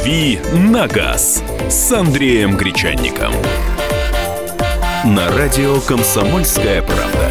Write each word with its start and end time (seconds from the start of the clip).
«Дави 0.00 0.40
на 0.54 0.88
газ» 0.88 1.42
с 1.68 1.92
Андреем 1.92 2.56
Гречанником. 2.56 3.32
На 5.04 5.30
радио 5.36 5.78
«Комсомольская 5.80 6.80
правда». 6.80 7.30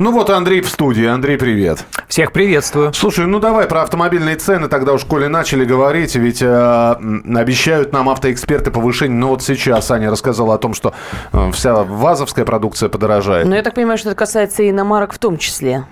Ну 0.00 0.10
вот 0.10 0.28
Андрей 0.30 0.60
в 0.60 0.68
студии. 0.68 1.06
Андрей, 1.06 1.38
привет. 1.38 1.84
Всех 2.08 2.32
приветствую. 2.32 2.92
Слушай, 2.92 3.26
ну 3.26 3.38
давай 3.38 3.66
про 3.68 3.82
автомобильные 3.82 4.34
цены 4.34 4.66
тогда 4.66 4.92
уж 4.92 5.04
коли 5.04 5.26
начали 5.26 5.64
говорить, 5.64 6.16
ведь 6.16 6.42
э, 6.42 6.96
обещают 7.36 7.92
нам 7.92 8.08
автоэксперты 8.08 8.72
повышение. 8.72 9.16
Ну 9.16 9.28
вот 9.28 9.42
сейчас 9.42 9.90
Аня 9.92 10.10
рассказала 10.10 10.54
о 10.54 10.58
том, 10.58 10.74
что 10.74 10.94
э, 11.32 11.50
вся 11.52 11.84
вазовская 11.84 12.44
продукция 12.44 12.88
подорожает. 12.88 13.46
Ну 13.46 13.54
я 13.54 13.62
так 13.62 13.74
понимаю, 13.74 13.98
что 13.98 14.08
это 14.08 14.18
касается 14.18 14.64
и 14.64 14.70
иномарок 14.70 15.12
в 15.12 15.18
том 15.18 15.38
числе. 15.38 15.84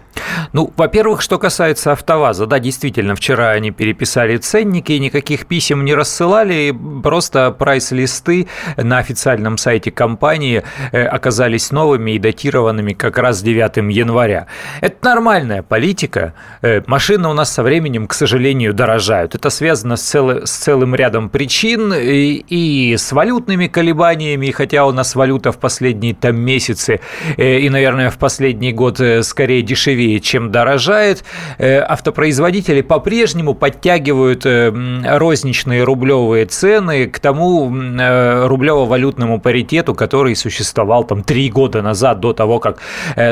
Ну, 0.52 0.72
во-первых, 0.76 1.22
что 1.22 1.38
касается 1.38 1.92
АвтоВАЗа, 1.92 2.46
да, 2.46 2.58
действительно, 2.58 3.14
вчера 3.14 3.50
они 3.50 3.70
переписали 3.70 4.36
ценники, 4.36 4.92
никаких 4.92 5.46
писем 5.46 5.84
не 5.84 5.94
рассылали, 5.94 6.74
просто 7.02 7.50
прайс-листы 7.50 8.48
на 8.76 8.98
официальном 8.98 9.58
сайте 9.58 9.90
компании 9.90 10.62
э, 10.92 11.04
оказались 11.04 11.70
новыми 11.70 12.12
и 12.12 12.18
датированными 12.18 12.92
как 12.92 13.18
раз 13.18 13.42
9 13.42 13.76
января. 13.94 14.46
Это 14.80 14.96
нормальная 15.02 15.62
политика. 15.62 16.34
Э, 16.62 16.82
машины 16.86 17.28
у 17.28 17.32
нас 17.32 17.52
со 17.52 17.62
временем, 17.62 18.06
к 18.06 18.14
сожалению, 18.14 18.74
дорожают. 18.74 19.34
Это 19.34 19.50
связано 19.50 19.96
с, 19.96 20.02
цел... 20.02 20.46
с 20.46 20.50
целым 20.50 20.94
рядом 20.94 21.28
причин 21.28 21.92
и, 21.94 22.44
и 22.48 22.96
с 22.96 23.12
валютными 23.12 23.66
колебаниями, 23.66 24.50
хотя 24.50 24.86
у 24.86 24.92
нас 24.92 25.14
валюта 25.14 25.52
в 25.52 25.58
последние 25.58 26.14
там 26.14 26.36
месяцы 26.36 27.00
э, 27.36 27.58
и, 27.58 27.70
наверное, 27.70 28.10
в 28.10 28.18
последний 28.18 28.72
год 28.72 29.00
скорее 29.22 29.62
дешевее 29.62 30.11
дешевее, 30.12 30.20
чем 30.20 30.50
дорожает. 30.50 31.24
Э, 31.58 31.80
автопроизводители 31.80 32.82
по-прежнему 32.82 33.54
подтягивают 33.54 34.46
э, 34.46 34.72
розничные 35.18 35.84
рублевые 35.84 36.46
цены 36.46 37.06
к 37.06 37.18
тому 37.18 37.70
э, 37.72 38.46
рублево-валютному 38.46 39.40
паритету, 39.40 39.94
который 39.94 40.34
существовал 40.36 41.04
там 41.04 41.22
три 41.22 41.50
года 41.50 41.82
назад, 41.82 42.20
до 42.20 42.32
того, 42.32 42.58
как 42.58 42.78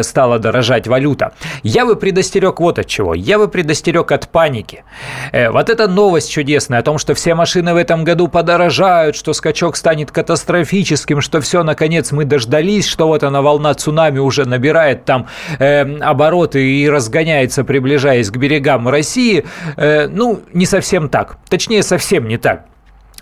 стала 0.03 0.39
дорожать 0.39 0.89
валюта. 0.89 1.33
Я 1.62 1.87
бы 1.87 1.97
предостерег 1.97 2.61
вот 2.61 2.78
от 2.78 2.87
чего. 2.87 3.15
Я 3.15 3.39
бы 3.39 3.48
предостерег 3.48 4.12
от 4.12 4.28
паники. 4.28 4.84
Вот 5.33 5.70
эта 5.70 5.89
новость 5.89 6.31
чудесная 6.31 6.81
о 6.81 6.83
том, 6.83 6.98
что 6.98 7.15
все 7.15 7.34
машины 7.34 7.75
в 7.75 7.77
этом 7.77 8.05
году 8.05 8.28
подорожают, 8.28 9.17
что 9.17 9.33
скачок 9.33 9.77
станет 9.77 10.11
катастрофическим, 10.11 11.20
что 11.20 11.41
все, 11.41 11.62
наконец, 11.62 12.12
мы 12.12 12.25
дождались, 12.25 12.87
что 12.87 13.06
вот 13.06 13.22
она 13.22 13.42
волна 13.42 13.75
цунами 13.75 14.19
уже 14.19 14.44
набирает 14.44 15.05
там 15.05 15.27
обороты 15.59 16.59
и 16.61 16.89
разгоняется, 16.89 17.64
приближаясь 17.64 18.30
к 18.30 18.36
берегам 18.36 18.89
России, 18.89 19.44
э, 19.77 20.08
ну, 20.08 20.41
не 20.53 20.66
совсем 20.66 21.08
так. 21.08 21.39
Точнее, 21.48 21.83
совсем 21.83 22.28
не 22.28 22.39
так. 22.39 22.66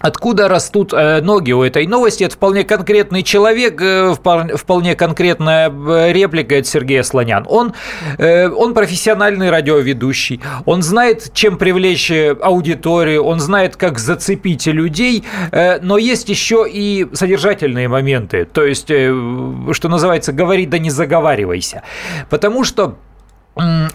Откуда 0.01 0.47
растут 0.47 0.93
э, 0.93 1.21
ноги 1.23 1.51
у 1.51 1.65
этой 1.65 1.85
новости? 1.89 2.23
Это 2.23 2.37
вполне 2.37 2.63
конкретный 2.63 3.25
человек, 3.25 3.81
э, 3.83 4.15
вполне 4.15 4.95
конкретная 4.95 5.73
реплика 6.13 6.59
от 6.59 6.69
Сергея 6.69 7.03
Слонян. 7.03 7.45
Он, 7.49 7.75
он 8.17 8.75
профессиональный 8.75 9.51
радиоведущий, 9.51 10.41
он 10.67 10.83
знает, 10.83 11.33
чем 11.35 11.59
привлечь 11.59 12.13
аудиторию, 12.13 13.25
он 13.25 13.41
знает, 13.41 13.75
как 13.75 13.99
зацепить 13.99 14.69
людей, 14.69 15.25
но 15.51 15.99
есть 15.99 16.29
еще 16.29 16.65
и 16.71 17.09
содержательные 17.13 17.89
моменты. 17.89 18.45
То 18.45 18.65
есть, 18.65 18.87
что 18.87 19.89
называется, 19.89 20.33
говори 20.33 20.67
да 20.67 20.79
не 20.79 20.91
заговаривайся. 20.91 21.83
Потому 22.31 22.63
что 22.63 22.99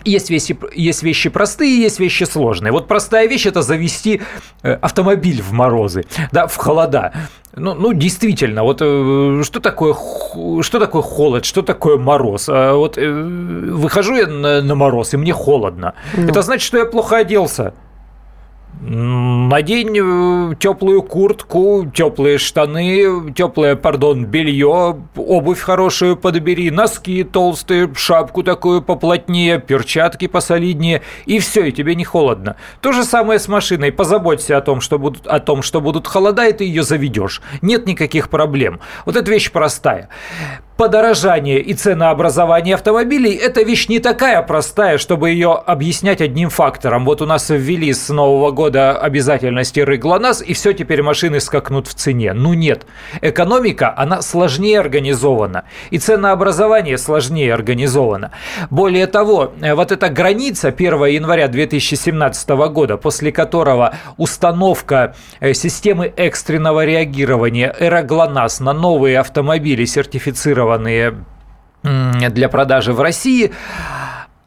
есть 0.04 0.30
вещи, 0.30 0.58
есть 0.76 1.04
вещи 1.04 1.30
простые, 1.30 1.82
есть 1.82 2.00
вещи 2.00 2.24
сложные. 2.26 2.72
Вот 2.72 2.88
простая 2.88 3.28
вещь– 3.28 3.46
это 3.48 3.62
завести 3.62 4.22
э, 4.62 4.74
автомобиль 4.74 5.42
в 5.42 5.52
морозы, 5.52 6.06
да, 6.32 6.48
в 6.48 6.56
холода. 6.56 7.14
Ну, 7.56 7.74
ну, 7.76 7.94
действительно, 7.94 8.64
вот 8.64 8.80
э, 8.82 9.42
что 9.44 9.60
такое, 9.60 9.96
что 10.62 10.80
такое 10.80 11.02
холод, 11.02 11.46
что 11.46 11.62
такое 11.62 11.98
мороз? 11.98 12.50
А 12.50 12.74
вот 12.74 12.98
э, 12.98 13.10
выхожу 13.12 14.16
я 14.16 14.28
на, 14.28 14.62
на 14.62 14.76
мороз, 14.76 15.14
и 15.14 15.18
мне 15.18 15.34
холодно. 15.34 15.94
Ну. 16.16 16.28
Это 16.28 16.42
значит, 16.42 16.66
что 16.66 16.78
я 16.78 16.86
плохо 16.86 17.18
оделся. 17.18 17.74
Надень 18.86 19.98
э, 19.98 20.56
теплую 20.60 21.04
куртку, 21.04 21.90
теплые 21.94 22.38
штаны, 22.38 23.32
теплое, 23.34 23.78
пардон, 23.78 24.26
белье, 24.26 25.00
обувь 25.16 25.62
хорошую 25.62 26.18
подбери, 26.18 26.70
носки 26.70 27.24
толстые, 27.24 27.90
шапку 27.96 28.44
такую 28.44 28.82
поплотнее, 28.82 29.60
перчатки 29.60 30.28
посолиднее, 30.28 31.02
и 31.26 31.40
все, 31.40 31.64
и 31.64 31.72
тебе 31.72 31.96
не 31.96 32.04
холодно. 32.04 32.58
То 32.82 32.92
же 32.92 33.06
самое 33.06 33.40
с 33.40 33.48
машиной. 33.48 33.94
Позаботься 33.94 34.58
о 34.58 34.62
том, 34.62 34.82
что 34.82 35.00
будут, 35.00 35.28
о 35.28 35.40
том, 35.40 35.62
что 35.62 35.80
будут 35.80 36.06
холода, 36.06 36.46
и 36.46 36.52
ты 36.52 36.66
ее 36.66 36.84
заведешь. 36.84 37.42
Нет 37.62 37.88
никаких 37.88 38.30
проблем. 38.30 38.82
Вот 39.06 39.16
эта 39.16 39.32
вещь 39.32 39.50
простая 39.50 40.10
подорожание 40.84 41.62
и 41.62 41.74
ценообразование 41.76 42.76
автомобилей– 42.76 43.34
это 43.42 43.62
вещь 43.64 43.88
не 43.88 44.00
такая 44.00 44.42
простая, 44.42 44.98
чтобы 44.98 45.30
ее 45.30 45.54
объяснять 45.54 46.20
одним 46.20 46.50
фактором. 46.50 47.06
Вот 47.06 47.22
у 47.22 47.26
нас 47.26 47.50
ввели 47.50 47.94
с 47.94 48.10
Нового 48.10 48.52
года 48.52 48.98
обязательности 48.98 49.80
рыглонас, 49.80 50.42
и 50.42 50.54
все, 50.54 50.74
теперь 50.74 51.02
машины 51.02 51.40
скакнут 51.40 51.88
в 51.88 51.94
цене. 51.94 52.34
Ну 52.34 52.54
нет. 52.54 52.86
Экономика, 53.22 53.94
она 53.96 54.22
сложнее 54.22 54.82
организована. 54.82 55.64
И 55.90 56.00
ценообразование 56.00 56.98
сложнее 56.98 57.54
организовано. 57.54 58.32
Более 58.70 59.08
того, 59.08 59.54
вот 59.62 59.94
эта 59.94 60.10
граница 60.10 60.68
1 60.68 61.06
января 61.06 61.48
2017 61.48 62.50
года, 62.50 62.98
после 62.98 63.32
которого 63.32 63.96
установка 64.18 65.16
э, 65.40 65.54
системы 65.54 66.12
экстренного 66.18 66.84
реагирования 66.84 67.74
«Эроглонас» 67.80 68.60
на 68.60 68.74
новые 68.74 69.20
автомобили 69.20 69.86
сертифицирована 69.86 70.73
зарегистрированные 70.78 72.30
для 72.30 72.50
продажи 72.50 72.94
в 72.94 73.02
России, 73.02 73.52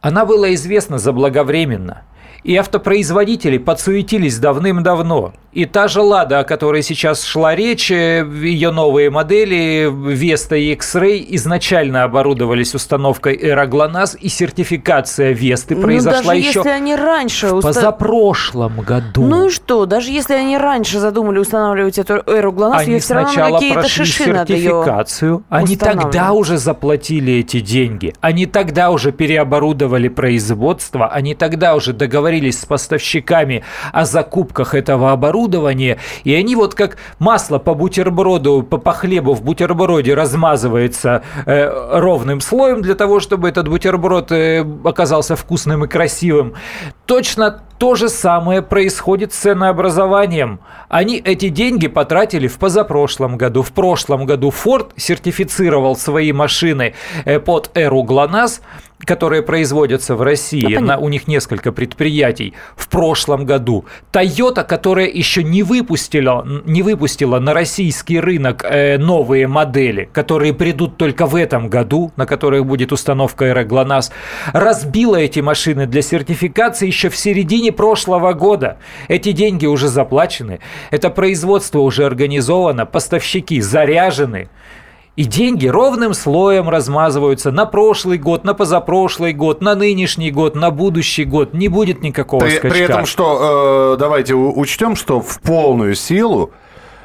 она 0.01 0.25
была 0.25 0.53
известна 0.53 0.97
заблаговременно. 0.97 2.03
И 2.43 2.55
автопроизводители 2.55 3.57
подсуетились 3.57 4.39
давным-давно. 4.39 5.33
И 5.57 5.65
та 5.65 5.87
же 5.87 6.01
«Лада», 6.01 6.41
о 6.41 6.43
которой 6.43 6.83
сейчас 6.83 7.23
шла 7.23 7.55
речь, 7.55 7.89
э, 7.89 8.23
ее 8.43 8.69
новые 8.69 9.09
модели 9.09 9.89
Vesta 9.89 10.55
и 10.55 10.73
X-Ray 10.73 11.25
изначально 11.29 12.03
оборудовались 12.03 12.75
установкой 12.75 13.35
«Эроглонас», 13.41 14.15
и 14.21 14.29
сертификация 14.29 15.31
Весты 15.31 15.75
ну, 15.75 15.81
произошла 15.81 16.35
даже 16.35 16.37
еще 16.37 16.59
если 16.59 16.69
они 16.69 16.95
раньше 16.95 17.47
в 17.47 17.61
позапрошлом 17.61 18.81
году. 18.81 19.25
Ну 19.25 19.47
и 19.47 19.49
что, 19.49 19.87
даже 19.87 20.11
если 20.11 20.35
они 20.35 20.59
раньше 20.59 20.99
задумали 20.99 21.39
устанавливать 21.39 21.97
эту 21.97 22.21
«Эроглонас», 22.27 22.83
они 22.83 22.99
все 22.99 23.15
равно 23.15 23.53
какие-то 23.55 23.87
шиши 23.87 24.25
сертификацию, 24.25 25.43
они 25.49 25.75
тогда 25.75 26.33
уже 26.33 26.59
заплатили 26.59 27.33
эти 27.33 27.61
деньги, 27.61 28.13
они 28.21 28.45
тогда 28.45 28.91
уже 28.91 29.11
переоборудовали 29.11 30.07
производство, 30.07 31.07
они 31.07 31.33
тогда 31.33 31.73
уже 31.73 31.93
договорились 31.93 32.59
с 32.59 32.65
поставщиками 32.67 33.63
о 33.91 34.05
закупках 34.05 34.75
этого 34.75 35.11
оборудования, 35.13 35.46
оборудование, 35.47 35.97
и 36.23 36.33
они 36.33 36.55
вот 36.55 36.75
как 36.75 36.97
масло 37.19 37.59
по 37.59 37.73
бутерброду, 37.73 38.65
по, 38.69 38.77
по 38.77 38.91
хлебу 38.91 39.33
в 39.33 39.41
бутерброде 39.41 40.13
размазывается 40.13 41.23
э, 41.45 41.99
ровным 41.99 42.41
слоем 42.41 42.81
для 42.81 42.95
того, 42.95 43.19
чтобы 43.19 43.49
этот 43.49 43.67
бутерброд 43.67 44.31
э, 44.31 44.65
оказался 44.83 45.35
вкусным 45.35 45.85
и 45.85 45.87
красивым. 45.87 46.53
Точно 47.05 47.61
то 47.79 47.95
же 47.95 48.09
самое 48.09 48.61
происходит 48.61 49.33
с 49.33 49.37
ценообразованием. 49.37 50.59
Они 50.89 51.17
эти 51.17 51.49
деньги 51.49 51.87
потратили 51.87 52.47
в 52.47 52.57
позапрошлом 52.57 53.37
году. 53.37 53.61
В 53.61 53.71
прошлом 53.71 54.25
году 54.25 54.49
Ford 54.49 54.91
сертифицировал 54.95 55.95
свои 55.95 56.33
машины 56.33 56.93
э, 57.25 57.39
под 57.39 57.71
эру 57.75 58.03
ГЛОНАСС, 58.03 58.61
которые 59.05 59.41
производятся 59.43 60.15
в 60.15 60.21
России, 60.21 60.77
на, 60.77 60.97
у 60.97 61.09
них 61.09 61.27
несколько 61.27 61.71
предприятий, 61.71 62.53
в 62.75 62.87
прошлом 62.89 63.45
году. 63.45 63.85
Toyota, 64.11 64.63
которая 64.63 65.07
еще 65.07 65.43
не 65.43 65.63
выпустила, 65.63 66.45
не 66.65 66.81
выпустила 66.81 67.39
на 67.39 67.53
российский 67.53 68.19
рынок 68.19 68.65
э, 68.67 68.97
новые 68.97 69.47
модели, 69.47 70.09
которые 70.11 70.53
придут 70.53 70.97
только 70.97 71.25
в 71.27 71.35
этом 71.35 71.69
году, 71.69 72.11
на 72.15 72.25
которых 72.25 72.65
будет 72.65 72.91
установка 72.91 73.45
Аэроглонас, 73.45 74.11
разбила 74.53 75.17
эти 75.17 75.41
машины 75.41 75.85
для 75.85 76.01
сертификации 76.01 76.87
еще 76.87 77.09
в 77.09 77.15
середине 77.15 77.71
прошлого 77.71 78.33
года. 78.33 78.77
Эти 79.07 79.31
деньги 79.31 79.65
уже 79.65 79.87
заплачены, 79.87 80.59
это 80.91 81.09
производство 81.09 81.79
уже 81.79 82.05
организовано, 82.05 82.85
поставщики 82.85 83.61
заряжены. 83.61 84.49
И 85.17 85.23
деньги 85.25 85.65
ровным 85.65 86.13
слоем 86.13 86.69
размазываются 86.69 87.51
на 87.51 87.65
прошлый 87.65 88.19
год, 88.19 88.43
на 88.43 88.53
позапрошлый 88.53 89.33
год, 89.33 89.61
на 89.61 89.73
нынешний 89.73 90.29
год, 90.29 90.53
на 90.55 90.69
будущий 90.69 91.25
год. 91.25 91.55
Не 91.55 91.69
будет 91.69 92.03
никакого 92.03 92.41
при, 92.41 92.51
скачка. 92.51 92.69
При 92.69 92.81
этом 92.81 93.05
что, 93.07 93.95
э, 93.95 93.99
давайте 93.99 94.35
учтем, 94.35 94.95
что 94.95 95.19
в 95.19 95.41
полную 95.41 95.95
силу 95.95 96.51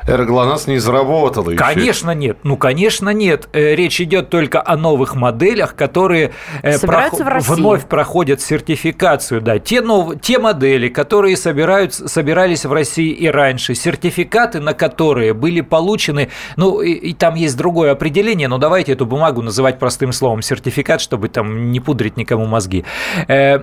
Эра 0.07 0.25
ГЛОНАСС 0.25 0.67
не 0.67 0.79
заработала 0.79 1.51
еще. 1.51 1.59
Конечно 1.59 2.13
нет. 2.13 2.39
Ну, 2.43 2.57
конечно 2.57 3.11
нет. 3.11 3.49
Э, 3.53 3.75
речь 3.75 4.01
идет 4.01 4.31
только 4.31 4.63
о 4.65 4.77
новых 4.77 5.15
моделях, 5.15 5.75
которые 5.75 6.33
э, 6.63 6.77
России. 6.83 7.55
вновь 7.55 7.87
проходят 7.87 8.41
сертификацию. 8.41 9.41
Да, 9.41 9.59
те, 9.59 9.81
нов... 9.81 10.21
те 10.21 10.39
модели, 10.39 10.89
которые 10.89 11.37
собирают... 11.37 11.95
собирались 11.95 12.65
в 12.65 12.73
России 12.73 13.11
и 13.11 13.29
раньше, 13.29 13.75
сертификаты 13.75 14.61
на 14.61 14.75
которые 14.75 15.35
были 15.35 15.61
получены, 15.61 16.31
ну, 16.57 16.81
и, 16.81 16.93
и 16.93 17.15
там 17.15 17.35
есть 17.35 17.57
другое 17.57 17.93
определение, 17.93 18.49
но 18.49 18.59
давайте 18.59 18.93
эту 18.93 19.07
бумагу 19.07 19.43
называть 19.43 19.79
простым 19.79 20.13
словом 20.13 20.43
сертификат, 20.43 21.01
чтобы 21.01 21.29
там 21.29 21.71
не 21.71 21.81
пудрить 21.81 22.17
никому 22.17 22.47
мозги. 22.47 22.85
Э, 23.29 23.61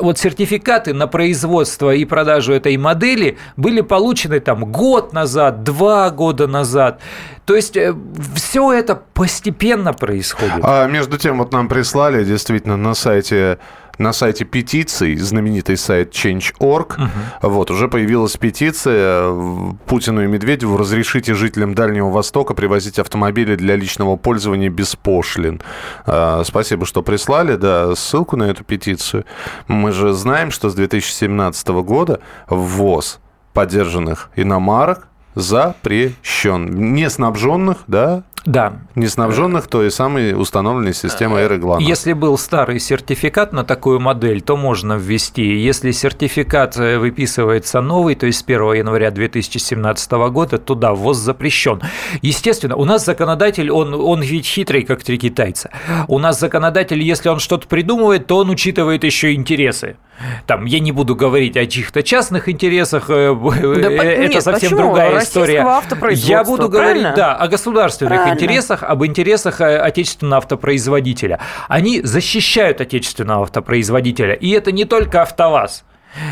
вот 0.00 0.18
сертификаты 0.18 0.94
на 0.94 1.06
производство 1.06 1.94
и 1.94 2.04
продажу 2.04 2.52
этой 2.52 2.76
модели 2.76 3.38
были 3.56 3.80
получены 3.80 4.40
там 4.40 4.64
год 4.70 5.12
назад, 5.12 5.53
два 5.62 6.10
года 6.10 6.46
назад. 6.46 7.00
То 7.44 7.54
есть 7.54 7.76
все 8.34 8.72
это 8.72 8.94
постепенно 8.96 9.92
происходит. 9.92 10.60
А 10.62 10.86
между 10.86 11.18
тем, 11.18 11.38
вот 11.38 11.52
нам 11.52 11.68
прислали 11.68 12.24
действительно 12.24 12.76
на 12.76 12.94
сайте 12.94 13.58
на 13.98 14.12
сайте 14.12 14.44
петиций, 14.44 15.16
знаменитый 15.16 15.76
сайт 15.76 16.12
Change.org, 16.12 16.98
вот, 17.42 17.70
уже 17.70 17.88
появилась 17.88 18.36
петиция 18.36 19.30
э, 19.30 19.72
Путину 19.86 20.24
и 20.24 20.26
Медведеву 20.26 20.76
«Разрешите 20.76 21.34
жителям 21.34 21.74
Дальнего 21.74 22.10
Востока 22.10 22.54
привозить 22.54 22.98
автомобили 22.98 23.56
для 23.56 23.76
личного 23.76 24.16
пользования 24.16 24.68
без 24.68 24.96
пошлин». 24.96 25.60
А, 26.06 26.42
Спасибо, 26.44 26.86
что 26.86 27.02
прислали, 27.02 27.56
да, 27.56 27.94
ссылку 27.94 28.36
на 28.36 28.44
эту 28.44 28.64
петицию. 28.64 29.24
Мы 29.68 29.92
же 29.92 30.12
знаем, 30.12 30.50
что 30.50 30.70
с 30.70 30.74
2017 30.74 31.68
года 31.68 32.20
ввоз 32.48 33.20
поддержанных 33.52 34.30
иномарок 34.34 35.08
запрещен. 35.34 36.92
Не 36.94 37.10
снабженных, 37.10 37.84
да, 37.86 38.22
Да, 38.44 38.74
не 38.94 39.08
снабженных 39.08 39.68
той 39.68 39.90
самой 39.90 40.38
установленной 40.38 40.92
системой 40.92 41.42
эры 41.42 41.56
ГЛОНАСС. 41.56 41.88
Если 41.88 42.12
был 42.12 42.36
старый 42.36 42.78
сертификат 42.78 43.54
на 43.54 43.64
такую 43.64 44.00
модель, 44.00 44.42
то 44.42 44.56
можно 44.56 44.94
ввести. 44.94 45.56
Если 45.58 45.92
сертификат 45.92 46.76
э, 46.76 46.98
выписывается 46.98 47.80
новый, 47.80 48.16
то 48.16 48.26
есть 48.26 48.40
с 48.40 48.42
1 48.42 48.74
января 48.74 49.10
2017 49.10 50.12
года, 50.12 50.58
то 50.58 50.74
да, 50.74 50.92
ввоз 50.92 51.16
запрещен. 51.16 51.80
Естественно, 52.20 52.76
у 52.76 52.84
нас 52.84 53.04
законодатель, 53.06 53.70
он, 53.70 53.94
он 53.94 54.20
ведь 54.20 54.46
хитрый, 54.46 54.82
как 54.82 55.02
три 55.02 55.16
китайца. 55.16 55.70
У 56.06 56.18
нас 56.18 56.38
законодатель, 56.38 57.02
если 57.02 57.30
он 57.30 57.38
что-то 57.38 57.66
придумывает, 57.66 58.26
то 58.26 58.36
он 58.38 58.50
учитывает 58.50 59.04
еще 59.04 59.32
интересы. 59.32 59.96
Там, 60.46 60.64
я 60.64 60.78
не 60.80 60.92
буду 60.92 61.16
говорить 61.16 61.56
о 61.56 61.66
чьих-то 61.66 62.02
частных 62.02 62.48
интересах, 62.48 63.06
э, 63.08 63.34
Да 63.34 63.90
э, 63.90 64.24
это 64.24 64.34
нет, 64.34 64.42
совсем 64.42 64.70
почему? 64.70 64.88
другая 64.88 65.18
история. 65.22 65.66
Я 66.12 66.44
буду 66.44 66.68
говорить, 66.68 67.02
правильно? 67.02 67.16
да, 67.16 67.34
о 67.34 67.48
государственных 67.48 68.14
Правильно. 68.14 68.33
Интересах, 68.34 68.82
об 68.82 69.04
интересах 69.04 69.60
э, 69.60 69.78
отечественного 69.78 70.38
автопроизводителя. 70.38 71.40
Они 71.68 72.00
защищают 72.02 72.80
отечественного 72.80 73.42
автопроизводителя. 73.42 74.34
И 74.34 74.50
это 74.50 74.72
не 74.72 74.84
только 74.84 75.22
АвтоВАЗ. 75.22 75.84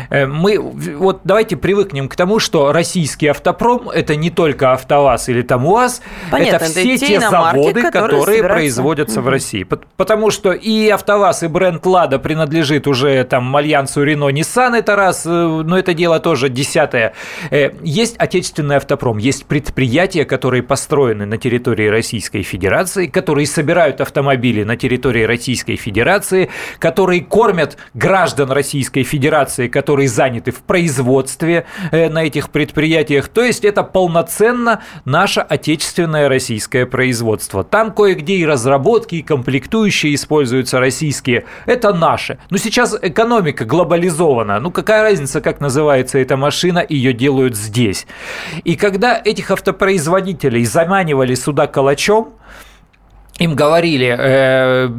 Э, 0.09 0.25
Мы 0.25 0.57
вот 0.59 1.21
давайте 1.23 1.55
привыкнем 1.57 2.07
к 2.09 2.15
тому, 2.15 2.39
что 2.39 2.71
российский 2.71 3.27
автопром 3.27 3.89
это 3.89 4.15
не 4.15 4.29
только 4.29 4.73
АвтоВАЗ 4.73 5.29
или 5.29 5.41
там 5.41 5.65
УАЗ, 5.65 6.01
Понятно, 6.31 6.55
это 6.55 6.65
это 6.65 6.73
все 6.73 6.97
те 6.97 7.07
те 7.07 7.19
заводы, 7.19 7.81
которые 7.91 8.43
производятся 8.55 9.21
в 9.21 9.27
России. 9.27 9.63
Пот- 9.63 9.85
Потому 9.97 10.31
что 10.31 10.51
и 10.51 10.89
АвтоВАЗ, 10.89 11.43
и 11.43 11.47
бренд 11.47 11.85
Лада 11.85 12.19
принадлежит 12.19 12.87
уже 12.87 13.23
там 13.23 13.55
Альянсу 13.55 14.03
Рено, 14.03 14.29
Nissan, 14.29 14.75
это 14.77 14.95
раз, 14.95 15.25
э, 15.25 15.29
но 15.29 15.77
это 15.77 15.93
дело 15.93 16.19
тоже 16.19 16.49
десятое. 16.49 17.13
Э, 17.51 17.71
Есть 17.81 18.15
отечественный 18.17 18.77
автопром, 18.77 19.17
есть 19.17 19.45
предприятия, 19.45 20.25
которые 20.25 20.63
построены 20.63 21.25
на 21.25 21.37
территории 21.37 21.87
Российской 21.87 22.43
Федерации, 22.43 23.07
которые 23.07 23.45
собирают 23.47 24.01
автомобили 24.01 24.63
на 24.63 24.77
территории 24.77 25.23
Российской 25.23 25.75
Федерации, 25.75 26.49
которые 26.79 27.21
кормят 27.21 27.77
граждан 27.93 28.51
Российской 28.51 29.03
Федерации, 29.03 29.67
которые 29.73 30.07
заняты 30.07 30.51
в 30.51 30.61
производстве 30.61 31.65
э, 31.91 32.09
на 32.09 32.23
этих 32.23 32.51
предприятиях. 32.51 33.27
То 33.27 33.41
есть 33.41 33.65
это 33.65 33.83
полноценно 33.83 34.81
наше 35.03 35.41
отечественное 35.41 36.29
российское 36.29 36.85
производство. 36.85 37.63
Там 37.63 37.91
кое-где 37.91 38.35
и 38.35 38.45
разработки, 38.45 39.15
и 39.15 39.21
комплектующие 39.23 40.13
используются 40.13 40.79
российские. 40.79 41.45
Это 41.65 41.93
наше. 41.93 42.37
Но 42.51 42.57
сейчас 42.57 42.95
экономика 43.01 43.65
глобализована. 43.65 44.59
Ну 44.59 44.71
какая 44.71 45.01
разница, 45.01 45.41
как 45.41 45.59
называется 45.59 46.19
эта 46.19 46.37
машина, 46.37 46.85
ее 46.87 47.13
делают 47.13 47.57
здесь. 47.57 48.05
И 48.63 48.75
когда 48.75 49.19
этих 49.23 49.49
автопроизводителей 49.49 50.63
заманивали 50.65 51.33
сюда 51.33 51.65
калачом, 51.65 52.33
им 53.39 53.55
говорили, 53.55 54.15
э, 54.17 54.89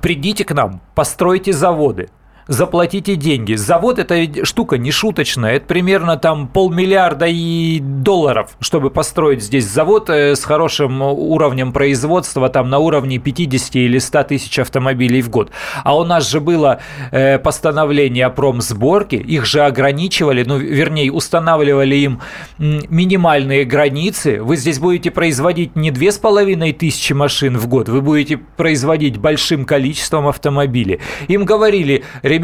придите 0.00 0.44
к 0.44 0.52
нам, 0.52 0.80
постройте 0.94 1.52
заводы, 1.52 2.08
заплатите 2.48 3.14
деньги. 3.14 3.54
Завод 3.54 3.98
это 3.98 4.44
штука 4.44 4.78
не 4.78 4.90
шуточная, 4.90 5.56
это 5.56 5.66
примерно 5.66 6.16
там 6.16 6.48
полмиллиарда 6.48 7.26
и 7.28 7.78
долларов, 7.78 8.56
чтобы 8.60 8.90
построить 8.90 9.42
здесь 9.42 9.66
завод 9.66 10.08
э, 10.08 10.34
с 10.34 10.44
хорошим 10.44 11.02
уровнем 11.02 11.72
производства, 11.72 12.48
там 12.48 12.70
на 12.70 12.78
уровне 12.78 13.18
50 13.18 13.76
или 13.76 13.98
100 13.98 14.22
тысяч 14.24 14.58
автомобилей 14.58 15.20
в 15.20 15.28
год. 15.28 15.50
А 15.84 15.96
у 15.96 16.04
нас 16.04 16.28
же 16.28 16.40
было 16.40 16.80
э, 17.12 17.38
постановление 17.38 18.26
о 18.26 18.30
промсборке, 18.30 19.18
их 19.18 19.44
же 19.44 19.60
ограничивали, 19.60 20.42
ну, 20.44 20.56
вернее, 20.56 21.12
устанавливали 21.12 21.96
им 21.96 22.20
минимальные 22.58 23.66
границы. 23.66 24.42
Вы 24.42 24.56
здесь 24.56 24.78
будете 24.78 25.10
производить 25.10 25.76
не 25.76 25.90
2500 25.90 27.16
машин 27.16 27.58
в 27.58 27.66
год, 27.68 27.90
вы 27.90 28.00
будете 28.00 28.38
производить 28.38 29.18
большим 29.18 29.66
количеством 29.66 30.26
автомобилей. 30.28 31.00
Им 31.28 31.44
говорили, 31.44 32.04
ребята, 32.22 32.37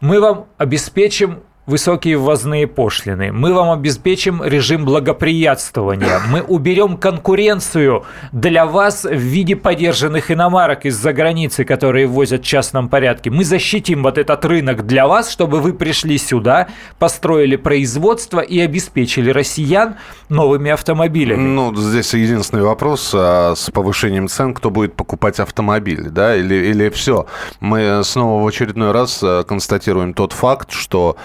мы 0.00 0.20
вам 0.20 0.46
обеспечим 0.58 1.40
высокие 1.66 2.18
ввозные 2.18 2.66
пошлины, 2.66 3.32
мы 3.32 3.54
вам 3.54 3.70
обеспечим 3.70 4.42
режим 4.44 4.84
благоприятствования, 4.84 6.20
мы 6.28 6.42
уберем 6.42 6.96
конкуренцию 6.96 8.04
для 8.32 8.66
вас 8.66 9.04
в 9.04 9.14
виде 9.14 9.56
подержанных 9.56 10.30
иномарок 10.30 10.84
из-за 10.84 11.12
границы, 11.12 11.64
которые 11.64 12.06
ввозят 12.06 12.42
в 12.42 12.46
частном 12.46 12.88
порядке. 12.88 13.30
Мы 13.30 13.44
защитим 13.44 14.02
вот 14.02 14.18
этот 14.18 14.44
рынок 14.44 14.86
для 14.86 15.06
вас, 15.06 15.30
чтобы 15.30 15.60
вы 15.60 15.72
пришли 15.72 16.18
сюда, 16.18 16.68
построили 16.98 17.56
производство 17.56 18.40
и 18.40 18.60
обеспечили 18.60 19.30
россиян 19.30 19.96
новыми 20.28 20.70
автомобилями. 20.70 21.40
Ну, 21.40 21.74
здесь 21.74 22.12
единственный 22.14 22.62
вопрос 22.62 23.12
а 23.14 23.54
с 23.56 23.70
повышением 23.70 24.28
цен, 24.28 24.52
кто 24.52 24.70
будет 24.70 24.94
покупать 24.94 25.40
автомобиль, 25.40 26.10
да, 26.10 26.36
или, 26.36 26.54
или 26.54 26.90
все. 26.90 27.26
Мы 27.60 28.02
снова 28.04 28.42
в 28.42 28.46
очередной 28.46 28.92
раз 28.92 29.22
э, 29.22 29.44
констатируем 29.46 30.14
тот 30.14 30.32
факт, 30.32 30.72
что 30.72 31.16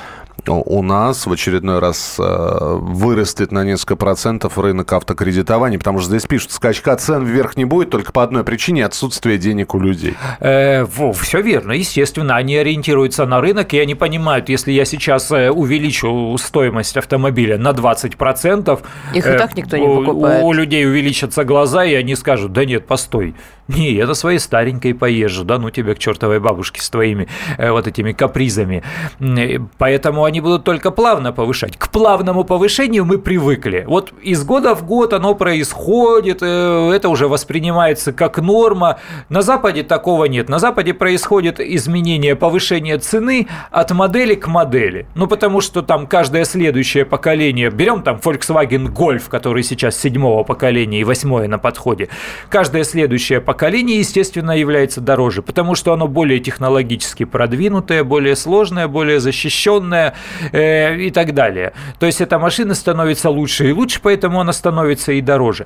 у 0.50 0.82
нас 0.82 1.26
в 1.26 1.32
очередной 1.32 1.80
раз 1.80 2.16
э, 2.20 2.78
вырастет 2.80 3.52
на 3.52 3.64
несколько 3.64 3.96
процентов 3.96 4.58
рынок 4.58 4.92
автокредитования, 4.94 5.78
потому 5.78 6.00
что 6.00 6.10
здесь 6.10 6.26
пишут, 6.26 6.52
скачка 6.52 6.96
цен 6.96 7.24
вверх 7.24 7.58
не 7.58 7.66
будет 7.66 7.90
только 7.90 8.12
по 8.12 8.24
одной 8.24 8.44
причине– 8.44 8.86
отсутствие 8.86 9.38
денег 9.38 9.76
у 9.76 9.80
людей. 9.80 10.16
Э, 10.40 10.86
все 11.14 11.42
верно, 11.42 11.74
естественно, 11.74 12.36
они 12.36 12.56
ориентируются 12.58 13.26
на 13.26 13.42
рынок, 13.42 13.74
и 13.74 13.80
они 13.80 13.96
понимают, 13.96 14.50
если 14.50 14.72
я 14.72 14.86
сейчас 14.86 15.32
э, 15.32 15.50
увеличу 15.50 16.36
стоимость 16.40 16.98
автомобиля 16.98 17.58
на 17.58 17.72
20%, 17.72 18.80
Их 19.14 19.28
и 19.28 19.38
так 19.38 19.56
никто 19.56 19.78
не 19.78 19.88
у- 19.88 20.04
покупает. 20.04 20.44
У, 20.44 20.54
людей 20.54 20.86
увеличатся 20.86 21.44
глаза, 21.44 21.86
и 21.86 21.94
они 21.94 22.16
скажут, 22.16 22.54
да 22.54 22.66
нет, 22.66 22.88
постой, 22.88 23.36
не, 23.68 23.92
я 23.92 24.08
на 24.08 24.16
своей 24.16 24.40
старенькой 24.40 24.96
поезжу, 24.96 25.44
да 25.44 25.60
ну 25.60 25.70
тебе 25.70 25.94
к 25.94 26.00
чертовой 26.00 26.40
бабушке 26.40 26.82
с 26.82 26.90
твоими 26.90 27.28
э, 27.58 27.70
вот 27.72 27.88
этими 27.88 28.14
капризами. 28.14 28.84
Э, 29.20 29.60
Поэтому 29.78 30.24
они 30.24 30.39
будут 30.40 30.64
только 30.64 30.92
плавно 30.92 31.32
повышать. 31.32 31.78
К 31.78 31.90
плавному 31.90 32.44
повышению 32.44 33.06
мы 33.06 33.18
привыкли. 33.18 33.84
Вот 33.88 34.14
из 34.22 34.44
года 34.44 34.76
в 34.76 34.86
год 34.86 35.14
оно 35.14 35.36
происходит, 35.36 36.40
э, 36.42 36.92
это 36.94 37.10
уже 37.10 37.28
воспринимается 37.28 38.14
как 38.14 38.38
норма. 38.40 39.00
На 39.30 39.42
Западе 39.42 39.84
такого 39.84 40.26
нет. 40.26 40.50
На 40.50 40.60
Западе 40.60 40.94
происходит 40.94 41.60
изменение, 41.60 42.36
повышение 42.36 42.98
цены 42.98 43.48
от 43.72 43.92
модели 43.92 44.36
к 44.36 44.48
модели. 44.48 45.08
Ну, 45.16 45.28
потому 45.28 45.62
что 45.62 45.82
там 45.82 46.08
каждое 46.08 46.46
следующее 46.46 47.06
поколение, 47.06 47.70
берем 47.70 48.04
там 48.04 48.18
Volkswagen 48.18 48.88
Golf, 48.88 49.30
который 49.30 49.64
сейчас 49.64 49.98
седьмого 49.98 50.44
поколения 50.44 51.02
и 51.02 51.04
восьмое 51.04 51.48
на 51.48 51.58
подходе, 51.58 52.10
каждое 52.50 52.84
следующее 52.84 53.42
поколение, 53.42 54.00
естественно, 54.00 54.52
является 54.52 55.02
дороже, 55.02 55.42
потому 55.42 55.76
что 55.76 55.94
оно 55.94 56.08
более 56.08 56.40
технологически 56.40 57.26
продвинутое, 57.26 58.04
более 58.04 58.36
сложное, 58.36 58.88
более 58.88 59.20
защищенное 59.20 60.16
э, 60.52 60.96
и 60.98 61.12
так 61.12 61.34
далее. 61.34 61.74
То 62.00 62.06
есть 62.06 62.22
эта 62.22 62.40
машина 62.40 62.76
становится 62.76 63.30
лучше 63.30 63.70
и 63.70 63.74
лучше, 63.74 64.00
поэтому 64.02 64.40
она 64.40 64.54
становится 64.54 65.12
и 65.12 65.22
дороже. 65.22 65.66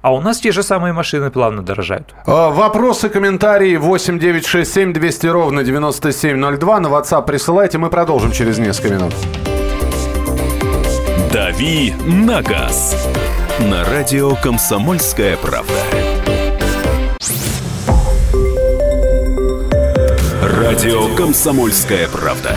А 0.00 0.14
у 0.14 0.20
нас 0.20 0.38
те 0.38 0.52
же 0.52 0.62
самые 0.62 0.92
машины 0.92 1.30
плавно 1.30 1.62
дорожают. 1.62 2.14
А, 2.26 2.50
Вопросы, 2.50 3.08
комментарии 3.08 3.76
8 3.76 4.18
9 4.18 4.46
6 4.46 4.72
7 4.72 4.92
200 4.92 5.26
ровно 5.26 5.64
9702 5.64 6.80
на 6.80 6.86
WhatsApp 6.86 7.26
присылайте, 7.26 7.78
мы 7.78 7.90
продолжим 7.90 8.32
через 8.32 8.58
несколько 8.58 8.94
минут. 8.94 9.14
«Дави 11.32 11.92
на 12.06 12.40
газ» 12.42 12.96
на 13.60 13.84
радио 13.84 14.34
«Комсомольская 14.36 15.36
правда». 15.36 15.74
Радио 20.42 21.14
«Комсомольская 21.16 22.08
правда». 22.08 22.56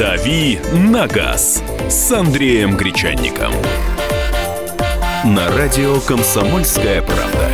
«Дави 0.00 0.58
на 0.72 1.06
газ» 1.06 1.62
с 1.90 2.10
Андреем 2.10 2.74
Гречанником. 2.74 3.52
На 5.26 5.54
радио 5.54 6.00
«Комсомольская 6.00 7.02
правда». 7.02 7.50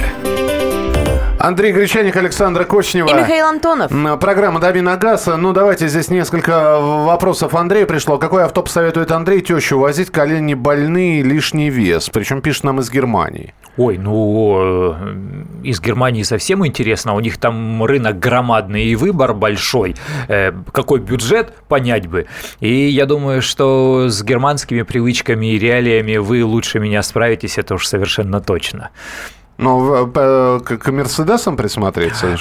Андрей 1.41 1.73
Гречаник, 1.73 2.15
Александра 2.15 2.63
Кочнева. 2.63 3.09
И 3.09 3.15
Михаил 3.15 3.47
Антонов. 3.47 3.91
Программа 4.21 4.61
«Дави 4.61 4.81
на 4.81 4.97
газ». 4.97 5.27
Ну, 5.27 5.53
давайте 5.53 5.89
здесь 5.89 6.09
несколько 6.09 6.79
вопросов 6.79 7.57
Андрея 7.57 7.85
пришло. 7.85 8.17
Какой 8.17 8.45
авто 8.45 8.63
посоветует 8.63 9.11
Андрей 9.11 9.41
тещу 9.41 9.81
возить? 9.81 10.13
Колени 10.13 10.55
больные, 10.55 11.23
лишний 11.23 11.69
вес. 11.69 12.11
Причем 12.11 12.43
пишет 12.43 12.63
нам 12.63 12.79
из 12.79 12.89
Германии. 12.93 13.55
Ой, 13.77 13.99
ну, 13.99 14.95
э, 14.95 15.15
из 15.65 15.81
Германии 15.81 16.23
совсем 16.23 16.67
интересно. 16.67 17.15
У 17.15 17.21
них 17.21 17.37
там 17.37 17.85
рынок 17.85 18.19
громадный 18.19 18.85
и 18.87 18.97
выбор 18.97 19.35
большой. 19.35 19.97
Э, 20.29 20.53
какой 20.73 21.01
бюджет, 21.01 21.53
понять 21.69 22.07
бы. 22.07 22.27
И 22.61 22.89
я 22.89 23.05
думаю, 23.05 23.43
что 23.43 24.09
с 24.09 24.23
германскими 24.23 24.83
привычками 24.83 25.53
и 25.53 25.59
реалиями 25.59 26.17
вы 26.17 26.43
лучше 26.45 26.81
меня 26.81 27.03
справитесь, 27.03 27.59
это 27.59 27.75
уж 27.75 27.87
совершенно 27.87 28.41
точно. 28.41 28.91
Ну, 29.59 30.07
к 30.07 30.91
Мерседесам 30.91 31.57
присмотреться, 31.57 32.37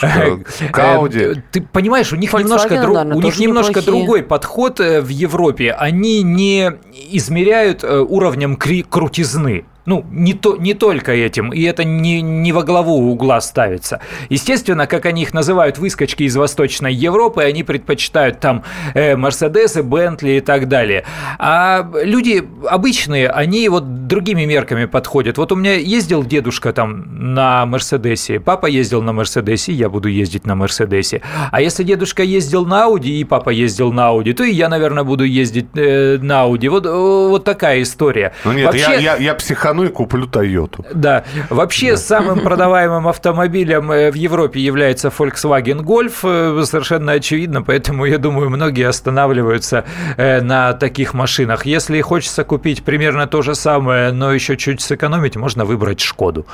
к 0.72 0.80
Ауди. 0.80 1.20
Э, 1.20 1.36
ты 1.52 1.62
понимаешь, 1.62 2.14
у 2.14 2.16
них 2.16 2.34
немножко, 2.34 2.82
друг, 2.82 2.98
у 2.98 3.22
них 3.22 3.38
немножко 3.40 3.82
другой 3.82 4.24
подход 4.24 4.80
в 4.80 5.08
Европе. 5.10 5.74
Они 5.74 6.24
не 6.24 6.72
измеряют 7.12 7.84
уровнем 7.84 8.56
крутизны 8.56 9.66
ну, 9.86 10.06
не, 10.12 10.34
то, 10.34 10.58
не 10.58 10.74
только 10.74 11.12
этим, 11.12 11.52
и 11.54 11.62
это 11.62 11.84
не, 11.84 12.22
не 12.22 12.52
во 12.52 12.64
главу 12.64 13.12
угла 13.12 13.40
ставится. 13.42 14.00
Естественно, 14.30 14.88
как 14.88 15.06
они 15.06 15.22
их 15.22 15.34
называют, 15.34 15.78
выскочки 15.78 16.24
из 16.24 16.36
Восточной 16.36 16.94
Европы, 16.94 17.44
они 17.44 17.64
предпочитают 17.64 18.40
там 18.40 18.64
э, 18.94 19.16
Мерседесы, 19.16 19.84
Бентли 19.84 20.32
и 20.32 20.40
так 20.42 20.68
далее. 20.68 21.06
А 21.38 21.88
люди 22.04 22.44
обычные, 22.68 23.30
они 23.30 23.70
вот 23.70 24.08
другими 24.08 24.46
мерками 24.46 24.86
подходят. 24.86 25.38
Вот 25.38 25.52
у 25.52 25.56
меня 25.56 25.74
ездил 25.74 26.24
дедушка 26.24 26.74
там 26.74 27.34
на 27.34 27.66
Мерседесе, 27.66 28.40
папа 28.40 28.66
ездил 28.66 29.02
на 29.02 29.14
Мерседесе, 29.14 29.72
я 29.72 29.90
буду 29.90 30.08
ездить 30.08 30.46
на 30.46 30.56
Мерседесе. 30.56 31.22
А 31.52 31.62
если 31.62 31.84
дедушка 31.84 32.24
ездил 32.24 32.66
на 32.66 32.86
Ауди, 32.86 33.20
и 33.20 33.24
папа 33.24 33.52
ездил 33.52 33.92
на 33.94 34.08
Ауди, 34.08 34.34
то 34.34 34.44
и 34.44 34.52
я, 34.52 34.68
наверное, 34.70 35.04
буду 35.04 35.24
ездить 35.24 35.68
э, 35.76 36.18
на 36.18 36.42
Ауди. 36.42 36.70
Вот, 36.70 36.86
вот 36.86 37.44
такая 37.44 37.82
история. 37.82 38.34
Ну 38.44 38.54
нет, 38.54 38.66
Вообще... 38.66 38.82
я, 38.82 38.96
я, 39.00 39.16
я 39.18 39.36
психану 39.36 39.75
страну 39.76 39.84
и 39.84 39.90
куплю 39.90 40.28
Тойоту. 40.28 40.86
Да. 40.94 41.24
Вообще 41.50 41.92
да. 41.92 41.98
самым 41.98 42.40
продаваемым 42.40 43.08
автомобилем 43.08 43.92
э, 43.92 44.12
в 44.12 44.16
Европе 44.16 44.60
является 44.60 45.10
Volkswagen 45.10 45.82
Golf. 45.82 46.14
Э, 46.24 46.64
совершенно 46.66 47.14
очевидно, 47.14 47.62
поэтому, 47.62 48.06
я 48.06 48.18
думаю, 48.18 48.50
многие 48.50 48.88
останавливаются 48.88 49.84
э, 50.18 50.42
на 50.42 50.74
таких 50.74 51.14
машинах. 51.14 51.66
Если 51.66 52.02
хочется 52.02 52.44
купить 52.44 52.84
примерно 52.84 53.28
то 53.28 53.42
же 53.42 53.56
самое, 53.56 54.12
но 54.12 54.34
еще 54.34 54.56
чуть 54.58 54.82
сэкономить, 54.82 55.36
можно 55.36 55.66
выбрать 55.66 56.00
Шкоду. 56.00 56.46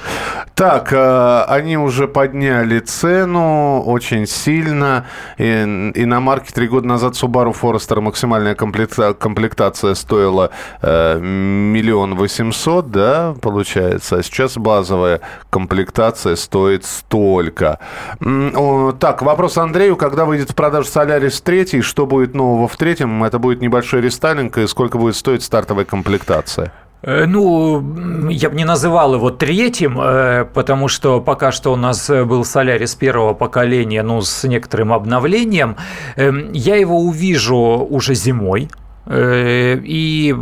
Так, 0.56 0.94
они 0.94 1.78
уже 1.78 2.08
подняли 2.08 2.80
цену 2.80 3.82
очень 3.82 4.26
сильно. 4.28 5.06
Иномарки 5.38 6.52
три 6.52 6.68
года 6.68 6.88
назад 6.88 7.14
Subaru 7.14 7.56
Forester 7.60 8.00
максимальная 8.02 8.56
комплектация 8.56 9.94
стоила 9.96 10.52
миллион 10.82 12.16
восемьсот, 12.16 12.92
да, 12.92 13.11
получается. 13.42 14.18
А 14.18 14.24
сейчас 14.24 14.58
базовая 14.58 15.22
комплектация 15.50 16.36
стоит 16.36 16.86
столько. 16.86 17.80
Так, 19.00 19.22
вопрос 19.22 19.58
Андрею. 19.58 19.96
Когда 19.96 20.26
выйдет 20.26 20.52
в 20.52 20.56
продажу 20.56 20.88
Солярис 20.88 21.42
3, 21.42 21.82
что 21.82 22.06
будет 22.06 22.34
нового 22.36 22.68
в 22.68 22.76
третьем? 22.78 23.24
Это 23.24 23.40
будет 23.40 23.62
небольшой 23.62 24.02
рестайлинг, 24.02 24.58
и 24.58 24.68
сколько 24.68 24.98
будет 24.98 25.16
стоить 25.16 25.44
стартовая 25.44 25.86
комплектация? 25.86 26.72
Э, 27.04 27.26
ну, 27.26 28.30
я 28.30 28.50
бы 28.50 28.56
не 28.56 28.66
называл 28.66 29.16
его 29.16 29.32
третьим, 29.32 30.00
э, 30.00 30.46
потому 30.54 30.88
что 30.88 31.20
пока 31.20 31.52
что 31.52 31.74
у 31.74 31.76
нас 31.76 32.10
был 32.10 32.46
Солярис 32.46 32.96
первого 32.96 33.34
поколения, 33.34 34.04
ну, 34.04 34.22
с 34.22 34.44
некоторым 34.44 34.94
обновлением. 34.94 35.78
Эм, 36.16 36.52
я 36.54 36.76
его 36.76 37.00
увижу 37.00 37.88
уже 37.90 38.14
зимой, 38.14 38.70
Э, 38.70 38.81
и 39.08 40.36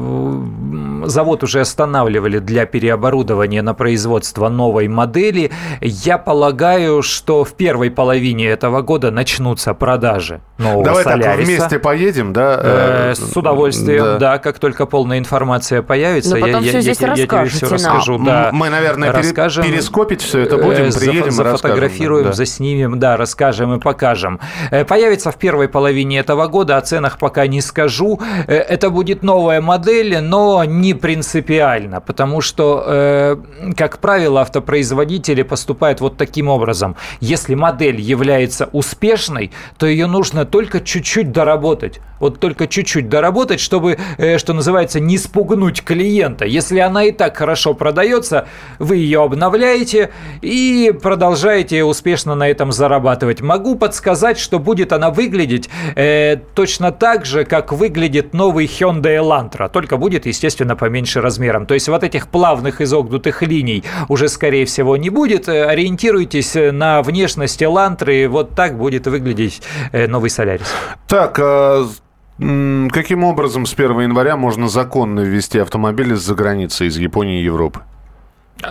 завод 1.05 1.43
уже 1.43 1.61
останавливали 1.61 2.39
для 2.39 2.65
переоборудования 2.65 3.61
на 3.61 3.73
производство 3.73 4.49
новой 4.49 4.87
модели. 4.87 5.51
Я 5.81 6.17
полагаю, 6.17 7.01
что 7.01 7.43
в 7.43 7.53
первой 7.53 7.91
половине 7.91 8.47
этого 8.47 8.81
года 8.81 9.11
начнутся 9.11 9.73
продажи 9.73 10.41
нового 10.57 10.83
Давай 10.83 11.03
Соляриса. 11.03 11.37
так, 11.37 11.45
вместе 11.45 11.79
поедем, 11.79 12.33
да? 12.33 12.59
Э, 12.61 13.13
с 13.15 13.35
удовольствием, 13.35 14.03
да. 14.03 14.17
да. 14.17 14.37
Как 14.37 14.59
только 14.59 14.85
полная 14.85 15.19
информация 15.19 15.81
появится, 15.81 16.35
Но 16.35 16.41
потом 16.41 16.63
я, 16.63 16.69
все 16.69 16.77
я, 16.77 16.81
здесь 16.81 16.99
я, 17.01 17.07
я 17.13 17.27
тебе 17.27 17.45
все 17.45 17.69
расскажу. 17.69 18.19
Да. 18.19 18.49
Мы, 18.51 18.69
наверное, 18.69 19.11
расскажем, 19.11 19.63
перескопить 19.63 20.21
все 20.21 20.39
это 20.39 20.57
будем, 20.57 20.85
э, 20.85 20.91
приедем 20.91 21.31
Зафотографируем, 21.31 22.25
да. 22.25 22.33
заснимем, 22.33 22.99
да, 22.99 23.17
расскажем 23.17 23.75
и 23.75 23.79
покажем. 23.79 24.39
Появится 24.87 25.31
в 25.31 25.37
первой 25.37 25.69
половине 25.69 26.19
этого 26.19 26.47
года, 26.47 26.77
о 26.77 26.81
ценах 26.81 27.17
пока 27.17 27.47
не 27.47 27.61
скажу. 27.61 28.19
Это 28.49 28.89
будет 28.89 29.21
новая 29.21 29.61
модель, 29.61 30.19
но 30.21 30.63
не 30.63 30.95
принципиально, 30.95 32.01
потому 32.01 32.41
что, 32.41 32.83
э, 32.83 33.35
как 33.77 33.99
правило, 33.99 34.41
автопроизводители 34.41 35.43
поступают 35.43 36.01
вот 36.01 36.17
таким 36.17 36.47
образом. 36.47 36.95
Если 37.19 37.53
модель 37.53 38.01
является 38.01 38.67
успешной, 38.71 39.51
то 39.77 39.85
ее 39.85 40.07
нужно 40.07 40.45
только 40.45 40.81
чуть-чуть 40.81 41.31
доработать. 41.31 41.99
Вот 42.19 42.39
только 42.39 42.67
чуть-чуть 42.67 43.07
доработать, 43.07 43.59
чтобы, 43.59 43.97
э, 44.17 44.37
что 44.37 44.53
называется, 44.53 44.99
не 44.99 45.17
спугнуть 45.17 45.83
клиента. 45.83 46.45
Если 46.45 46.79
она 46.79 47.03
и 47.05 47.11
так 47.11 47.37
хорошо 47.37 47.73
продается, 47.73 48.47
вы 48.77 48.97
ее 48.97 49.23
обновляете 49.23 50.09
и 50.41 50.91
продолжаете 51.01 51.83
успешно 51.83 52.35
на 52.35 52.49
этом 52.49 52.71
зарабатывать. 52.71 53.41
Могу 53.41 53.75
подсказать, 53.75 54.39
что 54.39 54.59
будет 54.59 54.91
она 54.91 55.11
выглядеть 55.11 55.69
э, 55.95 56.37
точно 56.55 56.91
так 56.91 57.25
же, 57.25 57.45
как 57.45 57.71
выглядит 57.71 58.33
новый 58.39 58.67
Hyundai 58.67 59.17
Elantra, 59.17 59.69
только 59.69 59.97
будет, 59.97 60.25
естественно, 60.25 60.77
поменьше 60.77 61.19
размером. 61.19 61.65
То 61.65 61.73
есть 61.73 61.89
вот 61.89 62.03
этих 62.03 62.29
плавных 62.29 62.79
изогнутых 62.79 63.41
линий 63.41 63.83
уже, 64.07 64.29
скорее 64.29 64.65
всего, 64.65 64.95
не 64.95 65.09
будет. 65.09 65.49
Э, 65.49 65.65
ориентируйтесь 65.65 66.55
на 66.55 67.01
внешность 67.01 67.61
Elantra, 67.61 68.29
вот 68.29 68.55
так 68.55 68.77
будет 68.77 69.07
выглядеть 69.07 69.61
э, 69.91 70.07
новый 70.07 70.29
Солярис. 70.29 70.67
Так, 71.09 71.37
а 71.37 71.85
каким 72.93 73.25
образом 73.25 73.65
с 73.65 73.73
1 73.73 73.99
января 73.99 74.37
можно 74.37 74.69
законно 74.69 75.19
ввести 75.19 75.59
автомобили 75.59 76.13
из-за 76.13 76.33
границы, 76.33 76.87
из 76.87 76.97
Японии 76.97 77.41
и 77.41 77.43
Европы? 77.43 77.81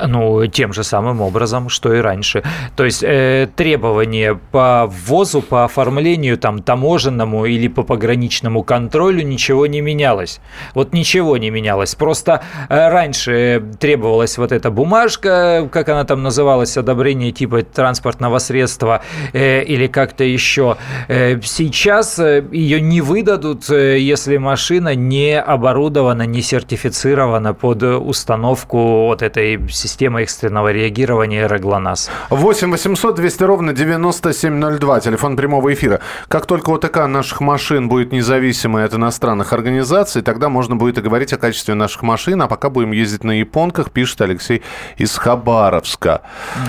Ну, 0.06 0.46
тем 0.46 0.72
же 0.72 0.84
самым 0.84 1.22
образом, 1.22 1.70
что 1.70 1.94
и 1.94 2.00
раньше. 2.00 2.42
То 2.76 2.84
есть 2.84 3.02
э, 3.02 3.48
требования 3.56 4.38
по 4.52 4.86
ввозу, 4.86 5.40
по 5.40 5.64
оформлению 5.64 6.36
там 6.36 6.62
таможенному 6.62 7.46
или 7.46 7.68
по 7.68 7.82
пограничному 7.82 8.62
контролю 8.62 9.22
ничего 9.22 9.66
не 9.66 9.80
менялось. 9.80 10.40
Вот 10.74 10.92
ничего 10.92 11.38
не 11.38 11.48
менялось. 11.48 11.94
Просто 11.94 12.42
э, 12.68 12.88
раньше 12.90 13.64
требовалась 13.80 14.36
вот 14.36 14.52
эта 14.52 14.70
бумажка, 14.70 15.66
как 15.72 15.88
она 15.88 16.04
там 16.04 16.22
называлась, 16.22 16.76
одобрение 16.76 17.32
типа 17.32 17.62
транспортного 17.62 18.38
средства 18.40 19.02
э, 19.32 19.62
или 19.64 19.86
как-то 19.86 20.22
еще. 20.22 20.76
Э, 21.08 21.40
сейчас 21.42 22.18
э, 22.18 22.44
ее 22.52 22.82
не 22.82 23.00
выдадут, 23.00 23.70
э, 23.70 23.98
если 23.98 24.36
машина 24.36 24.94
не 24.94 25.40
оборудована, 25.40 26.26
не 26.26 26.42
сертифицирована 26.42 27.54
под 27.54 27.82
установку 27.82 29.06
вот 29.06 29.22
этой 29.22 29.58
система 29.78 30.22
экстренного 30.22 30.72
реагирования 30.72 31.42
«Эроглонасс». 31.42 32.10
8 32.30 32.70
800 32.70 33.14
200 33.14 33.42
ровно 33.44 33.72
9702, 33.72 35.00
телефон 35.00 35.36
прямого 35.36 35.72
эфира. 35.72 36.00
Как 36.28 36.46
только 36.46 36.70
ОТК 36.70 37.06
наших 37.06 37.40
машин 37.40 37.88
будет 37.88 38.12
независимой 38.12 38.84
от 38.84 38.94
иностранных 38.94 39.52
организаций, 39.52 40.22
тогда 40.22 40.48
можно 40.48 40.76
будет 40.76 40.98
и 40.98 41.00
говорить 41.00 41.32
о 41.32 41.38
качестве 41.38 41.74
наших 41.74 42.02
машин, 42.02 42.42
а 42.42 42.48
пока 42.48 42.70
будем 42.70 42.92
ездить 42.92 43.24
на 43.24 43.32
японках, 43.32 43.90
пишет 43.90 44.20
Алексей 44.20 44.62
из 44.96 45.16
Хабаровска. 45.16 46.22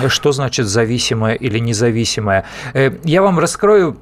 Что 0.08 0.32
значит 0.32 0.68
зависимая 0.68 1.34
или 1.34 1.60
независимая? 1.60 2.46
Э, 2.74 2.92
я 3.04 3.22
вам 3.22 3.40
раскрою 3.40 3.98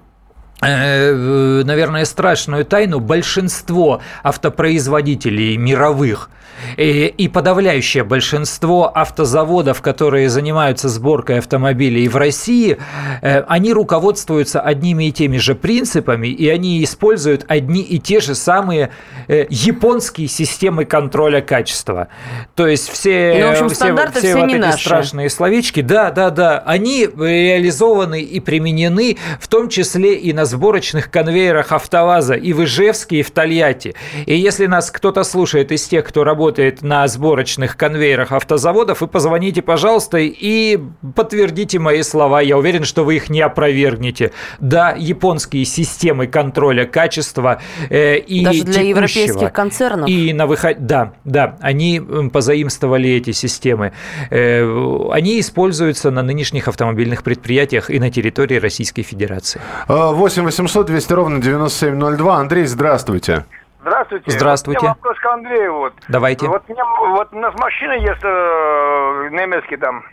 наверное, 0.61 2.05
страшную 2.05 2.65
тайну, 2.65 2.99
большинство 2.99 4.01
автопроизводителей 4.23 5.55
мировых 5.57 6.29
и 6.75 7.29
подавляющее 7.31 8.03
большинство 8.03 8.91
автозаводов, 8.93 9.81
которые 9.81 10.29
занимаются 10.29 10.89
сборкой 10.89 11.39
автомобилей 11.39 12.07
в 12.07 12.15
России, 12.15 12.77
э, 13.21 13.41
они 13.47 13.73
руководствуются 13.73 14.59
одними 14.59 15.05
и 15.05 15.11
теми 15.11 15.37
же 15.37 15.55
принципами, 15.55 16.27
и 16.27 16.49
они 16.49 16.83
используют 16.83 17.45
одни 17.47 17.81
и 17.81 17.99
те 17.99 18.19
же 18.19 18.35
самые 18.35 18.91
э, 19.27 19.45
японские 19.49 20.27
системы 20.27 20.85
контроля 20.85 21.41
качества. 21.41 22.07
То 22.55 22.67
есть 22.67 22.89
все, 22.89 23.37
ну, 23.39 23.47
в 23.47 23.51
общем, 23.51 23.69
все, 23.69 23.75
все, 23.75 24.19
все 24.19 24.35
вот 24.35 24.49
эти 24.49 24.55
наши. 24.57 24.83
страшные 24.83 25.29
словечки, 25.29 25.81
да, 25.81 26.11
да, 26.11 26.29
да, 26.31 26.63
они 26.65 27.07
реализованы 27.07 28.21
и 28.21 28.39
применены 28.39 29.17
в 29.39 29.47
том 29.47 29.69
числе 29.69 30.15
и 30.15 30.33
на 30.33 30.45
сборочных 30.47 31.11
конвейерах 31.11 31.71
АвтоВАЗа 31.71 32.33
и 32.33 32.53
в 32.53 32.63
Ижевске, 32.63 33.17
и 33.17 33.21
в 33.21 33.29
Тольятти. 33.31 33.93
И 34.25 34.35
если 34.35 34.65
нас 34.65 34.89
кто-то 34.89 35.23
слушает 35.23 35.71
из 35.71 35.87
тех, 35.87 36.05
кто 36.05 36.23
работает 36.23 36.81
на 36.81 37.07
сборочных 37.07 37.77
конвейерах 37.77 38.31
автозаводов, 38.31 39.01
вы 39.01 39.07
позвоните, 39.07 39.61
пожалуйста, 39.61 40.17
и 40.17 40.79
подтвердите 41.15 41.79
мои 41.79 42.01
слова. 42.01 42.41
Я 42.41 42.57
уверен, 42.57 42.83
что 42.83 43.03
вы 43.03 43.17
их 43.17 43.29
не 43.29 43.41
опровергнете. 43.41 44.31
Да, 44.59 44.95
японские 44.97 45.65
системы 45.65 46.27
контроля 46.27 46.85
качества 46.85 47.61
э, 47.89 48.17
и 48.17 48.43
Даже 48.43 48.63
для 48.63 48.81
европейских 48.81 49.53
концернов. 49.53 50.09
И 50.09 50.33
на 50.33 50.47
выход... 50.47 50.85
Да, 50.85 51.13
да, 51.25 51.57
они 51.61 52.01
позаимствовали 52.31 53.09
эти 53.09 53.31
системы. 53.31 53.93
Э, 54.29 54.63
они 55.11 55.39
используются 55.39 56.11
на 56.11 56.23
нынешних 56.23 56.67
автомобильных 56.67 57.23
предприятиях 57.23 57.89
и 57.89 57.99
на 57.99 58.09
территории 58.09 58.57
Российской 58.57 59.03
Федерации. 59.03 59.61
8 59.87 60.36
800 60.45 60.85
200 60.85 61.13
ровно 61.13 61.41
9702. 61.41 62.35
Андрей, 62.35 62.65
здравствуйте. 62.65 63.45
Здравствуйте. 63.81 64.31
Здравствуйте. 64.31 64.79
У 64.79 64.83
меня 64.83 64.95
вопрос 64.95 65.17
к 65.19 65.25
Андрею. 65.25 65.73
Вот. 65.73 65.93
Давайте. 66.09 66.47
Вот, 66.47 66.67
меня, 66.67 66.83
вот 66.85 67.29
у 67.31 67.39
нас 67.39 67.53
машина 67.57 67.93
есть 67.93 68.23
э, 68.23 69.29
немецкий 69.31 69.77
там, 69.77 70.03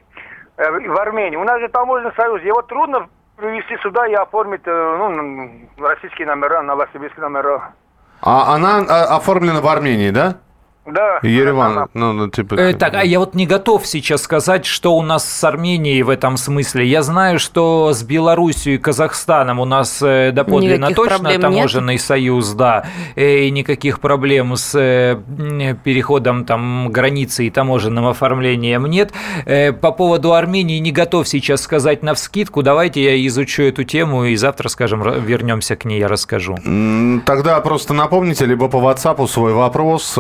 э, 0.57 0.71
в 0.71 1.01
Армении. 1.01 1.37
У 1.37 1.45
нас 1.45 1.61
же 1.61 1.69
таможенный 1.69 2.13
союз. 2.17 2.41
Его 2.43 2.63
трудно 2.63 3.09
привезти 3.37 3.77
сюда 3.83 4.07
и 4.07 4.15
оформить 4.15 4.63
э, 4.65 4.97
ну, 4.99 5.87
российские 5.87 6.29
номера, 6.29 6.63
новосибирские 6.63 7.23
номера. 7.29 7.73
А 8.23 8.55
она 8.55 8.79
а, 8.89 9.17
оформлена 9.17 9.61
в 9.61 9.67
Армении, 9.67 10.11
да? 10.11 10.37
Да. 10.87 11.19
Ереван, 11.23 11.89
ну, 11.95 12.13
ну, 12.13 12.29
типа... 12.29 12.55
Э, 12.57 12.75
так, 12.75 12.95
а 12.95 13.05
я 13.05 13.19
вот 13.19 13.35
не 13.35 13.47
готов 13.47 13.87
сейчас 13.87 14.23
сказать, 14.23 14.67
что 14.67 14.95
у 14.95 15.03
нас 15.03 15.27
с 15.27 15.45
Арменией 15.45 16.03
в 16.03 16.11
этом 16.11 16.37
смысле. 16.37 16.87
Я 16.87 17.03
знаю, 17.03 17.39
что 17.39 17.93
с 17.95 18.03
Белоруссией 18.03 18.77
и 18.77 18.79
Казахстаном 18.79 19.61
у 19.61 19.65
нас 19.65 20.03
э, 20.03 20.31
доподлинно 20.33 20.87
Никаких 20.91 20.97
точно 20.97 21.39
таможенный 21.39 21.95
нет? 21.95 22.03
союз, 22.03 22.53
да, 22.53 22.87
э, 23.17 23.45
и 23.45 23.51
никаких 23.51 24.01
проблем 24.01 24.57
с 24.57 24.79
э, 24.79 25.17
переходом 25.83 26.45
там 26.45 26.91
границы 26.91 27.47
и 27.47 27.51
таможенным 27.51 28.07
оформлением 28.07 28.85
нет. 28.87 29.13
По 29.81 29.93
поводу 29.93 30.35
Армении 30.35 30.79
не 30.79 30.93
готов 30.93 31.27
сейчас 31.27 31.63
сказать 31.63 32.03
на 32.03 32.15
вскидку. 32.15 32.63
Давайте 32.63 33.03
я 33.03 33.27
изучу 33.27 33.63
эту 33.63 33.85
тему 33.85 34.25
и 34.25 34.37
завтра, 34.37 34.69
скажем, 34.69 35.03
вернемся 35.25 35.77
к 35.77 35.85
ней, 35.87 36.01
я 36.01 36.09
расскажу. 36.09 36.57
Тогда 37.25 37.61
просто 37.61 37.95
напомните, 37.95 38.45
либо 38.45 38.69
по 38.69 38.77
WhatsApp 38.77 39.27
свой 39.29 39.55
вопрос 39.55 40.19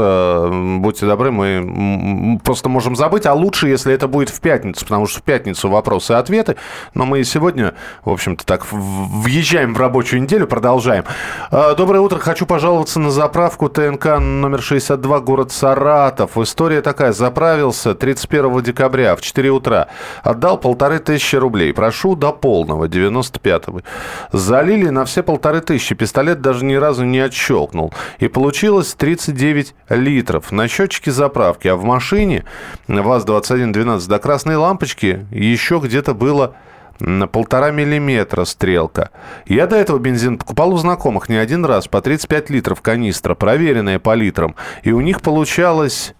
будьте 0.81 1.07
добры, 1.07 1.31
мы 1.31 2.39
просто 2.43 2.69
можем 2.69 2.97
забыть, 2.97 3.27
а 3.27 3.35
лучше, 3.35 3.69
если 3.69 3.93
это 3.93 4.09
будет 4.09 4.31
в 4.31 4.41
пятницу, 4.41 4.85
потому 4.85 5.07
что 5.07 5.21
в 5.21 5.23
пятницу 5.23 5.69
вопросы 5.69 6.13
и 6.13 6.17
ответы, 6.17 6.57
но 6.95 7.07
мы 7.07 7.23
сегодня, 7.25 7.75
в 8.05 8.11
общем-то, 8.11 8.45
так 8.45 8.67
въезжаем 8.71 9.75
в 9.75 9.79
рабочую 9.79 10.23
неделю, 10.23 10.47
продолжаем. 10.47 11.05
А, 11.51 11.75
доброе 11.75 12.01
утро, 12.01 12.19
хочу 12.19 12.47
пожаловаться 12.47 13.01
на 13.01 13.11
заправку 13.11 13.69
ТНК 13.69 14.19
номер 14.19 14.63
62, 14.63 15.21
город 15.21 15.53
Саратов. 15.53 16.37
История 16.39 16.81
такая, 16.83 17.13
заправился 17.13 17.95
31 17.95 18.63
декабря 18.63 19.17
в 19.17 19.21
4 19.21 19.51
утра, 19.51 19.89
отдал 20.23 20.59
полторы 20.59 20.99
тысячи 20.99 21.37
рублей, 21.37 21.73
прошу 21.73 22.17
до 22.17 22.33
полного, 22.33 22.87
95-го. 22.87 23.81
Залили 24.33 24.89
на 24.89 25.05
все 25.05 25.23
полторы 25.23 25.61
тысячи, 25.61 25.95
пистолет 25.95 26.41
даже 26.41 26.65
ни 26.65 26.75
разу 26.75 27.05
не 27.05 27.19
отщелкнул, 27.19 27.93
и 28.19 28.29
получилось 28.29 28.95
39 28.95 29.75
литров 29.89 30.44
километров 30.45 30.53
на 30.53 30.69
счетчике 30.69 31.11
заправки, 31.11 31.69
а 31.69 31.77
в 31.77 31.85
машине 31.85 32.45
ВАЗ-2112 32.89 34.09
до 34.09 34.19
красной 34.19 34.57
лампочки 34.57 35.27
еще 35.31 35.81
где-то 35.83 36.15
было 36.15 36.55
на 37.01 37.27
полтора 37.27 37.71
миллиметра 37.71 38.45
стрелка. 38.45 39.11
Я 39.47 39.67
до 39.67 39.77
этого 39.77 39.99
бензин 39.99 40.39
покупал 40.39 40.73
у 40.73 40.77
знакомых 40.77 41.29
не 41.29 41.37
один 41.37 41.65
раз, 41.65 41.89
по 41.89 42.01
35 42.01 42.51
литров 42.51 42.83
канистра, 42.83 43.35
проверенная 43.35 43.99
по 43.99 44.15
литрам. 44.15 44.55
И 44.85 44.93
у 44.93 45.01
них 45.01 45.21
получалось 45.21 46.15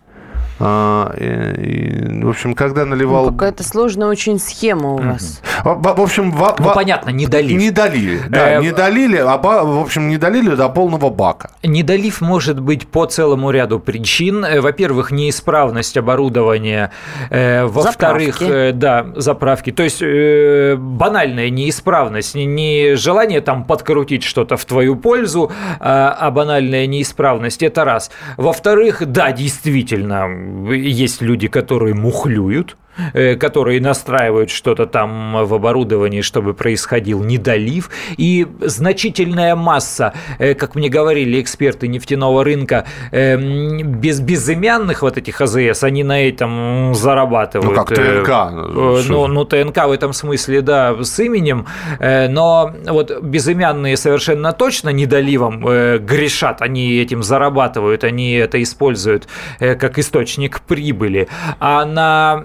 а, 0.61 1.13
и, 1.17 2.23
в 2.23 2.29
общем, 2.29 2.55
когда 2.55 2.85
наливал... 2.85 3.27
Ну, 3.27 3.33
какая-то 3.33 3.65
сложная 3.65 4.09
очень 4.09 4.39
схема 4.39 4.91
у 4.91 4.99
вас. 4.99 5.41
В, 5.63 5.95
в 5.97 6.01
общем, 6.01 6.33
в, 6.33 6.57
ну, 6.59 6.73
понятно, 6.75 7.11
не 7.11 7.27
долив. 7.27 7.59
Не 7.59 7.71
долили, 7.71 8.21
да, 8.29 8.55
э, 8.55 8.61
не 8.61 8.73
долили, 8.73 9.17
а, 9.17 9.37
в 9.39 9.81
общем, 9.81 10.09
не 10.09 10.17
долили 10.17 10.55
до 10.55 10.69
полного 10.69 11.11
бака. 11.11 11.51
Недолив 11.63 12.21
может 12.21 12.61
быть 12.61 12.89
по 12.89 13.07
целому 13.07 13.51
ряду 13.51 13.79
причин. 13.79 14.45
Э, 14.45 14.61
во-первых, 14.61 15.11
неисправность 15.11 15.97
оборудования. 15.97 16.91
Э, 17.31 17.65
во-вторых, 17.67 18.43
да, 18.75 19.07
заправки. 19.17 19.71
То 19.71 19.83
есть 19.83 20.03
банальная 20.03 21.51
неисправность. 21.51 22.35
Не 22.35 22.95
желание 22.97 23.41
там 23.41 23.65
подкрутить 23.65 24.25
что-то 24.25 24.57
в 24.57 24.65
твою 24.65 24.97
пользу, 24.97 25.53
а, 25.81 26.17
а 26.19 26.31
банальная 26.31 26.87
неисправность. 26.87 27.63
Это 27.63 27.85
раз. 27.85 28.11
Во-вторых, 28.37 29.03
да, 29.07 29.33
действительно, 29.33 30.29
есть 30.73 31.21
люди, 31.23 31.49
которые 31.49 31.95
мухлюют, 31.95 32.77
Э, 32.84 32.84
которые 33.13 33.81
настраивают 33.81 34.51
что-то 34.51 34.87
там 34.87 35.47
в 35.47 35.55
оборудовании, 35.55 36.23
чтобы 36.23 36.55
происходил 36.55 37.23
недолив. 37.23 37.91
И 38.17 38.47
значительная 38.61 39.57
масса, 39.57 40.13
э, 40.39 40.55
как 40.55 40.75
мне 40.75 40.89
говорили 40.89 41.41
эксперты 41.41 41.89
нефтяного 41.89 42.45
рынка, 42.45 42.85
э, 43.13 43.37
без 43.83 44.21
безымянных 44.21 45.03
вот 45.03 45.19
этих 45.19 45.41
АЗС, 45.41 45.83
они 45.85 46.05
на 46.05 46.29
этом 46.29 46.95
зарабатывают. 46.95 47.71
Ну, 47.71 47.85
как 47.85 47.89
ТНК. 47.89 49.09
Ну, 49.09 49.27
ну, 49.27 49.45
ТНК 49.45 49.87
в 49.87 49.93
этом 49.93 50.13
смысле, 50.13 50.63
да, 50.63 51.03
с 51.03 51.19
именем, 51.21 51.67
но 52.01 52.75
вот 52.87 53.23
безымянные 53.23 53.97
совершенно 53.97 54.53
точно 54.53 54.91
недоливом 54.91 55.61
грешат, 56.07 56.63
они 56.63 56.97
этим 56.97 57.23
зарабатывают, 57.23 58.05
они 58.05 58.33
это 58.33 58.63
используют 58.63 59.27
как 59.59 59.99
источник 59.99 60.61
прибыли. 60.61 61.29
А 61.61 61.85
на 61.85 62.45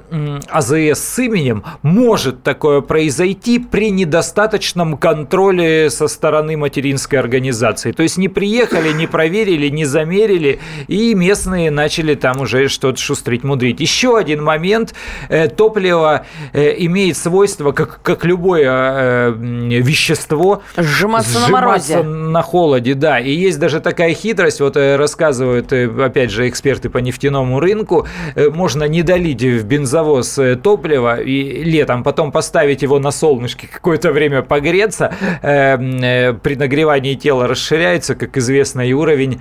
АЗС 0.49 0.99
с 0.99 1.19
именем, 1.19 1.63
может 1.81 2.43
такое 2.43 2.81
произойти 2.81 3.59
при 3.59 3.91
недостаточном 3.91 4.97
контроле 4.97 5.89
со 5.89 6.07
стороны 6.07 6.57
материнской 6.57 7.19
организации. 7.19 7.91
То 7.91 8.03
есть 8.03 8.17
не 8.17 8.29
приехали, 8.29 8.91
не 8.91 9.07
проверили, 9.07 9.69
не 9.69 9.85
замерили, 9.85 10.59
и 10.87 11.13
местные 11.15 11.71
начали 11.71 12.15
там 12.15 12.41
уже 12.41 12.67
что-то 12.67 12.99
шустрить, 12.99 13.43
мудрить. 13.43 13.79
Еще 13.79 14.17
один 14.17 14.43
момент. 14.43 14.93
Э, 15.29 15.47
топливо 15.47 16.25
э, 16.53 16.75
имеет 16.79 17.17
свойство, 17.17 17.71
как, 17.71 18.01
как 18.01 18.25
любое 18.25 18.65
э, 18.65 19.33
вещество, 19.33 20.61
сжиматься, 20.77 21.31
сжиматься 21.31 21.39
на 21.39 21.49
морозе. 21.49 22.03
на 22.03 22.41
холоде, 22.41 22.93
да. 22.93 23.19
И 23.19 23.31
есть 23.31 23.59
даже 23.59 23.79
такая 23.79 24.13
хитрость, 24.13 24.59
вот 24.59 24.77
рассказывают, 24.77 25.71
опять 25.73 26.31
же, 26.31 26.47
эксперты 26.47 26.89
по 26.89 26.99
нефтяному 26.99 27.59
рынку, 27.59 28.07
можно 28.35 28.83
не 28.85 29.03
долить 29.03 29.41
в 29.41 29.63
бензовоз 29.63 30.28
выброс 30.37 30.37
э, 30.37 30.55
топлива 30.55 31.19
и 31.19 31.63
летом, 31.63 32.03
потом 32.03 32.31
поставить 32.31 32.81
его 32.81 32.99
на 32.99 33.11
солнышке 33.11 33.67
какое-то 33.67 34.11
время 34.11 34.41
погреться, 34.41 35.15
э, 35.41 35.77
э, 35.77 36.33
при 36.33 36.55
нагревании 36.55 37.15
тело 37.15 37.47
расширяется, 37.47 38.15
как 38.15 38.37
известно, 38.37 38.87
и 38.87 38.93
уровень 38.93 39.39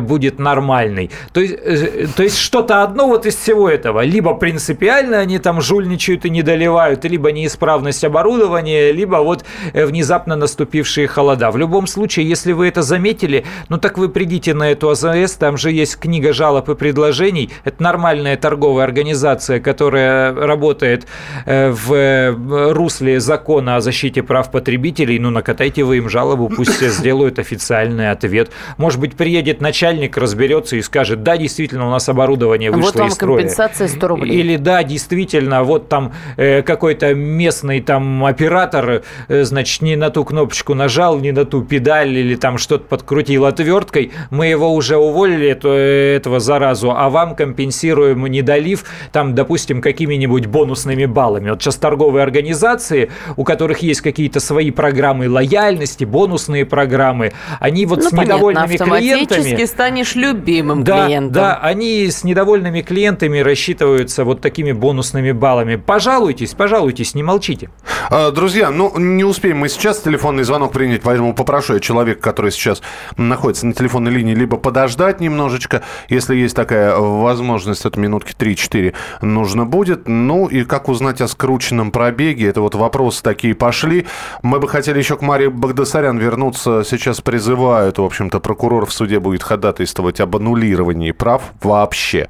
будет 0.00 0.38
нормальный. 0.38 1.10
То 1.32 1.40
есть, 1.40 2.14
то 2.14 2.22
есть 2.22 2.38
что-то 2.38 2.82
одно 2.82 3.08
вот 3.08 3.26
из 3.26 3.36
всего 3.36 3.68
этого. 3.68 4.04
Либо 4.04 4.34
принципиально 4.34 5.18
они 5.18 5.38
там 5.38 5.60
жульничают 5.60 6.24
и 6.24 6.30
не 6.30 6.42
доливают, 6.42 7.04
либо 7.04 7.32
неисправность 7.32 8.04
оборудования, 8.04 8.92
либо 8.92 9.16
вот 9.16 9.44
внезапно 9.74 10.36
наступившие 10.36 11.06
холода. 11.06 11.50
В 11.50 11.56
любом 11.56 11.86
случае, 11.86 12.28
если 12.28 12.52
вы 12.52 12.68
это 12.68 12.82
заметили, 12.82 13.44
ну 13.68 13.78
так 13.78 13.98
вы 13.98 14.08
придите 14.08 14.54
на 14.54 14.70
эту 14.70 14.90
АЗС, 14.90 15.34
там 15.34 15.56
же 15.56 15.70
есть 15.70 15.96
книга 15.96 16.32
жалоб 16.32 16.68
и 16.68 16.74
предложений. 16.74 17.50
Это 17.64 17.82
нормальная 17.82 18.36
торговая 18.36 18.84
организация, 18.84 19.60
которая 19.60 20.27
работает 20.32 21.06
э, 21.46 21.70
в 21.70 22.72
русле 22.72 23.20
закона 23.20 23.76
о 23.76 23.80
защите 23.80 24.22
прав 24.22 24.50
потребителей. 24.50 25.18
Ну, 25.18 25.30
накатайте 25.30 25.84
вы 25.84 25.98
им 25.98 26.08
жалобу, 26.08 26.48
пусть 26.48 26.80
сделают 26.80 27.38
официальный 27.38 28.10
ответ. 28.10 28.50
Может 28.76 29.00
быть, 29.00 29.16
приедет 29.16 29.60
начальник, 29.60 30.16
разберется 30.16 30.76
и 30.76 30.82
скажет, 30.82 31.22
да, 31.22 31.36
действительно, 31.36 31.86
у 31.86 31.90
нас 31.90 32.08
оборудование 32.08 32.70
вышло 32.70 32.86
Вот 32.86 32.96
вам 32.96 33.08
из 33.08 33.14
строя. 33.14 33.38
компенсация 33.38 33.88
100 33.88 34.08
рублей. 34.08 34.36
Или 34.38 34.56
да, 34.56 34.82
действительно, 34.82 35.62
вот 35.62 35.88
там 35.88 36.12
э, 36.36 36.62
какой-то 36.62 37.14
местный 37.14 37.80
там 37.80 38.24
оператор, 38.24 39.02
э, 39.28 39.44
значит, 39.44 39.82
не 39.82 39.96
на 39.96 40.10
ту 40.10 40.24
кнопочку 40.24 40.74
нажал, 40.74 41.18
не 41.18 41.32
на 41.32 41.44
ту 41.44 41.62
педаль 41.62 42.16
или 42.16 42.34
там 42.36 42.58
что-то 42.58 42.84
подкрутил 42.84 43.44
отверткой, 43.44 44.12
мы 44.30 44.46
его 44.46 44.74
уже 44.74 44.96
уволили, 44.96 45.48
это, 45.48 45.68
этого 45.68 46.40
заразу, 46.40 46.92
а 46.92 47.08
вам 47.08 47.34
компенсируем, 47.34 48.26
не 48.26 48.42
долив, 48.42 48.84
там, 49.12 49.34
допустим, 49.34 49.80
какими-нибудь 50.18 50.46
бонусными 50.46 51.06
баллами. 51.06 51.50
Вот 51.50 51.62
сейчас 51.62 51.76
торговые 51.76 52.22
организации, 52.22 53.10
у 53.36 53.44
которых 53.44 53.78
есть 53.78 54.00
какие-то 54.00 54.40
свои 54.40 54.70
программы 54.70 55.28
лояльности, 55.28 56.04
бонусные 56.04 56.64
программы, 56.66 57.32
они 57.60 57.86
вот 57.86 58.00
ну, 58.00 58.08
с 58.08 58.10
понятно, 58.10 58.32
недовольными 58.32 58.76
клиентами... 58.76 59.64
станешь 59.64 60.14
любимым 60.14 60.82
Да, 60.84 61.06
клиентом. 61.06 61.32
да, 61.32 61.58
они 61.62 62.10
с 62.10 62.24
недовольными 62.24 62.80
клиентами 62.80 63.38
рассчитываются 63.38 64.24
вот 64.24 64.40
такими 64.40 64.72
бонусными 64.72 65.32
баллами. 65.32 65.76
Пожалуйтесь, 65.76 66.54
пожалуйтесь, 66.54 67.14
не 67.14 67.22
молчите. 67.22 67.70
А, 68.10 68.30
Друзья, 68.30 68.70
ну 68.70 68.98
не 68.98 69.24
успеем 69.24 69.58
мы 69.58 69.68
сейчас 69.68 70.00
телефонный 70.00 70.44
звонок 70.44 70.72
принять, 70.72 71.02
поэтому 71.02 71.34
попрошу 71.34 71.74
я 71.74 71.80
человека, 71.80 72.20
который 72.20 72.50
сейчас 72.50 72.82
находится 73.16 73.66
на 73.66 73.72
телефонной 73.72 74.10
линии, 74.10 74.34
либо 74.34 74.56
подождать 74.56 75.20
немножечко, 75.20 75.82
если 76.08 76.34
есть 76.36 76.56
такая 76.56 76.96
возможность, 76.96 77.84
это 77.84 78.00
минутки 78.00 78.34
3-4 78.36 78.94
нужно 79.20 79.64
будет. 79.64 80.07
Ну 80.08 80.46
и 80.46 80.64
как 80.64 80.88
узнать 80.88 81.20
о 81.20 81.28
скрученном 81.28 81.90
пробеге, 81.90 82.48
это 82.48 82.60
вот 82.60 82.74
вопросы 82.74 83.22
такие 83.22 83.54
пошли. 83.54 84.06
Мы 84.42 84.58
бы 84.58 84.68
хотели 84.68 84.98
еще 84.98 85.16
к 85.16 85.22
Марии 85.22 85.48
Багдасарян 85.48 86.18
вернуться. 86.18 86.82
Сейчас 86.84 87.20
призывают, 87.20 87.98
в 87.98 88.02
общем-то, 88.02 88.40
прокурор 88.40 88.86
в 88.86 88.92
суде 88.92 89.20
будет 89.20 89.42
ходатайствовать 89.42 90.20
об 90.20 90.34
аннулировании 90.36 91.12
прав 91.12 91.42
вообще. 91.62 92.28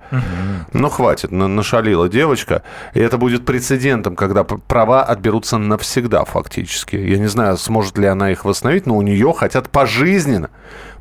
Ну 0.73 0.89
хватит, 0.89 1.31
на- 1.31 1.49
нашалила 1.49 2.09
девочка. 2.09 2.63
И 2.95 3.01
это 3.01 3.17
будет 3.17 3.45
прецедентом, 3.47 4.17
когда 4.17 4.45
права 4.45 5.03
отберутся 5.05 5.59
навсегда 5.59 6.25
фактически. 6.25 6.97
Я 6.97 7.19
не 7.19 7.29
знаю, 7.29 7.57
сможет 7.57 7.97
ли 7.99 8.07
она 8.07 8.31
их 8.33 8.45
восстановить, 8.45 8.87
но 8.87 8.97
у 8.97 9.03
нее 9.03 9.33
хотят 9.33 9.71
пожизненно 9.71 10.51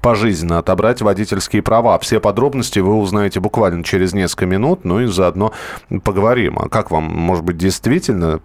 пожизненно 0.08 0.60
отобрать 0.60 1.02
водительские 1.02 1.62
права. 1.62 2.00
Все 2.00 2.22
подробности 2.22 2.80
вы 2.80 2.96
узнаете 2.96 3.42
буквально 3.42 3.84
через 3.84 4.14
несколько 4.14 4.46
минут, 4.46 4.86
ну 4.86 5.02
и 5.02 5.08
заодно 5.08 5.52
поговорим. 6.02 6.58
А 6.60 6.70
как 6.70 6.92
вам, 6.92 7.04
может 7.04 7.44
быть, 7.44 7.58
действительно 7.58 8.40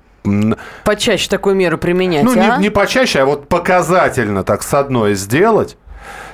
Почаще 0.85 1.29
такую 1.29 1.55
меру 1.55 1.79
применять, 1.79 2.25
ну, 2.25 2.33
а? 2.33 2.57
не, 2.57 2.63
не 2.65 2.71
почаще, 2.71 3.21
а 3.21 3.27
вот 3.27 3.47
показательно 3.47 4.43
так 4.43 4.65
с 4.65 4.75
одной 4.75 5.15
сделать. 5.15 5.77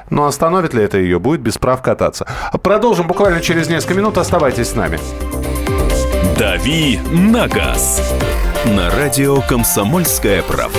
Но 0.08 0.24
остановит 0.24 0.72
ли 0.72 0.82
это 0.82 0.96
ее? 0.96 1.18
Будет 1.18 1.42
без 1.42 1.58
прав 1.58 1.82
кататься. 1.82 2.26
Продолжим 2.62 3.06
буквально 3.06 3.42
через 3.42 3.68
несколько 3.68 3.92
минут. 3.92 4.16
Оставайтесь 4.16 4.68
с 4.68 4.74
нами. 4.74 4.98
«Дави 6.38 6.98
на 7.12 7.48
газ» 7.48 8.14
на 8.64 8.88
радио 8.90 9.42
«Комсомольская 9.42 10.40
правда». 10.42 10.78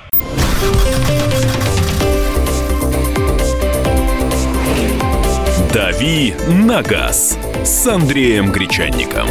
«Дави 6.01 6.33
на 6.47 6.81
газ» 6.81 7.37
с 7.63 7.87
Андреем 7.87 8.51
Гречанником. 8.51 9.27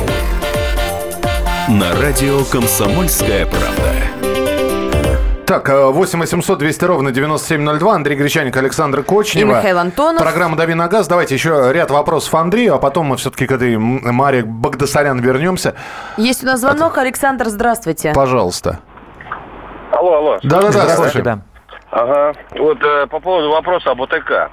На 1.69 1.91
радио 2.01 2.45
«Комсомольская 2.45 3.45
правда». 3.45 5.43
Так, 5.47 5.69
э, 5.69 5.91
8 5.91 6.21
800 6.21 6.59
200 6.61 6.85
ровно 6.85 7.11
9702. 7.11 7.93
Андрей 7.93 8.15
Гречаник, 8.15 8.57
Александр 8.57 9.03
Кочнева. 9.03 9.51
И 9.51 9.55
Михаил 9.57 9.79
Антонов. 9.79 10.23
Программа 10.23 10.57
«Дави 10.57 10.75
на 10.75 10.87
газ». 10.87 11.09
Давайте 11.09 11.35
еще 11.35 11.73
ряд 11.73 11.91
вопросов 11.91 12.33
Андрею, 12.37 12.77
а 12.77 12.79
потом 12.79 13.07
мы 13.07 13.17
все-таки 13.17 13.49
к 13.49 13.51
этой 13.51 13.77
Маре 13.77 14.45
Багдасарян 14.45 15.19
вернемся. 15.19 15.75
Есть 16.19 16.45
у 16.45 16.47
нас 16.47 16.61
звонок. 16.61 16.99
Александр, 16.99 17.49
здравствуйте. 17.49 18.13
Пожалуйста. 18.15 18.79
Алло, 19.91 20.19
алло. 20.19 20.39
Да-да-да, 20.45 20.71
Здравствуйте, 20.71 21.11
слушай. 21.11 21.23
да. 21.25 21.41
Ага. 21.91 22.33
Вот 22.57 22.79
э, 22.81 23.09
по 23.09 23.19
поводу 23.19 23.51
вопроса 23.51 23.91
об 23.91 24.03
ОТК. 24.03 24.53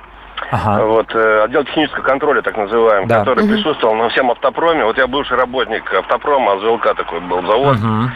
Ага. 0.52 0.86
Вот, 0.86 1.14
э, 1.16 1.44
отдел 1.44 1.64
технического 1.66 2.04
контроля, 2.04 2.42
так 2.42 2.56
называемый, 2.58 3.08
Да. 3.08 3.20
который 3.20 3.48
присутствовал 3.48 3.96
на 3.96 4.10
всем 4.10 4.32
автопроме. 4.32 4.84
Вот 4.86 4.98
я 4.98 5.08
бывший 5.08 5.38
работник 5.38 5.92
автопрома, 5.94 6.54
АЗЛК 6.54 6.96
такой 6.96 7.20
был 7.22 7.42
завод. 7.46 7.78
Мгм. 7.78 8.12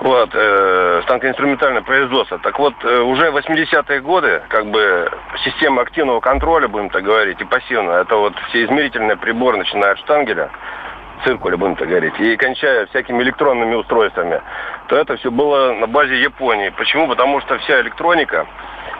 Вот, 0.00 0.30
э, 0.34 1.00
станкоинструментальное 1.04 1.80
производство. 1.82 2.38
Так 2.38 2.58
вот, 2.58 2.74
э, 2.84 3.00
уже 3.00 3.30
80-е 3.30 4.00
годы, 4.00 4.42
как 4.48 4.66
бы, 4.66 5.08
система 5.44 5.82
активного 5.82 6.20
контроля, 6.20 6.68
будем 6.68 6.90
так 6.90 7.02
говорить, 7.02 7.40
и 7.40 7.44
пассивная, 7.44 8.02
это 8.02 8.16
вот 8.16 8.34
все 8.48 8.64
измерительные 8.64 9.16
приборы, 9.16 9.56
начиная 9.56 9.92
от 9.92 9.98
штангеля, 10.00 10.50
циркуля, 11.24 11.56
будем 11.56 11.76
так 11.76 11.88
говорить, 11.88 12.18
и 12.20 12.36
кончая 12.36 12.86
всякими 12.86 13.22
электронными 13.22 13.76
устройствами, 13.76 14.42
то 14.88 14.96
это 14.96 15.16
все 15.16 15.30
было 15.30 15.72
на 15.72 15.86
базе 15.86 16.20
Японии. 16.20 16.68
Почему? 16.76 17.08
Потому 17.08 17.40
что 17.40 17.56
вся 17.58 17.80
электроника 17.80 18.46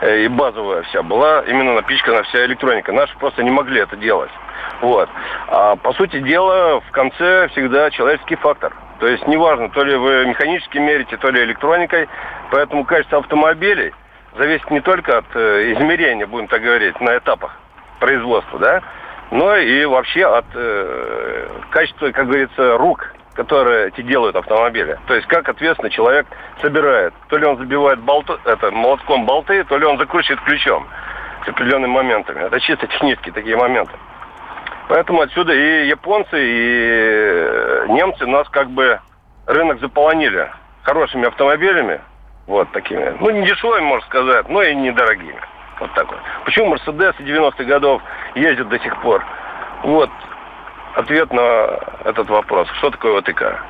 и 0.03 0.29
базовая 0.29 0.83
вся 0.83 1.03
была 1.03 1.43
именно 1.43 1.75
напичкана 1.75 2.23
вся 2.25 2.45
электроника. 2.45 2.93
Наши 2.93 3.17
просто 3.19 3.43
не 3.43 3.51
могли 3.51 3.81
это 3.81 3.97
делать. 3.97 4.31
Вот. 4.81 5.09
А 5.49 5.77
по 5.77 5.93
сути 5.93 6.21
дела, 6.21 6.81
в 6.81 6.91
конце 6.91 7.49
всегда 7.49 7.91
человеческий 7.91 8.37
фактор. 8.37 8.73
То 9.01 9.07
есть 9.07 9.27
неважно, 9.27 9.69
то 9.71 9.85
ли 9.85 9.97
вы 9.97 10.27
механически 10.27 10.79
мерите, 10.79 11.17
то 11.17 11.31
ли 11.31 11.43
электроникой. 11.45 12.09
Поэтому 12.51 12.85
качество 12.85 13.19
автомобилей 13.19 13.93
зависит 14.37 14.71
не 14.71 14.81
только 14.81 15.19
от 15.19 15.27
э, 15.35 15.73
измерения, 15.73 16.27
будем 16.27 16.49
так 16.49 16.63
говорить, 16.63 17.01
на 17.01 17.17
этапах 17.17 17.57
производства, 18.01 18.59
да, 18.59 18.83
но 19.31 19.57
и 19.57 19.85
вообще 19.85 20.25
от 20.25 20.45
э, 20.55 21.49
качества, 21.71 22.11
как 22.11 22.27
говорится, 22.27 22.77
рук, 22.77 23.14
которые 23.35 23.89
эти 23.89 24.03
делают 24.03 24.37
автомобили. 24.37 24.99
То 25.07 25.15
есть 25.15 25.27
как 25.27 25.49
ответственно 25.49 25.91
человек 25.91 26.27
собирает. 26.61 27.13
То 27.29 27.37
ли 27.37 27.47
он 27.47 27.59
забивает 27.59 28.01
болты, 28.01 28.35
это, 28.45 28.71
молотком 28.71 29.27
болты, 29.27 29.65
то 29.65 29.77
ли 29.77 29.85
он 29.85 29.99
закручивает 29.99 30.41
ключом 30.43 30.87
с 31.45 31.49
определенными 31.49 31.93
моментами. 31.93 32.45
Это 32.45 32.59
чисто 32.61 32.87
технические 32.87 33.35
такие 33.35 33.57
моменты. 33.57 33.93
Поэтому 34.89 35.23
отсюда 35.23 35.53
и 35.55 35.89
японцы, 35.89 36.37
и 36.37 37.45
э, 37.47 37.87
немцы 37.89 38.27
нас 38.27 38.49
как 38.51 38.71
бы 38.71 39.01
рынок 39.47 39.81
заполонили 39.81 40.51
хорошими 40.83 41.27
автомобилями, 41.27 42.01
вот 42.47 42.71
такими. 42.73 43.17
Ну, 43.21 43.31
не 43.31 43.47
дешевыми, 43.47 43.85
можно 43.85 44.07
сказать, 44.07 44.49
но 44.49 44.63
и 44.63 44.75
недорогими. 44.75 45.41
Вот 45.81 45.93
так 45.95 46.07
вот. 46.09 46.21
Почему 46.45 46.67
Мерседесы 46.67 47.23
90-х 47.23 47.65
годов 47.65 48.03
ездят 48.35 48.69
до 48.69 48.79
сих 48.79 49.01
пор? 49.01 49.25
Вот 49.83 50.11
ответ 50.95 51.33
на 51.33 51.79
этот 52.05 52.29
вопрос. 52.29 52.69
Что 52.79 52.91
такое 52.91 53.19
ОТК? 53.19 53.63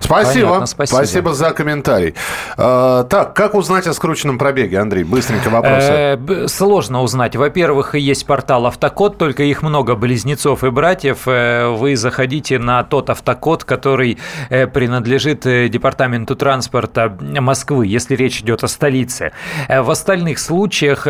Спасибо. 0.00 0.46
Понятно, 0.46 0.66
спасибо. 0.66 0.96
спасибо. 0.96 1.34
за 1.34 1.50
комментарий. 1.50 2.14
Э, 2.56 3.04
так, 3.08 3.34
как 3.34 3.54
узнать 3.54 3.86
о 3.86 3.92
скрученном 3.92 4.38
пробеге, 4.38 4.78
Андрей? 4.78 5.04
Быстренько 5.04 5.50
вопросы. 5.50 5.88
Э, 5.90 6.46
Сложно 6.48 7.02
узнать. 7.02 7.36
Во-первых, 7.36 7.94
есть 7.94 8.26
портал 8.26 8.66
Автокод, 8.66 9.18
только 9.18 9.42
их 9.42 9.62
много 9.62 9.94
близнецов 9.94 10.64
и 10.64 10.70
братьев. 10.70 11.22
Э, 11.26 11.68
Вы 11.68 11.96
заходите 11.96 12.58
на 12.58 12.82
тот 12.84 13.10
автокод, 13.10 13.64
который 13.64 14.18
э, 14.50 14.66
принадлежит 14.66 15.40
Департаменту 15.40 16.36
транспорта 16.36 17.16
Москвы, 17.20 17.86
если 17.86 18.16
речь 18.16 18.40
идет 18.40 18.64
о 18.64 18.68
столице. 18.68 19.32
В 19.68 19.90
остальных 19.90 20.38
случаях 20.38 21.06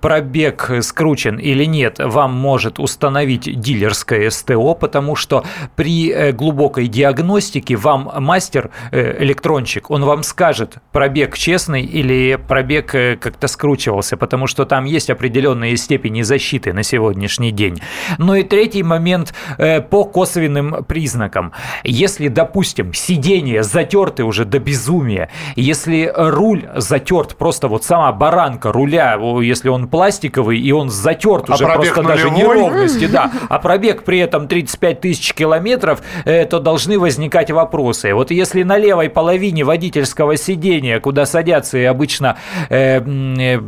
пробег 0.00 0.70
скручен 0.80 1.36
или 1.36 1.64
нет, 1.64 1.98
вам 1.98 2.32
может 2.32 2.78
установить 2.78 3.60
дилерское 3.60 4.30
СТО, 4.30 4.74
потому 4.74 5.16
что 5.16 5.44
при 5.76 6.32
глубокой 6.32 6.88
диагностике 6.88 7.76
вам 7.82 8.10
мастер, 8.20 8.70
э, 8.90 9.22
электронщик, 9.22 9.90
он 9.90 10.04
вам 10.04 10.22
скажет, 10.22 10.76
пробег 10.92 11.36
честный 11.36 11.82
или 11.82 12.36
пробег 12.36 12.94
э, 12.94 13.16
как-то 13.16 13.48
скручивался, 13.48 14.16
потому 14.16 14.46
что 14.46 14.64
там 14.64 14.84
есть 14.84 15.10
определенные 15.10 15.76
степени 15.76 16.22
защиты 16.22 16.72
на 16.72 16.82
сегодняшний 16.82 17.50
день. 17.50 17.80
Ну 18.18 18.34
и 18.34 18.42
третий 18.42 18.82
момент 18.82 19.34
э, 19.58 19.80
по 19.80 20.04
косвенным 20.04 20.84
признакам. 20.84 21.52
Если, 21.84 22.28
допустим, 22.28 22.94
сиденье 22.94 23.62
затерты 23.62 24.24
уже 24.24 24.44
до 24.44 24.58
безумия, 24.58 25.28
если 25.56 26.12
руль 26.14 26.68
затерт, 26.76 27.36
просто 27.36 27.68
вот 27.68 27.84
сама 27.84 28.12
баранка 28.12 28.72
руля, 28.72 29.18
если 29.42 29.68
он 29.68 29.88
пластиковый 29.88 30.58
и 30.58 30.72
он 30.72 30.88
затерт 30.88 31.50
А 31.50 31.54
уже 31.54 31.66
просто 31.66 32.02
даже 32.02 32.30
нулевой? 32.30 32.56
неровности, 32.56 33.06
да, 33.06 33.30
а 33.48 33.58
пробег 33.58 34.04
при 34.04 34.18
этом 34.18 34.48
35 34.48 35.00
тысяч 35.00 35.34
километров, 35.34 36.00
то 36.24 36.60
должны 36.60 36.98
возникать 36.98 37.50
вопросы. 37.50 37.71
Вот 38.14 38.30
если 38.30 38.62
на 38.62 38.78
левой 38.78 39.08
половине 39.08 39.64
водительского 39.64 40.36
сидения, 40.36 41.00
куда 41.00 41.26
садятся 41.26 41.78
и 41.78 41.84
обычно 41.84 42.36
э, 42.68 43.00
э, 43.00 43.60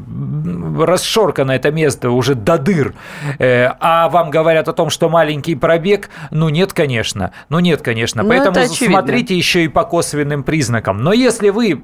расшоркано 0.78 1.52
это 1.52 1.70
место 1.70 2.10
уже 2.10 2.34
до 2.34 2.58
дыр, 2.58 2.94
э, 3.38 3.68
а 3.80 4.08
вам 4.08 4.30
говорят 4.30 4.68
о 4.68 4.72
том, 4.72 4.90
что 4.90 5.08
маленький 5.08 5.54
пробег, 5.54 6.10
ну 6.30 6.48
нет, 6.48 6.72
конечно, 6.72 7.32
ну 7.48 7.58
нет, 7.58 7.82
конечно. 7.82 8.22
Ну, 8.22 8.28
Поэтому 8.28 8.56
смотрите 8.66 9.36
еще 9.36 9.64
и 9.64 9.68
по 9.68 9.84
косвенным 9.84 10.42
признакам. 10.42 11.02
Но 11.02 11.12
если 11.12 11.50
вы 11.50 11.82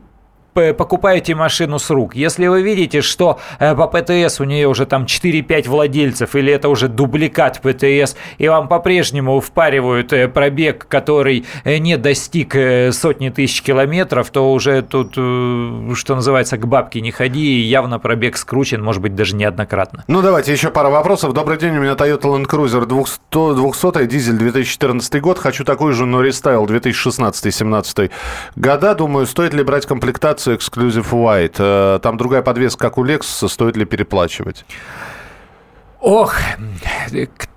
покупаете 0.52 1.34
машину 1.34 1.78
с 1.78 1.90
рук, 1.90 2.14
если 2.14 2.46
вы 2.46 2.62
видите, 2.62 3.00
что 3.00 3.38
э, 3.58 3.74
по 3.74 3.86
ПТС 3.86 4.40
у 4.40 4.44
нее 4.44 4.68
уже 4.68 4.86
там 4.86 5.04
4-5 5.04 5.68
владельцев, 5.68 6.34
или 6.34 6.52
это 6.52 6.68
уже 6.68 6.88
дубликат 6.88 7.60
ПТС, 7.60 8.16
и 8.38 8.48
вам 8.48 8.68
по-прежнему 8.68 9.40
впаривают 9.40 10.12
э, 10.12 10.28
пробег, 10.28 10.86
который 10.88 11.44
э, 11.64 11.78
не 11.78 11.96
достиг 11.96 12.54
сотни 12.92 13.28
тысяч 13.30 13.62
километров, 13.62 14.30
то 14.30 14.52
уже 14.52 14.82
тут, 14.82 15.12
что 15.12 16.14
называется, 16.14 16.56
к 16.56 16.66
бабке 16.66 17.00
не 17.00 17.10
ходи, 17.10 17.60
и 17.60 17.62
явно 17.62 17.98
пробег 17.98 18.36
скручен, 18.36 18.82
может 18.82 19.02
быть, 19.02 19.14
даже 19.14 19.36
неоднократно. 19.36 20.04
Ну, 20.08 20.22
давайте 20.22 20.52
еще 20.52 20.70
пара 20.70 20.88
вопросов. 20.88 21.32
Добрый 21.32 21.58
день, 21.58 21.76
у 21.76 21.80
меня 21.80 21.92
Toyota 21.92 22.22
Land 22.22 22.46
Cruiser 22.46 22.86
200, 22.86 23.54
200 23.54 24.06
дизель 24.06 24.36
2014 24.36 25.20
год. 25.20 25.38
Хочу 25.38 25.64
такую 25.64 25.92
же, 25.92 26.06
но 26.06 26.22
рестайл 26.22 26.64
2016-2017 26.66 28.10
года. 28.56 28.94
Думаю, 28.94 29.26
стоит 29.26 29.54
ли 29.54 29.62
брать 29.62 29.86
комплектацию 29.86 30.39
Exclusive 30.48 31.10
White? 31.10 31.56
Э, 31.58 31.98
Там 32.02 32.16
другая 32.16 32.42
подвеска, 32.42 32.78
как 32.88 32.98
у 32.98 33.04
Lexus, 33.04 33.48
стоит 33.48 33.76
ли 33.76 33.84
переплачивать? 33.84 34.64
Ох, 36.00 36.34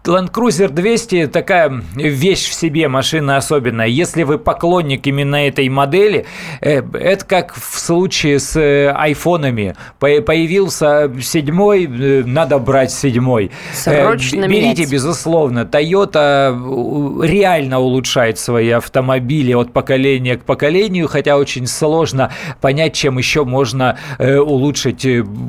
Land 0.06 0.32
Cruiser 0.32 0.67
200 0.67 1.27
такая 1.27 1.82
вещь 1.95 2.49
в 2.49 2.53
себе, 2.53 2.89
машина 2.89 3.38
особенная. 3.38 3.88
Если 3.88 4.23
вы 4.23 4.38
поклонник 4.38 5.08
именно 5.08 5.47
этой 5.47 5.69
модели, 5.69 6.25
э, 6.60 6.82
это 6.93 7.23
как 7.23 7.56
в 7.56 7.79
случае 7.79 8.39
с 8.39 8.58
э, 8.60 8.91
айфонами. 8.91 9.75
По- 9.99 10.21
Появился 10.21 11.10
седьмой, 11.21 11.86
э, 11.86 12.23
надо 12.25 12.60
брать 12.60 12.91
седьмой. 12.91 13.51
Срочно 13.73 14.45
Берите, 14.47 14.82
менять. 14.82 14.91
безусловно. 14.91 15.60
Toyota 15.62 17.23
реально 17.25 17.79
улучшает 17.79 18.38
свои 18.39 18.71
автомобили 18.71 19.53
от 19.53 19.71
поколения 19.71 20.36
к 20.36 20.43
поколению, 20.43 21.08
хотя 21.08 21.38
очень 21.38 21.65
сложно 21.65 22.29
понять, 22.60 22.93
чем 22.93 23.17
еще 23.17 23.45
можно 23.45 23.97
улучшить 24.19 25.08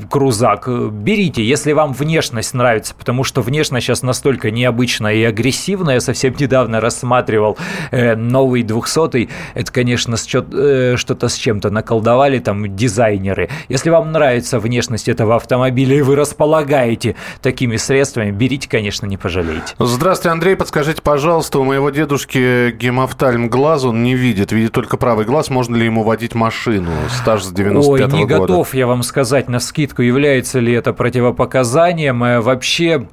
крузак. 0.08 0.68
Берите, 0.92 1.42
если 1.44 1.72
вам 1.72 1.92
внешность 1.92 2.54
нравится, 2.54 2.83
потому 2.92 3.24
что 3.24 3.40
внешность 3.40 3.86
сейчас 3.86 4.02
настолько 4.02 4.50
необычная 4.50 5.14
и 5.14 5.22
агрессивная. 5.22 5.94
Я 5.94 6.00
совсем 6.00 6.34
недавно 6.38 6.80
рассматривал 6.80 7.56
э, 7.90 8.14
новый 8.16 8.62
200 8.62 9.28
Это, 9.54 9.72
конечно, 9.72 10.16
э, 10.16 10.96
что-то 10.96 11.28
с 11.28 11.36
чем-то 11.36 11.70
наколдовали 11.70 12.38
там 12.38 12.76
дизайнеры. 12.76 13.48
Если 13.68 13.90
вам 13.90 14.12
нравится 14.12 14.58
внешность 14.58 15.08
этого 15.08 15.36
автомобиля 15.36 15.96
и 15.98 16.02
вы 16.02 16.16
располагаете 16.16 17.16
такими 17.42 17.76
средствами, 17.76 18.30
берите, 18.30 18.68
конечно, 18.68 19.06
не 19.06 19.16
пожалеете. 19.16 19.74
Здравствуйте, 19.78 20.30
Андрей. 20.30 20.56
Подскажите, 20.56 21.02
пожалуйста, 21.02 21.58
у 21.58 21.64
моего 21.64 21.90
дедушки 21.90 22.70
гемофтальм 22.72 23.48
глаз, 23.48 23.84
он 23.84 24.02
не 24.02 24.14
видит, 24.14 24.52
видит 24.52 24.72
только 24.72 24.96
правый 24.96 25.24
глаз. 25.24 25.50
Можно 25.50 25.76
ли 25.76 25.84
ему 25.84 26.02
водить 26.02 26.34
машину? 26.34 26.90
Стаж 27.10 27.44
с 27.44 27.52
95 27.52 28.12
Ой, 28.12 28.18
не 28.18 28.24
года. 28.24 28.40
готов 28.40 28.74
я 28.74 28.86
вам 28.86 29.02
сказать 29.02 29.48
на 29.48 29.60
скидку, 29.60 30.02
является 30.02 30.60
ли 30.60 30.72
это 30.72 30.92
противопоказанием. 30.92 32.22
Э, 32.24 32.40
Вообще 32.74 33.08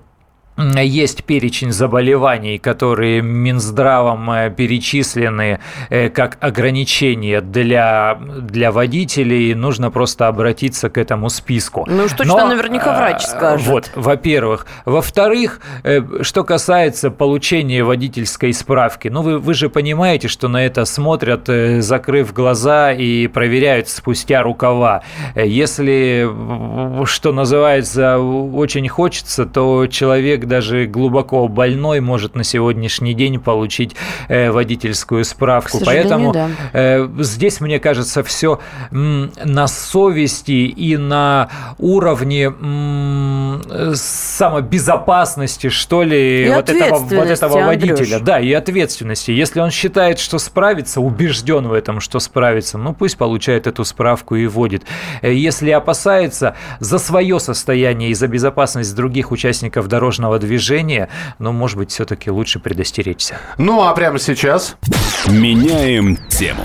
есть 0.57 1.23
перечень 1.23 1.71
заболеваний, 1.71 2.57
которые 2.57 3.21
Минздравом 3.21 4.29
э, 4.31 4.49
перечислены 4.49 5.59
э, 5.89 6.09
как 6.09 6.37
ограничения 6.41 7.41
для, 7.41 8.19
для 8.19 8.71
водителей. 8.71 9.53
Нужно 9.53 9.91
просто 9.91 10.27
обратиться 10.27 10.89
к 10.89 10.97
этому 10.97 11.29
списку. 11.29 11.85
Ну 11.89 12.03
уж 12.03 12.13
точно 12.13 12.47
наверняка 12.47 12.95
врач 12.95 13.23
э, 13.23 13.27
скажет. 13.27 13.67
Вот, 13.67 13.91
во-первых. 13.95 14.67
Во-вторых, 14.85 15.61
что 16.21 16.43
касается 16.43 17.11
получения 17.11 17.83
водительской 17.83 18.53
справки, 18.53 19.07
ну 19.07 19.21
вы, 19.21 19.39
вы 19.39 19.53
же 19.53 19.69
понимаете, 19.69 20.27
что 20.27 20.47
на 20.47 20.65
это 20.65 20.85
смотрят, 20.85 21.49
закрыв 21.83 22.33
глаза 22.33 22.91
и 22.91 23.27
проверяют 23.27 23.89
спустя 23.89 24.43
рукава. 24.43 25.01
Если, 25.35 26.29
что 27.05 27.31
называется, 27.31 28.19
очень 28.19 28.87
хочется, 28.87 29.45
то 29.45 29.87
человек 29.87 30.40
даже 30.45 30.85
глубоко 30.85 31.47
больной 31.47 31.99
может 31.99 32.35
на 32.35 32.43
сегодняшний 32.43 33.13
день 33.13 33.39
получить 33.39 33.95
э, 34.27 34.51
водительскую 34.51 35.23
справку. 35.23 35.79
Поэтому 35.85 36.33
да. 36.33 36.49
Э, 36.73 37.07
Здесь, 37.19 37.61
мне 37.61 37.79
кажется, 37.79 38.23
все 38.23 38.59
на 38.91 39.67
совести 39.67 40.51
и 40.51 40.97
на 40.97 41.49
уровне 41.77 42.51
самобезопасности, 43.95 45.69
что 45.69 46.03
ли, 46.03 46.45
И 46.47 46.49
вот 46.49 46.69
этого, 46.69 46.99
вот 46.99 47.11
этого 47.27 47.65
водителя. 47.65 47.91
Андрюш. 47.91 48.21
Да, 48.21 48.39
и 48.39 48.51
ответственности. 48.53 49.31
Если 49.31 49.59
он 49.59 49.71
считает, 49.71 50.19
что 50.19 50.39
справится, 50.39 51.01
убежден 51.01 51.67
в 51.67 51.73
этом, 51.73 51.99
что 51.99 52.19
справится, 52.19 52.77
ну 52.77 52.93
пусть 52.93 53.17
получает 53.17 53.67
эту 53.67 53.83
справку 53.85 54.35
и 54.35 54.47
вводит. 54.47 54.83
Э, 55.21 55.33
Если 55.33 55.69
опасается 55.71 56.55
за 56.79 56.97
свое 56.97 57.39
состояние 57.39 58.09
и 58.09 58.13
за 58.13 58.27
безопасность 58.27 58.95
других 58.95 59.31
участников 59.31 59.87
дорожного 59.87 60.30
движения, 60.39 61.09
ну, 61.39 61.51
может 61.51 61.77
быть, 61.77 61.91
все-таки 61.91 62.29
лучше 62.29 62.59
предостеречься. 62.59 63.37
Ну, 63.57 63.83
а 63.83 63.93
прямо 63.93 64.19
сейчас... 64.19 64.75
Меняем 65.27 66.17
тему. 66.29 66.63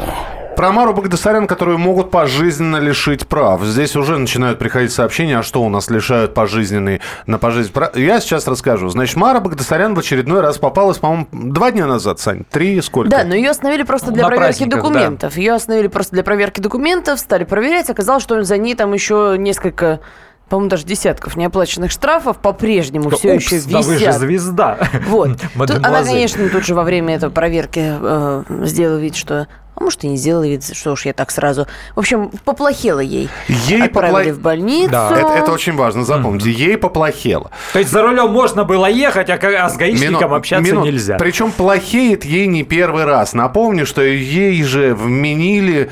Про 0.57 0.72
Мару 0.72 0.94
Багдасарян, 0.94 1.46
которую 1.46 1.76
могут 1.76 2.11
пожизненно 2.11 2.79
лишить 2.79 3.26
прав. 3.26 3.62
Здесь 3.62 3.94
уже 3.94 4.16
начинают 4.16 4.59
приходить 4.59 4.90
сообщения, 4.90 5.38
а 5.38 5.42
что 5.42 5.62
у 5.62 5.68
нас 5.68 5.90
лишают 5.90 6.33
пожизненные 6.33 7.02
на 7.26 7.37
пожизненные 7.37 7.74
прав. 7.74 7.94
Я 7.94 8.20
сейчас 8.20 8.46
расскажу. 8.46 8.88
Значит, 8.88 9.16
Мара 9.16 9.40
Багдасарян 9.40 9.94
в 9.94 9.98
очередной 9.98 10.40
раз 10.40 10.57
попалась, 10.57 10.96
по-моему, 10.96 11.29
два 11.31 11.72
дня 11.72 11.87
назад, 11.87 12.20
Сань. 12.20 12.44
Три 12.50 12.81
сколько? 12.81 13.11
Да, 13.11 13.24
но 13.24 13.35
ее 13.35 13.50
остановили 13.50 13.83
просто 13.83 14.12
для 14.12 14.22
На 14.22 14.29
проверки 14.31 14.64
документов. 14.64 15.37
Ее 15.37 15.52
остановили 15.52 15.88
просто 15.88 16.14
для 16.14 16.22
проверки 16.22 16.61
документов, 16.61 17.20
стали 17.20 17.44
проверять. 17.44 17.90
Оказалось, 17.90 18.22
что 18.22 18.42
за 18.42 18.57
ней 18.57 18.74
там 18.74 18.94
еще 18.94 19.37
несколько, 19.38 20.00
по-моему, 20.48 20.70
даже 20.70 20.85
десятков 20.85 21.37
неоплаченных 21.37 21.90
штрафов 21.90 22.38
по-прежнему 22.38 23.11
все 23.11 23.35
Упс, 23.35 23.44
еще 23.50 23.61
да 23.68 23.78
вы 23.80 23.94
же 23.94 23.98
висят. 23.98 24.18
звезда. 24.18 24.78
Вот. 25.09 25.40
Тут 25.59 25.70
она, 25.85 26.04
конечно, 26.04 26.48
тут 26.48 26.64
же 26.64 26.74
во 26.74 26.85
время 26.85 27.16
этой 27.16 27.30
проверки 27.30 27.80
э, 27.82 28.42
сделала 28.64 28.98
вид, 28.98 29.16
что... 29.16 29.48
А 29.78 29.82
может, 29.82 30.04
и 30.04 30.09
не 30.09 30.16
сделала 30.16 30.44
вид, 30.46 30.64
что 30.72 30.92
уж 30.92 31.04
я 31.04 31.12
так 31.12 31.30
сразу... 31.30 31.66
В 31.96 31.98
общем, 31.98 32.30
поплохело 32.44 33.00
ей. 33.00 33.28
Ей 33.48 33.82
Отправили 33.82 34.30
попла- 34.30 34.32
в 34.32 34.40
больницу. 34.40 34.90
Да. 34.90 35.11
Это, 35.18 35.32
это 35.42 35.52
очень 35.52 35.74
важно, 35.74 36.04
запомните. 36.04 36.50
Ей 36.50 36.78
поплохело. 36.78 37.50
То 37.74 37.80
есть 37.80 37.90
за 37.90 38.00
рулем 38.02 38.30
можно 38.30 38.64
было 38.64 38.87
ехать, 38.87 39.28
а, 39.28 39.35
а 39.35 39.68
с 39.68 39.76
гаишником 39.76 40.30
Мину- 40.30 40.35
общаться 40.37 40.72
минут. 40.72 40.87
нельзя. 40.87 41.16
Причем 41.18 41.50
плохеет 41.50 42.24
ей 42.24 42.46
не 42.46 42.62
первый 42.62 43.04
раз. 43.04 43.35
Напомню, 43.35 43.85
что 43.85 44.00
ей 44.00 44.62
же 44.62 44.94
вменили 44.94 45.90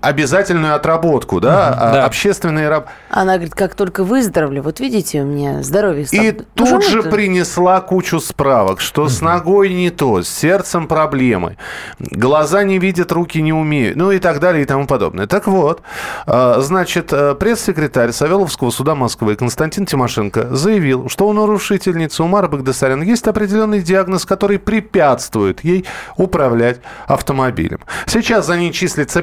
обязательную 0.00 0.74
отработку, 0.74 1.40
да, 1.40 1.68
а, 1.68 1.92
да. 1.92 2.04
общественные 2.04 2.68
раб... 2.68 2.88
Она 3.10 3.34
говорит, 3.34 3.54
как 3.54 3.74
только 3.74 4.04
выздоровлю, 4.04 4.62
вот 4.62 4.80
видите, 4.80 5.22
у 5.22 5.26
меня 5.26 5.62
здоровье 5.62 6.06
стало. 6.06 6.22
И 6.22 6.32
Ну, 6.32 6.44
тут 6.54 6.84
же 6.84 7.00
это? 7.00 7.10
принесла 7.10 7.80
кучу 7.80 8.20
справок, 8.20 8.80
что 8.80 9.08
с 9.08 9.20
ногой 9.20 9.72
не 9.72 9.90
то, 9.90 10.22
с 10.22 10.28
сердцем 10.28 10.88
проблемы, 10.88 11.56
глаза 11.98 12.64
не 12.64 12.78
видят, 12.78 13.12
руки 13.12 13.40
не 13.42 13.52
умеют, 13.52 13.96
ну 13.96 14.10
и 14.10 14.18
так 14.18 14.40
далее 14.40 14.62
и 14.62 14.66
тому 14.66 14.86
подобное. 14.86 15.26
Так 15.26 15.46
вот, 15.46 15.82
э, 16.26 16.54
значит, 16.58 17.12
э, 17.12 17.34
пресс-секретарь 17.34 18.12
Савеловского 18.12 18.70
суда 18.70 18.94
Москвы 18.94 19.36
Константин 19.36 19.86
Тимошенко 19.86 20.54
заявил, 20.54 21.08
что 21.08 21.28
у 21.28 21.32
нарушительницы 21.32 22.22
Умара 22.22 22.48
Багдасарян 22.48 23.02
есть 23.02 23.26
определенный 23.26 23.82
диагноз, 23.82 24.24
который 24.24 24.58
препятствует 24.58 25.64
ей 25.64 25.84
управлять 26.16 26.80
автомобилем. 27.06 27.80
Сейчас 28.06 28.46
за 28.46 28.56
ней 28.56 28.72
числится 28.72 29.22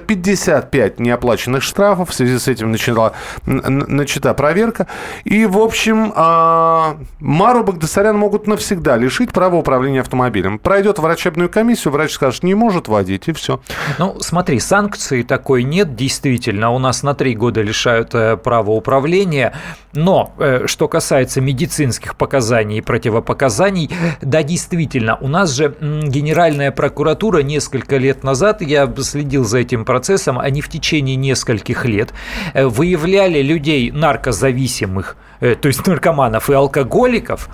55 0.62 1.00
неоплаченных 1.00 1.64
штрафов, 1.64 2.10
в 2.10 2.14
связи 2.14 2.38
с 2.38 2.48
этим 2.48 2.72
начала, 2.72 3.14
начата 3.46 4.34
проверка. 4.34 4.88
И, 5.24 5.46
в 5.46 5.58
общем, 5.58 6.14
а, 6.16 6.98
Мару 7.20 7.64
Багдасарян 7.64 8.18
могут 8.18 8.48
навсегда 8.48 8.98
лишить 8.98 9.32
права 9.32 9.56
управления 9.56 10.02
автомобилем. 10.02 10.60
Пройдет 10.60 11.00
врачебную 11.00 11.50
комиссию, 11.50 11.94
врач 11.94 12.12
скажет, 12.12 12.44
не 12.44 12.54
может 12.54 12.88
водить, 12.88 13.28
и 13.28 13.34
все. 13.34 13.60
Ну, 13.98 14.18
смотри, 14.20 14.60
санкции 14.60 15.24
такой 15.24 15.64
нет, 15.64 15.96
действительно. 15.96 16.72
У 16.72 16.80
нас 16.80 17.04
на 17.04 17.16
три 17.16 17.36
года 17.36 17.62
лишают 17.62 18.14
э, 18.14 18.38
права 18.38 18.72
управления. 18.72 19.54
Но, 19.94 20.34
э, 20.40 20.66
что 20.66 20.88
касается 20.88 21.40
медицинских 21.42 22.16
показаний 22.16 22.80
и 22.80 22.82
противопоказаний, 22.82 23.90
да, 24.22 24.44
действительно, 24.44 25.18
у 25.18 25.28
нас 25.28 25.52
же 25.52 25.76
Генеральная 25.82 26.72
прокуратура 26.72 27.40
несколько 27.40 27.98
лет 27.98 28.24
назад, 28.24 28.62
я 28.62 28.92
следил 29.02 29.44
за 29.46 29.60
этим 29.60 29.86
процессом, 29.86 30.40
они 30.44 30.62
в 30.62 30.70
течение 30.70 31.16
нескольких 31.16 31.86
лет 31.86 32.14
э, 32.54 32.66
выявляли 32.66 33.42
людей 33.42 33.92
наркозависимых, 33.92 35.16
э, 35.40 35.56
то 35.56 35.68
есть 35.68 35.86
наркоманов 35.88 36.50
и 36.50 36.54
алкоголиков, 36.54 37.50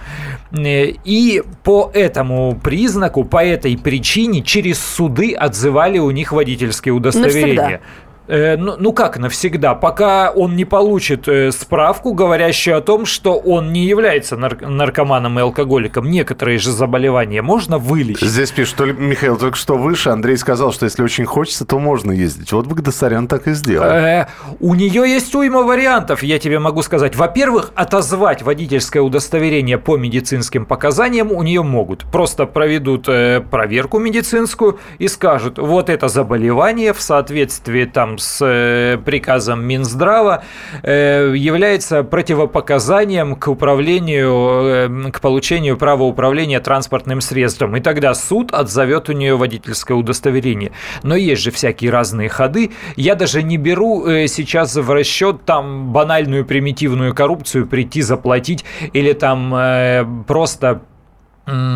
э, 0.52 0.94
и 1.06 1.44
по 1.64 1.92
этому 1.94 2.60
признаку, 2.62 3.24
по 3.24 3.44
этой 3.44 3.78
причине 3.78 4.42
через 4.42 4.80
суды 4.80 5.34
отзывали 5.34 6.00
у 6.00 6.12
них 6.12 6.32
водительские 6.32 6.94
удостоверения. 6.94 7.56
Навсегда. 7.56 7.80
Э, 8.30 8.58
Ну, 8.58 8.76
ну 8.78 8.94
как 8.94 9.18
навсегда, 9.18 9.74
пока 9.74 10.30
он 10.32 10.56
не 10.56 10.66
получит 10.66 11.28
э, 11.28 11.52
справку, 11.52 12.14
говорящую 12.14 12.78
о 12.78 12.82
том, 12.82 13.06
что 13.06 13.38
он 13.38 13.74
не 13.74 13.86
является 13.86 14.38
нар- 14.38 14.62
наркоманом 14.62 15.40
и 15.40 15.42
алкоголиком. 15.42 16.10
Некоторые 16.12 16.60
же 16.60 16.72
заболевания 16.72 17.42
можно 17.42 17.80
вылечить. 17.80 18.28
Здесь 18.30 18.52
пишет, 18.52 18.76
что 18.76 18.86
Михаил, 18.86 19.38
только 19.38 19.58
что 19.58 19.78
выше 19.78 20.10
Андрей 20.10 20.38
сказал, 20.38 20.72
что 20.72 20.86
если 20.86 21.02
очень 21.02 21.26
хочется, 21.26 21.66
то 21.66 21.80
можно 21.80 22.12
ездить. 22.12 22.52
Вот 22.52 22.68
Багдасарян 22.68 23.28
так 23.28 23.48
и 23.48 23.54
сделал. 23.54 23.86
Э, 23.88 24.28
у 24.60 24.76
нее 24.76 25.10
есть 25.10 25.34
уйма 25.34 25.64
вариантов, 25.64 26.22
я 26.22 26.38
тебе 26.38 26.60
могу 26.60 26.84
сказать. 26.84 27.16
Во-первых, 27.16 27.72
отозвать 27.74 28.44
водительское 28.44 29.02
удостоверение 29.02 29.80
по 29.80 29.98
медицинским 29.98 30.66
показаниям 30.66 31.32
у 31.32 31.42
нее 31.42 31.64
могут. 31.64 32.06
Просто 32.12 32.46
проведут 32.46 33.10
э, 33.10 33.42
проверку 33.42 33.98
медицинскую 33.98 34.78
и 35.00 35.08
скажут, 35.08 35.58
вот 35.58 35.90
это 35.90 36.08
заболевание 36.10 36.94
в 36.94 37.02
соответствии 37.02 37.86
там 37.86 38.19
с 38.20 38.46
э, 38.46 38.98
приказом 39.04 39.66
Минздрава 39.66 40.44
э, 40.84 41.34
является 41.36 42.04
противопоказанием 42.04 43.36
к 43.36 43.48
управлению, 43.48 45.08
э, 45.08 45.12
к 45.12 45.22
получению 45.22 45.78
права 45.78 46.04
управления 46.04 46.60
транспортным 46.60 47.22
средством. 47.22 47.76
И 47.78 47.80
тогда 47.80 48.14
суд 48.14 48.54
отзовет 48.54 49.10
у 49.10 49.14
нее 49.14 49.36
водительское 49.36 49.98
удостоверение. 49.98 50.72
Но 51.04 51.16
есть 51.16 51.42
же 51.42 51.52
всякие 51.52 51.92
разные 51.92 52.30
ходы. 52.30 52.72
Я 52.96 53.16
даже 53.16 53.42
не 53.44 53.58
беру 53.58 54.06
сейчас 54.28 54.76
в 54.76 54.92
расчет 54.92 55.46
там 55.46 55.92
банальную 55.92 56.46
примитивную 56.46 57.16
коррупцию, 57.16 57.68
прийти 57.68 58.02
заплатить 58.02 58.66
или 58.94 59.14
там 59.14 60.24
просто 60.28 60.82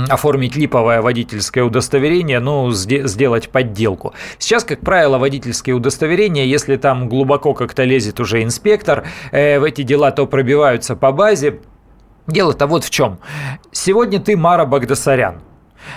оформить 0.09 0.55
липовое 0.55 1.01
водительское 1.01 1.63
удостоверение, 1.63 2.39
ну, 2.39 2.69
сде- 2.71 3.07
сделать 3.07 3.49
подделку. 3.49 4.13
Сейчас, 4.37 4.63
как 4.63 4.81
правило, 4.81 5.17
водительские 5.17 5.75
удостоверения, 5.75 6.45
если 6.45 6.77
там 6.77 7.09
глубоко 7.09 7.53
как-то 7.53 7.83
лезет 7.83 8.19
уже 8.19 8.43
инспектор, 8.43 9.05
э, 9.31 9.59
в 9.59 9.63
эти 9.63 9.83
дела 9.83 10.11
то 10.11 10.25
пробиваются 10.27 10.95
по 10.95 11.11
базе. 11.11 11.59
Дело-то 12.27 12.67
вот 12.67 12.83
в 12.83 12.89
чем. 12.89 13.19
Сегодня 13.71 14.19
ты 14.19 14.37
Мара 14.37 14.65
Багдасарян. 14.65 15.41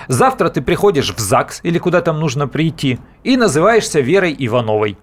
Завтра 0.09 0.49
ты 0.49 0.61
приходишь 0.63 1.15
в 1.15 1.19
ЗАГС 1.19 1.61
или 1.63 1.79
куда 1.79 2.01
там 2.01 2.19
нужно 2.19 2.49
прийти 2.49 2.99
и 3.23 3.37
называешься 3.37 4.01
Верой 4.01 4.35
Ивановой. 4.37 4.99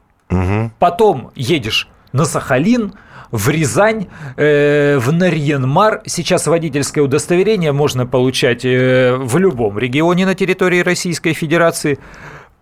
Потом 0.79 1.31
едешь 1.36 1.88
на 2.13 2.26
Сахалин, 2.26 2.93
в 3.32 3.49
Рязань, 3.49 4.08
э, 4.38 4.97
в 4.99 5.12
Нарьянмар. 5.12 6.04
Сейчас 6.06 6.45
водительское 6.47 7.04
удостоверение 7.04 7.71
можно 7.71 8.06
получать 8.06 8.63
э, 8.63 9.15
в 9.17 9.38
любом 9.38 9.80
регионе 9.80 10.26
на 10.26 10.36
территории 10.36 10.82
Российской 10.82 11.34
Федерации. 11.34 11.97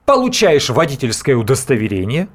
Получаешь 0.06 0.70
водительское 0.70 1.36
удостоверение, 1.36 2.30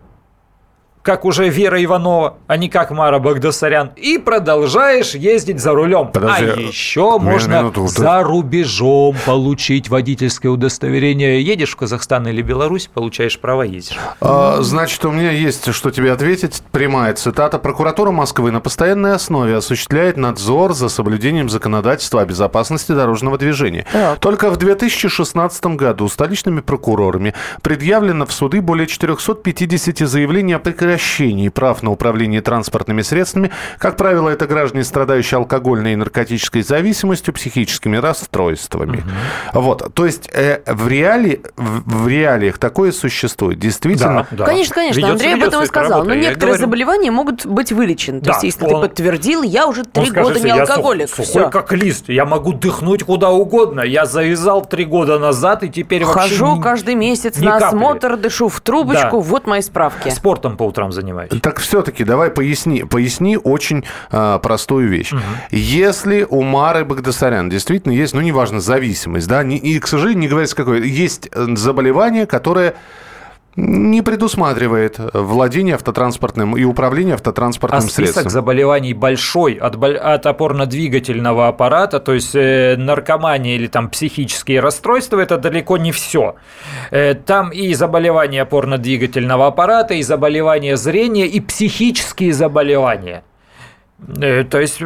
как 1.06 1.24
уже 1.24 1.48
Вера 1.48 1.82
Иванова, 1.82 2.38
а 2.48 2.56
не 2.56 2.68
как 2.68 2.90
Мара 2.90 3.20
Багдасарян, 3.20 3.92
и 3.94 4.18
продолжаешь 4.18 5.14
ездить 5.14 5.60
за 5.60 5.72
рулем. 5.72 6.08
Подожди, 6.08 6.46
а 6.46 6.60
еще 6.60 7.18
можно 7.20 7.60
минуту, 7.60 7.86
за 7.86 8.24
рубежом 8.24 9.14
получить 9.24 9.88
водительское 9.88 10.50
удостоверение. 10.50 11.40
Едешь 11.40 11.70
в 11.70 11.76
Казахстан 11.76 12.26
или 12.26 12.42
Беларусь, 12.42 12.90
получаешь 12.92 13.38
право 13.38 13.62
ездишь. 13.62 13.96
А, 14.20 14.58
Значит, 14.62 15.04
у 15.04 15.12
меня 15.12 15.30
есть, 15.30 15.72
что 15.72 15.92
тебе 15.92 16.10
ответить. 16.10 16.60
Прямая 16.72 17.14
цитата. 17.14 17.60
Прокуратура 17.60 18.10
Москвы 18.10 18.50
на 18.50 18.58
постоянной 18.60 19.14
основе 19.14 19.54
осуществляет 19.54 20.16
надзор 20.16 20.74
за 20.74 20.88
соблюдением 20.88 21.48
законодательства 21.48 22.22
о 22.22 22.24
безопасности 22.24 22.90
дорожного 22.90 23.38
движения. 23.38 23.86
Так. 23.92 24.18
Только 24.18 24.50
в 24.50 24.56
2016 24.56 25.66
году 25.76 26.08
столичными 26.08 26.58
прокурорами 26.58 27.32
предъявлено 27.62 28.26
в 28.26 28.32
суды 28.32 28.60
более 28.60 28.88
450 28.88 29.98
заявлений 30.08 30.54
о 30.54 30.58
прекращении 30.58 30.95
прав 31.54 31.82
на 31.82 31.90
управление 31.90 32.40
транспортными 32.40 33.02
средствами. 33.02 33.50
Как 33.78 33.96
правило, 33.96 34.28
это 34.28 34.46
граждане, 34.46 34.85
страдающие 34.85 35.37
алкогольной 35.38 35.92
и 35.92 35.96
наркотической 35.96 36.62
зависимостью, 36.62 37.35
психическими 37.35 37.96
расстройствами. 37.96 39.02
Вот. 39.52 39.92
То 39.94 40.06
есть 40.06 40.28
э, 40.32 40.61
в, 40.66 40.88
реалии, 40.88 41.40
в, 41.56 42.04
в 42.04 42.09
реалиях 42.09 42.59
такое 42.59 42.92
существует. 42.92 43.59
Действительно. 43.59 44.26
Да. 44.30 44.44
Конечно, 44.46 44.74
конечно, 44.74 44.98
Ведется- 45.00 45.12
Андрей 45.12 45.35
об 45.35 45.42
этом 45.42 45.62
и 45.62 45.66
сказал. 45.66 45.90
работа, 46.00 46.09
Но 46.09 46.14
некоторые 46.14 46.54
говорю. 46.54 46.61
заболевания 46.61 47.11
могут 47.11 47.46
быть 47.46 47.72
вылечены. 47.72 48.20
То 48.20 48.26
Да, 48.26 48.32
есть, 48.32 48.44
если 48.44 48.64
он- 48.64 48.82
ты 48.82 48.88
подтвердил, 48.88 49.42
я 49.42 49.66
уже 49.66 49.85
три 49.85 50.11
года 50.11 50.40
не 50.40 50.46
«Я 50.48 50.66
сух- 50.66 50.70
алкоголик. 50.76 51.09
сухой 51.09 51.50
как 51.50 51.72
лист, 51.72 52.09
я 52.09 52.24
могу 52.24 52.52
дыхнуть 52.52 53.02
куда 53.04 53.30
угодно. 53.30 53.80
Я 53.82 54.06
завязал 54.06 54.64
три 54.64 54.85
года 54.85 55.18
назад 55.18 55.62
и 55.62 55.68
теперь 55.68 56.04
вообще 56.04 56.20
Хожу 56.37 56.61
каждый 56.61 56.94
месяц 56.94 57.38
ни 57.38 57.44
на 57.44 57.52
капли. 57.59 57.66
осмотр, 57.76 58.16
дышу 58.16 58.48
в 58.48 58.61
трубочку. 58.61 59.16
Да. 59.18 59.22
Вот 59.22 59.46
мои 59.46 59.61
справки. 59.61 60.09
Спортом 60.11 60.56
по 60.56 60.64
утрам 60.64 60.86
занимаюсь. 60.92 61.31
Так 61.42 61.59
все-таки 61.59 62.05
давай 62.05 62.31
поясни, 62.31 62.85
поясни 62.85 63.37
очень 63.37 63.85
а, 64.11 64.38
простую 64.38 64.88
вещь. 64.88 65.12
Если 65.51 66.27
у 66.29 66.42
Мары 66.42 66.85
Багдасарян 66.85 67.49
действительно 67.49 67.92
есть, 67.92 68.14
ну 68.14 68.20
неважно, 68.20 68.61
зависимость, 68.61 69.29
да, 69.29 69.42
и, 69.42 69.79
к 69.79 69.87
сожалению, 69.87 70.22
не 70.22 70.29
говорится 70.29 70.57
какое, 70.57 70.83
есть 70.83 71.29
э, 71.33 71.46
заболевание, 71.57 72.27
которое 72.27 72.75
не 73.56 74.02
предусматривает 74.02 75.00
владение 75.14 75.76
автотранспортным 75.76 76.56
и 76.56 76.64
управление 76.64 77.14
А 77.14 77.16
автотранспортным 77.16 77.80
список 77.80 77.96
средством. 77.96 78.30
заболеваний 78.30 78.92
большой 78.92 79.54
от, 79.54 79.82
от 79.82 80.26
опорно-двигательного 80.26 81.48
аппарата, 81.48 81.98
то 81.98 82.12
есть 82.12 82.34
э, 82.34 82.76
наркомания 82.76 83.56
или 83.56 83.66
там 83.66 83.88
психические 83.88 84.60
расстройства, 84.60 85.20
это 85.20 85.38
далеко 85.38 85.78
не 85.78 85.90
все. 85.92 86.36
там 87.14 87.50
и 87.50 87.72
заболевания 87.74 88.42
опорно-двигательного 88.42 89.46
аппарата, 89.46 89.94
и 89.94 90.02
заболевания 90.02 90.76
зрения, 90.76 91.26
и 91.26 91.40
психические 91.40 92.34
заболевания. 92.34 93.24
Э, 93.98 94.44
То 94.44 94.61
есть 94.61 94.80
э, 94.80 94.85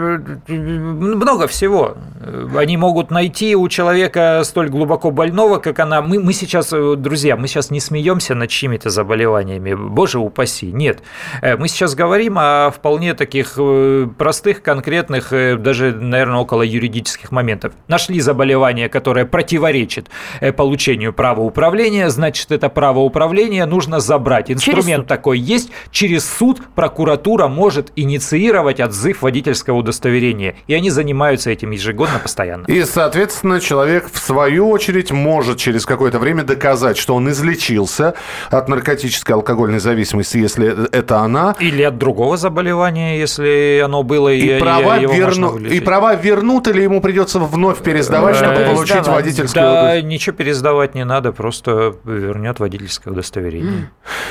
много 0.49 1.49
всего. 1.49 1.97
Они 2.57 2.77
могут 2.77 3.11
найти 3.11 3.57
у 3.57 3.69
человека 3.69 4.43
столь 4.45 4.69
глубоко 4.69 5.11
больного, 5.11 5.59
как 5.59 5.81
она. 5.81 6.01
Мы, 6.01 6.21
мы 6.21 6.33
сейчас, 6.33 6.73
э, 6.73 6.95
друзья, 6.97 7.37
мы 7.37 7.49
сейчас 7.49 7.71
не 7.71 7.81
смеемся 7.81 8.35
над 8.35 8.51
чьими-то 8.51 8.89
заболеваниями. 8.89 9.75
Боже 9.75 10.19
упаси. 10.19 10.71
Нет. 10.73 11.03
Мы 11.43 11.69
сейчас 11.69 11.95
говорим 11.95 12.37
о 12.39 12.71
вполне 12.71 13.15
таких 13.15 13.59
простых, 14.17 14.63
конкретных, 14.63 15.31
даже, 15.31 15.93
наверное, 15.93 16.39
около 16.39 16.63
юридических 16.63 17.33
моментов. 17.33 17.73
Нашли 17.89 18.21
заболевание, 18.21 18.89
которое 18.89 19.27
противоречит 19.27 20.09
получению 20.57 21.13
права 21.13 21.41
управления, 21.41 22.11
значит, 22.11 22.53
это 22.53 22.69
право 22.69 23.01
управления 23.01 23.67
нужно 23.67 24.01
забрать. 24.01 24.51
Инструмент 24.51 25.03
суд. 25.03 25.09
такой 25.09 25.39
есть. 25.39 25.71
Через 25.91 26.29
суд 26.29 26.61
прокуратура 26.75 27.49
может 27.49 27.93
инициировать 27.97 28.81
отзыв 29.01 29.23
водительского 29.23 29.77
удостоверения. 29.77 30.57
И 30.67 30.75
они 30.75 30.91
занимаются 30.91 31.51
этим 31.51 31.71
ежегодно. 31.71 32.19
Постоянно. 32.23 32.67
И, 32.67 32.85
соответственно, 32.85 33.59
человек 33.61 34.09
в 34.13 34.19
свою 34.19 34.69
очередь 34.69 35.11
может 35.11 35.59
через 35.59 35.87
какое-то 35.87 36.19
время 36.19 36.45
доказать, 36.45 36.99
что 36.99 37.15
он 37.15 37.31
излечился 37.31 38.15
от 38.51 38.69
наркотической 38.69 39.35
алкогольной 39.35 39.79
зависимости, 39.79 40.37
если 40.37 40.89
это 40.93 41.19
она. 41.21 41.57
Или 41.61 41.83
от 41.83 41.97
другого 41.97 42.37
заболевания, 42.37 43.19
если 43.19 43.81
оно 43.83 44.03
было, 44.03 44.29
и, 44.29 44.57
и, 44.57 44.61
права, 44.61 44.97
его 44.97 45.15
верну... 45.15 45.57
и 45.59 45.81
права 45.81 46.15
вернут 46.15 46.69
или 46.69 46.83
ему 46.83 47.01
придется 47.01 47.39
вновь 47.39 47.79
пересдавать, 47.83 48.37
чтобы 48.37 48.55
Пересдавать. 48.57 48.77
получить 48.77 49.09
водительское 49.09 49.63
Да, 49.65 49.71
удостоверение? 49.71 50.11
ничего 50.11 50.37
пересдавать 50.37 50.95
не 50.95 51.05
надо, 51.05 51.33
просто 51.33 51.95
вернет 52.05 52.61
водительское 52.61 53.13
удостоверение. 53.13 53.91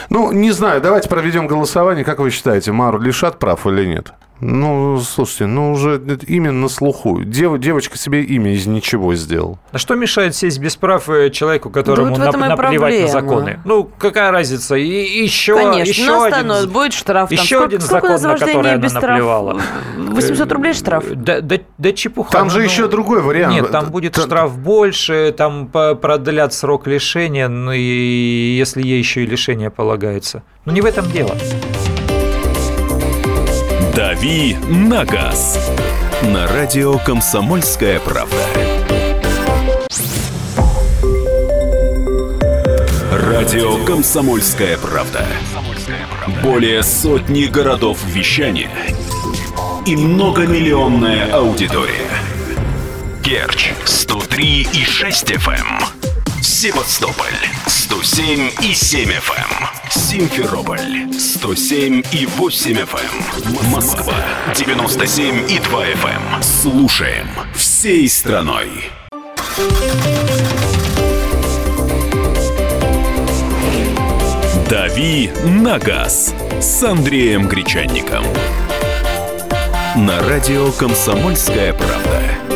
Ну, 0.09 0.31
не 0.31 0.51
знаю, 0.51 0.79
давайте 0.81 1.09
проведем 1.09 1.47
голосование. 1.47 2.05
Как 2.05 2.19
вы 2.19 2.29
считаете, 2.29 2.71
Мару 2.71 2.99
лишат 2.99 3.39
прав 3.39 3.65
или 3.65 3.85
нет? 3.85 4.11
Ну, 4.41 4.99
слушайте, 4.99 5.45
ну 5.47 5.71
уже 5.71 6.01
имя 6.27 6.51
на 6.51 6.69
слуху. 6.69 7.23
Дев, 7.23 7.59
девочка 7.59 7.97
себе 7.97 8.23
имя 8.23 8.53
из 8.53 8.65
ничего 8.67 9.13
сделала. 9.15 9.59
А 9.71 9.77
что 9.77 9.95
мешает 9.95 10.35
сесть 10.35 10.59
без 10.59 10.75
прав 10.75 11.09
э, 11.09 11.29
человеку, 11.29 11.69
которому 11.69 12.15
Да 12.15 12.25
вот 12.27 12.35
нап- 12.35 12.47
наплевать 12.47 13.01
на 13.01 13.07
законы? 13.07 13.59
Ну, 13.65 13.89
какая 13.97 14.31
разница? 14.31 14.75
И 14.75 14.87
еще, 14.87 15.55
Конечно, 15.55 15.89
еще 15.89 16.05
ну, 16.05 16.23
один... 16.23 16.69
будет 16.71 16.93
штраф. 16.93 17.29
там. 17.29 17.37
еще 17.37 17.55
сколько, 17.57 17.65
один 17.65 17.81
сколько 17.81 18.07
закон, 18.07 18.17
за 18.17 18.27
на 18.29 18.37
который 18.37 18.73
она 18.73 18.81
без 18.81 18.93
наплевала. 18.93 19.59
штрафа? 19.59 20.13
800 20.13 20.51
рублей 20.51 20.73
штраф? 20.73 21.05
Да, 21.09 21.41
да, 21.41 21.55
да 21.77 21.91
чепуха. 21.91 22.31
Там 22.31 22.47
ну, 22.47 22.49
же 22.53 22.63
еще 22.63 22.87
другой 22.87 23.21
вариант. 23.21 23.53
Нет, 23.53 23.71
там 23.71 23.89
будет 23.89 24.13
Та- 24.13 24.21
штраф 24.21 24.57
больше, 24.57 25.33
там 25.37 25.67
продлят 25.67 26.53
срок 26.53 26.87
лишения, 26.87 27.49
ну 27.49 27.71
и 27.73 28.55
если 28.57 28.81
ей 28.81 28.99
еще 28.99 29.23
и 29.23 29.25
лишение 29.25 29.69
полагается. 29.69 30.43
Но 30.65 30.71
не 30.71 30.81
в 30.81 30.85
этом 30.85 31.09
дело. 31.11 31.35
«Дави 33.99 34.55
на 34.69 35.03
газ» 35.03 35.59
на 36.23 36.47
радио 36.47 36.97
«Комсомольская 36.99 37.99
правда». 37.99 38.37
Радио 43.11 43.83
«Комсомольская 43.83 44.77
правда». 44.77 45.27
Более 46.41 46.81
сотни 46.81 47.43
городов 47.47 47.99
вещания 48.05 48.71
и 49.85 49.97
многомиллионная 49.97 51.33
аудитория. 51.33 52.09
Керчь 53.21 53.73
103 53.83 54.67
и 54.75 54.85
6 54.85 55.31
FM. 55.31 55.83
Севастополь 56.41 57.35
107 57.67 58.49
и 58.61 58.73
7 58.73 59.09
FM. 59.09 59.78
Симферополь 59.89 61.11
107 61.17 62.03
и 62.11 62.25
8 62.27 62.71
FM. 62.73 63.71
Москва 63.71 64.13
97 64.55 65.49
и 65.49 65.57
2 65.59 65.85
FM. 65.85 66.43
Слушаем 66.43 67.27
всей 67.55 68.07
страной. 68.07 68.69
«Дави 74.69 75.31
на 75.45 75.79
газ» 75.79 76.35
с 76.61 76.83
Андреем 76.83 77.47
Гречанником. 77.47 78.23
На 79.95 80.21
радио 80.21 80.71
«Комсомольская 80.73 81.73
правда». 81.73 82.48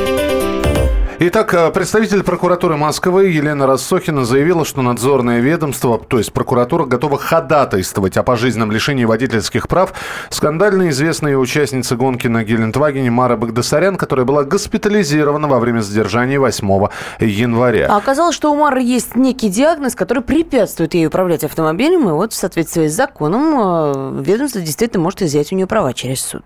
Итак, 1.19 1.53
э, 1.53 1.71
представитель 1.71 2.23
прокуратуры 2.23 2.75
Москвы 2.75 3.27
Елена 3.27 3.67
Рассохина 3.67 4.25
заявила, 4.25 4.65
что 4.65 4.81
надзорное 4.81 5.39
ведомство, 5.41 5.99
то 5.99 6.17
есть 6.17 6.33
прокуратура, 6.33 6.85
готова 6.85 7.17
ходатайствовать 7.17 8.17
о 8.17 8.23
пожизненном 8.23 8.71
лишении 8.71 9.05
водительских 9.05 9.67
прав 9.67 9.93
скандально 10.29 10.89
известной 10.89 11.39
участницы 11.41 11.95
гонки 11.95 12.27
на 12.27 12.43
Гелендвагене 12.43 13.11
Мара 13.11 13.37
Багдасарян, 13.37 13.95
которая 13.95 14.25
была 14.25 14.43
госпитализирована 14.43 15.47
во 15.47 15.59
время 15.59 15.81
задержания 15.81 16.39
8 16.39 16.87
января. 17.19 17.87
А 17.89 17.97
оказалось, 17.97 18.35
что 18.35 18.51
у 18.51 18.55
Мары 18.55 18.81
есть 18.81 19.15
некий 19.15 19.49
диагноз, 19.49 19.95
который 19.95 20.23
препятствует 20.23 20.93
ей 20.95 21.05
управлять 21.07 21.43
автомобилем, 21.43 22.09
и 22.09 22.11
вот 22.11 22.33
в 22.33 22.35
соответствии 22.35 22.87
с 22.87 22.93
законом 22.93 24.19
э, 24.19 24.21
ведомство 24.23 24.61
действительно 24.61 25.03
может 25.03 25.21
изъять 25.21 25.51
у 25.53 25.55
нее 25.55 25.67
права 25.67 25.93
через 25.93 26.21
суд. 26.21 26.43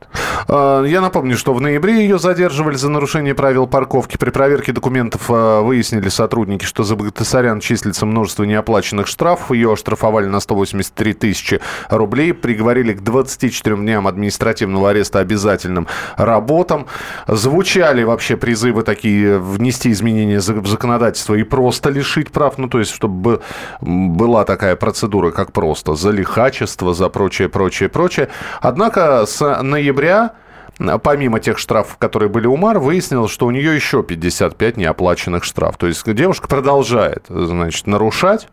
Э, 0.49 0.85
Я 0.87 1.01
напомню, 1.01 1.37
что 1.37 1.53
в 1.53 1.61
ноябре 1.61 2.01
ее 2.01 2.19
задерживали 2.19 2.75
за 2.75 2.89
нарушение 2.89 3.33
правил 3.33 3.65
парковки. 3.65 4.17
При 4.17 4.29
проверке 4.29 4.66
документов 4.71 5.29
э, 5.29 5.61
выяснили 5.61 6.09
сотрудники, 6.09 6.65
что 6.65 6.83
за 6.83 6.95
Багдасарян 6.95 7.59
числится 7.59 8.05
множество 8.05 8.43
неоплаченных 8.43 9.07
штрафов. 9.07 9.51
Ее 9.51 9.73
оштрафовали 9.73 10.27
на 10.27 10.39
183 10.39 11.13
тысячи 11.13 11.59
рублей, 11.89 12.33
приговорили 12.33 12.93
к 12.93 13.01
24 13.01 13.75
дням 13.75 14.07
административного 14.07 14.89
ареста 14.89 15.19
обязательным 15.19 15.87
работам. 16.15 16.87
Звучали 17.27 18.03
вообще 18.03 18.37
призывы 18.37 18.83
такие 18.83 19.39
внести 19.39 19.91
изменения 19.91 20.39
в 20.39 20.67
законодательство 20.67 21.35
и 21.35 21.43
просто 21.43 21.89
лишить 21.89 22.31
прав. 22.31 22.57
Ну, 22.57 22.67
то 22.69 22.79
есть, 22.79 22.93
чтобы 22.93 23.15
бы- 23.15 23.41
была 23.81 24.45
такая 24.45 24.75
процедура, 24.75 25.31
как 25.31 25.51
просто 25.51 25.95
за 25.95 26.11
лихачество, 26.11 26.93
за 26.93 27.09
прочее, 27.09 27.49
прочее, 27.49 27.89
прочее. 27.89 28.29
Однако 28.61 29.25
с 29.25 29.61
ноября 29.61 30.33
Помимо 31.03 31.39
тех 31.39 31.57
штрафов, 31.57 31.97
которые 31.97 32.29
были 32.29 32.47
у 32.47 32.55
Мар, 32.55 32.79
выяснилось, 32.79 33.31
что 33.31 33.45
у 33.47 33.51
нее 33.51 33.75
еще 33.75 34.03
55 34.03 34.77
неоплаченных 34.77 35.43
штрафов. 35.43 35.77
То 35.77 35.87
есть 35.87 36.03
девушка 36.13 36.47
продолжает, 36.47 37.25
значит, 37.29 37.87
нарушать 37.87 38.47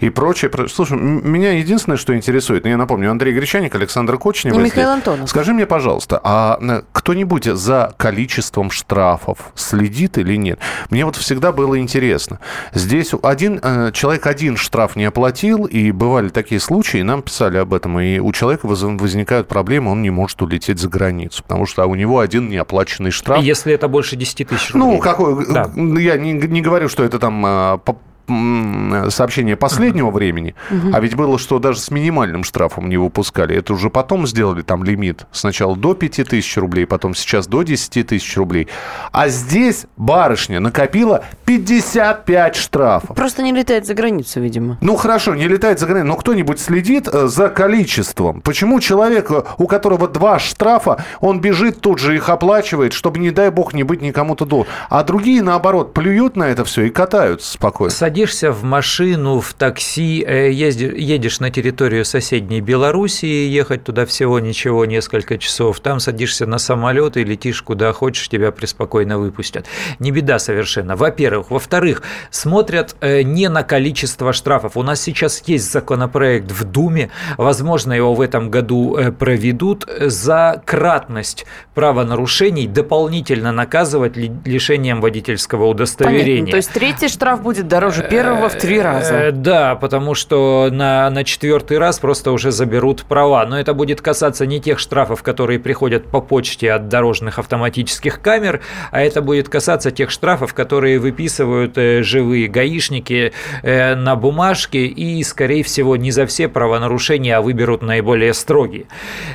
и 0.00 0.10
прочее. 0.10 0.50
про- 0.50 0.68
Слушай, 0.68 0.98
меня 0.98 1.52
единственное, 1.52 1.96
что 1.96 2.14
интересует, 2.16 2.64
ну, 2.64 2.70
я 2.70 2.76
напомню, 2.76 3.10
Андрей 3.10 3.32
Гречаник, 3.34 3.74
Александр 3.74 4.18
Кочнев. 4.18 4.54
И 4.54 4.58
Михаил 4.58 4.90
Антонов. 4.90 5.28
Скажи 5.30 5.52
мне, 5.52 5.66
пожалуйста, 5.66 6.20
а 6.22 6.58
э, 6.60 6.82
кто-нибудь 6.92 7.44
за 7.44 7.92
количеством 7.96 8.70
штрафов 8.70 9.52
следит 9.54 10.18
или 10.18 10.36
нет? 10.36 10.58
Мне 10.90 11.04
вот 11.04 11.16
всегда 11.16 11.52
было 11.52 11.78
интересно. 11.78 12.40
Здесь 12.72 13.12
один 13.22 13.60
э, 13.62 13.90
человек 13.92 14.26
один 14.26 14.56
штраф 14.56 14.96
не 14.96 15.04
оплатил, 15.04 15.64
и 15.64 15.90
бывали 15.92 16.28
такие 16.28 16.60
случаи, 16.60 17.00
и 17.00 17.02
нам 17.02 17.22
писали 17.22 17.56
об 17.58 17.72
этом, 17.74 17.98
и 18.00 18.18
у 18.18 18.32
человека 18.32 18.66
воз- 18.66 18.82
возникают 18.82 19.48
проблемы, 19.48 19.90
он 19.92 20.02
не 20.02 20.10
может 20.10 20.40
улететь 20.42 20.78
за 20.78 20.88
границу, 20.88 21.42
потому 21.42 21.66
что 21.66 21.84
у 21.86 21.94
него 21.94 22.20
один 22.20 22.48
неоплаченный 22.48 23.10
штраф. 23.10 23.42
Если 23.42 23.72
это 23.72 23.88
больше 23.88 24.16
10 24.16 24.48
тысяч 24.48 24.72
рублей. 24.72 24.96
Ну, 24.96 24.98
какой... 24.98 25.46
Да. 25.52 25.70
Я 25.76 26.16
не, 26.16 26.32
не 26.32 26.60
говорю, 26.60 26.88
что 26.88 27.04
это 27.04 27.18
там 27.18 27.42
а, 27.46 27.78
сообщение 28.26 29.56
последнего 29.56 30.10
времени, 30.10 30.54
а 30.92 31.00
ведь 31.00 31.14
было, 31.14 31.38
что 31.38 31.58
даже 31.58 31.80
с 31.80 31.90
минимальным 31.90 32.44
штрафом 32.44 32.88
не 32.88 32.96
выпускали. 32.96 33.56
Это 33.56 33.72
уже 33.72 33.90
потом 33.90 34.26
сделали 34.26 34.62
там 34.62 34.84
лимит. 34.84 35.26
Сначала 35.32 35.76
до 35.76 35.94
5 35.94 36.28
тысяч 36.28 36.56
рублей, 36.56 36.86
потом 36.86 37.14
сейчас 37.14 37.46
до 37.46 37.62
10 37.62 38.06
тысяч 38.06 38.36
рублей. 38.36 38.68
А 39.12 39.28
здесь 39.28 39.86
барышня 39.96 40.60
накопила 40.60 41.24
55 41.44 42.56
штрафов. 42.56 43.16
Просто 43.16 43.42
не 43.42 43.52
летает 43.52 43.86
за 43.86 43.94
границу, 43.94 44.40
видимо. 44.40 44.78
Ну 44.80 44.96
хорошо, 44.96 45.34
не 45.34 45.48
летает 45.48 45.78
за 45.78 45.86
границу, 45.86 46.08
но 46.08 46.16
кто-нибудь 46.16 46.60
следит 46.60 47.08
э, 47.12 47.26
за 47.28 47.48
количеством. 47.48 48.40
Почему 48.40 48.80
человек, 48.80 49.30
э, 49.30 49.42
у 49.58 49.66
которого 49.66 50.08
два 50.08 50.38
штрафа, 50.38 51.04
он 51.20 51.40
бежит 51.40 51.80
тут 51.80 51.98
же 51.98 52.16
их 52.16 52.28
оплачивает, 52.28 52.92
чтобы, 52.92 53.18
не 53.18 53.30
дай 53.30 53.50
бог, 53.50 53.74
не 53.74 53.82
быть 53.82 54.02
никому-то 54.02 54.44
должен. 54.44 54.70
А 54.88 55.02
другие, 55.04 55.42
наоборот, 55.42 55.94
плюют 55.94 56.36
на 56.36 56.44
это 56.44 56.64
все 56.64 56.82
и 56.82 56.90
катаются 56.90 57.52
спокойно. 57.52 57.90
Садишься 58.16 58.50
в 58.50 58.62
машину, 58.64 59.40
в 59.40 59.52
такси, 59.52 60.24
э, 60.26 60.50
езди- 60.50 60.90
едешь 60.96 61.38
на 61.38 61.50
территорию 61.50 62.02
соседней 62.06 62.62
Белоруссии, 62.62 63.46
ехать 63.46 63.84
туда 63.84 64.06
всего 64.06 64.40
ничего, 64.40 64.86
несколько 64.86 65.36
часов. 65.36 65.80
Там 65.80 66.00
садишься 66.00 66.46
на 66.46 66.56
самолет 66.56 67.18
и 67.18 67.24
летишь 67.24 67.60
куда 67.60 67.92
хочешь, 67.92 68.30
тебя 68.30 68.52
преспокойно 68.52 69.18
выпустят. 69.18 69.66
Не 69.98 70.12
беда 70.12 70.38
совершенно. 70.38 70.96
Во-первых. 70.96 71.50
Во-вторых, 71.50 72.00
смотрят 72.30 72.96
э, 73.02 73.20
не 73.20 73.50
на 73.50 73.62
количество 73.62 74.32
штрафов. 74.32 74.78
У 74.78 74.82
нас 74.82 74.98
сейчас 75.02 75.42
есть 75.46 75.70
законопроект 75.70 76.50
в 76.50 76.64
Думе, 76.64 77.10
возможно, 77.36 77.92
его 77.92 78.14
в 78.14 78.22
этом 78.22 78.50
году 78.50 78.96
э, 78.96 79.12
проведут, 79.12 79.84
за 80.00 80.62
кратность 80.64 81.44
правонарушений 81.74 82.66
дополнительно 82.66 83.52
наказывать 83.52 84.16
ли- 84.16 84.32
лишением 84.46 85.02
водительского 85.02 85.66
удостоверения. 85.66 86.24
Понятно. 86.36 86.50
То 86.52 86.56
есть 86.56 86.72
третий 86.72 87.08
штраф 87.08 87.42
будет 87.42 87.68
дороже 87.68 88.05
первого 88.08 88.48
в 88.48 88.54
три 88.54 88.76
Э, 88.78 88.82
раза. 88.82 89.32
Да, 89.32 89.74
потому 89.74 90.14
что 90.14 90.68
на, 90.70 91.08
на 91.10 91.24
четвертый 91.24 91.78
раз 91.78 91.98
просто 91.98 92.32
уже 92.32 92.50
заберут 92.50 93.04
права. 93.04 93.44
Но 93.46 93.58
это 93.58 93.74
будет 93.74 94.00
касаться 94.00 94.46
не 94.46 94.60
тех 94.60 94.78
штрафов, 94.78 95.22
которые 95.22 95.58
приходят 95.58 96.06
по 96.06 96.20
почте 96.20 96.72
от 96.72 96.88
дорожных 96.88 97.38
автоматических 97.38 98.20
камер, 98.20 98.60
а 98.90 99.00
это 99.00 99.22
будет 99.22 99.48
касаться 99.48 99.90
тех 99.90 100.10
штрафов, 100.10 100.54
которые 100.54 100.98
выписывают 100.98 101.76
э, 101.78 102.02
живые 102.02 102.48
гаишники 102.48 103.32
э, 103.62 103.94
на 103.94 104.16
бумажке 104.16 104.86
и, 104.86 105.22
скорее 105.24 105.62
всего, 105.62 105.96
не 105.96 106.10
за 106.10 106.26
все 106.26 106.48
правонарушения, 106.48 107.38
а 107.38 107.42
выберут 107.42 107.82
наиболее 107.82 108.34
строгие. 108.34 108.86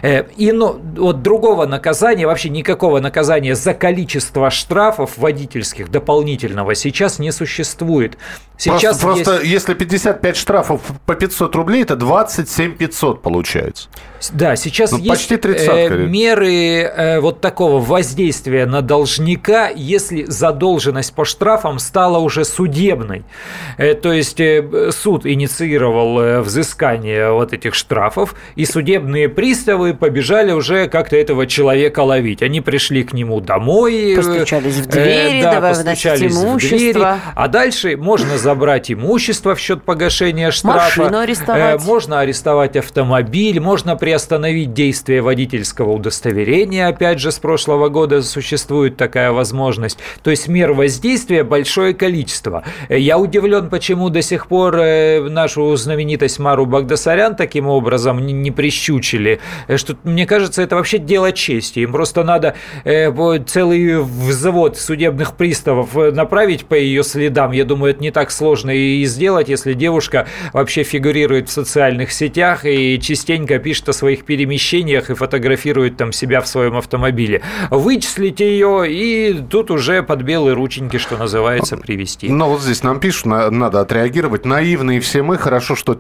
Э, 0.02 0.24
И 0.38 0.52
ну, 0.52 0.80
вот 0.98 1.22
другого 1.22 1.66
наказания, 1.66 2.28
вообще 2.28 2.50
никакого 2.50 3.00
наказания 3.00 3.56
за 3.56 3.74
количество 3.74 4.50
штрафов 4.50 5.18
водительских 5.18 5.90
дополнительного 5.90 6.76
сейчас 6.76 7.20
не 7.20 7.32
существует. 7.32 8.18
Сейчас 8.62 9.00
просто, 9.00 9.24
просто 9.24 9.42
есть... 9.42 9.54
если 9.54 9.74
55 9.74 10.38
штрафов 10.38 10.82
по 11.08 11.16
500 11.16 11.56
рублей, 11.56 11.82
это 11.82 11.96
27 11.96 12.76
500 12.76 13.22
получается. 13.24 13.90
Да, 14.34 14.56
сейчас 14.56 14.92
ну, 14.92 14.98
есть 15.00 15.10
почти 15.10 15.38
30 15.38 15.68
э, 15.68 15.98
меры 16.06 16.84
э, 16.84 17.20
вот 17.20 17.42
такого 17.42 17.84
воздействия 17.84 18.68
на 18.68 18.84
должника, 18.84 19.70
если 19.70 20.26
задолженность 20.26 21.16
по 21.16 21.26
штрафам 21.26 21.80
стала 21.80 22.20
уже 22.20 22.46
судебной. 22.46 23.24
Э, 23.78 23.96
то 23.96 24.14
есть 24.14 24.40
э, 24.40 24.92
суд 24.92 25.26
инициировал 25.26 26.20
э, 26.20 26.42
взыскание 26.42 27.32
вот 27.32 27.54
этих 27.54 27.74
штрафов, 27.74 28.36
и 28.56 28.66
судебные 28.66 29.28
приставы 29.28 29.96
побежали 29.96 30.52
уже 30.52 30.88
как-то 30.88 31.16
этого 31.16 31.48
человека 31.48 32.02
ловить. 32.02 32.44
Они 32.44 32.62
пришли 32.62 33.04
к 33.04 33.14
нему 33.14 33.42
домой. 33.42 34.14
Э, 34.14 34.16
постучались 34.18 34.76
в 34.76 34.86
двери, 34.86 35.40
э, 35.40 35.42
да, 35.42 35.62
постучались 35.62 36.32
имущество. 36.32 36.78
в 36.78 36.78
двери. 36.78 37.04
А 37.34 37.48
дальше 37.48 37.98
можно 37.98 38.38
забрать 38.52 38.92
имущество 38.92 39.56
в 39.56 39.60
счет 39.60 39.84
погашения 39.84 40.52
штрафа. 40.52 41.02
Машину 41.02 41.18
арестовать. 41.20 41.82
Э, 41.82 41.86
можно 41.86 42.20
арестовать 42.20 42.76
автомобиль, 42.76 43.60
можно 43.60 43.96
при 43.96 44.12
приостановить 44.12 44.74
действие 44.74 45.22
водительского 45.22 45.92
удостоверения. 45.94 46.90
Опять 46.90 47.20
же, 47.20 47.32
с 47.32 47.40
прошлого 47.40 47.88
года 47.88 48.22
существует 48.24 48.98
такая 48.98 49.32
возможность. 49.32 50.00
То 50.22 50.32
есть 50.32 50.50
мер 50.50 50.74
воздействия 50.74 51.46
большое 51.46 51.94
количество. 51.94 52.66
Я 52.90 53.18
удивлен, 53.18 53.70
почему 53.70 54.10
до 54.10 54.22
сих 54.22 54.48
пор 54.48 54.76
э, 54.76 55.22
нашу 55.30 55.74
знаменитость 55.78 56.40
Мару 56.40 56.66
Багдасарян 56.66 57.38
таким 57.38 57.68
образом 57.68 58.20
не 58.20 58.52
прищучили. 58.52 59.40
Э, 59.70 59.78
что, 59.78 59.96
мне 60.04 60.26
кажется, 60.26 60.62
это 60.62 60.76
вообще 60.76 60.98
дело 60.98 61.32
чести. 61.32 61.80
Им 61.80 61.94
просто 61.94 62.26
надо 62.26 62.56
э, 62.84 63.14
целый 63.46 64.02
взвод 64.02 64.78
судебных 64.78 65.38
приставов 65.38 65.96
направить 65.96 66.66
по 66.66 66.74
ее 66.74 67.04
следам. 67.04 67.54
Я 67.54 67.64
думаю, 67.64 67.94
это 67.94 68.04
не 68.04 68.12
так 68.12 68.30
сложно 68.32 68.72
и 68.72 69.04
сделать, 69.06 69.50
если 69.50 69.74
девушка 69.74 70.28
вообще 70.54 70.84
фигурирует 70.84 71.50
в 71.50 71.52
социальных 71.52 72.12
сетях 72.12 72.66
и 72.66 73.00
частенько 73.00 73.60
пишет 73.60 73.90
о 73.90 73.94
своих 73.94 74.26
перемещениях 74.26 75.10
и 75.10 75.14
фотографирует 75.14 75.98
там 75.98 76.12
себя 76.12 76.42
в 76.42 76.48
своем 76.48 76.78
автомобиле. 76.78 77.42
Вычислите 77.70 78.50
ее 78.50 78.92
и 78.92 79.34
тут 79.50 79.72
уже 79.72 80.04
под 80.04 80.22
белые 80.22 80.54
рученьки, 80.54 80.98
что 80.98 81.18
называется, 81.18 81.78
привести. 81.78 82.30
Ну 82.30 82.48
вот 82.48 82.62
здесь 82.62 82.84
нам 82.84 83.00
пишут, 83.00 83.26
надо 83.26 83.82
отреагировать. 83.82 84.46
Наивные 84.46 85.00
все 85.00 85.24
мы. 85.24 85.38
Хорошо, 85.38 85.76
что 85.76 85.98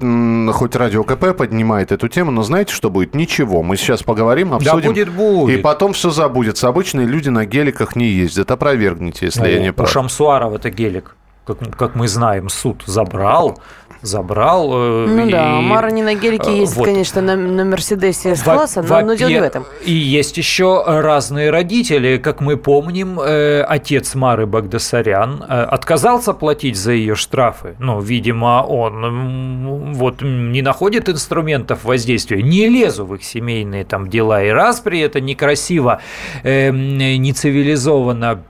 хоть 0.53 0.75
Радио 0.75 1.03
КП 1.03 1.37
поднимает 1.37 1.91
эту 1.91 2.07
тему, 2.07 2.31
но 2.31 2.43
знаете, 2.43 2.73
что 2.73 2.89
будет? 2.89 3.15
Ничего. 3.15 3.63
Мы 3.63 3.77
сейчас 3.77 4.03
поговорим, 4.03 4.53
обсудим. 4.53 4.81
Да 4.81 4.87
будет, 4.87 5.09
будет. 5.09 5.59
И 5.59 5.61
потом 5.61 5.93
все 5.93 6.09
забудется. 6.09 6.67
Обычные 6.67 7.07
люди 7.07 7.29
на 7.29 7.45
геликах 7.45 7.95
не 7.95 8.07
ездят. 8.07 8.51
Опровергните, 8.51 9.25
если 9.25 9.41
ну, 9.41 9.47
я 9.47 9.59
не 9.59 9.73
прав. 9.73 9.89
У 9.89 9.91
Шамсуарова 9.91 10.55
это 10.55 10.69
гелик. 10.69 11.15
Как, 11.55 11.77
как 11.77 11.95
мы 11.95 12.07
знаем, 12.07 12.49
суд 12.49 12.83
забрал 12.85 13.59
забрал. 14.01 14.71
Э, 14.73 15.05
ну 15.07 15.27
и, 15.27 15.31
да, 15.31 15.61
Мара 15.61 15.91
не 15.91 16.03
на 16.03 16.15
гелике 16.15 16.51
э, 16.51 16.57
ездит, 16.59 16.77
вот. 16.77 16.85
конечно, 16.85 17.21
на, 17.21 17.35
на 17.35 17.65
Мерседесе 17.65 18.35
с-класса, 18.35 18.81
но, 18.81 19.01
но 19.01 19.13
дело 19.13 19.29
не 19.29 19.39
в 19.39 19.43
этом. 19.43 19.65
И 19.85 19.91
есть 19.91 20.37
еще 20.37 20.83
разные 20.85 21.49
родители. 21.49 22.17
Как 22.17 22.41
мы 22.41 22.57
помним, 22.57 23.19
э, 23.19 23.61
отец 23.61 24.15
Мары 24.15 24.45
Багдасарян 24.45 25.43
э, 25.47 25.63
отказался 25.63 26.33
платить 26.33 26.77
за 26.77 26.91
ее 26.93 27.15
штрафы. 27.15 27.75
Ну, 27.79 27.99
видимо, 27.99 28.65
он 28.67 29.93
вот 29.93 30.21
не 30.21 30.61
находит 30.61 31.09
инструментов 31.09 31.83
воздействия, 31.83 32.41
не 32.41 32.67
лезу 32.67 33.05
в 33.05 33.15
их 33.15 33.23
семейные 33.23 33.85
там 33.85 34.09
дела 34.09 34.43
и 34.43 34.49
распри, 34.49 34.99
это 34.99 35.21
некрасиво, 35.21 36.01
э, 36.43 36.71
нецивилизованно 36.71 38.43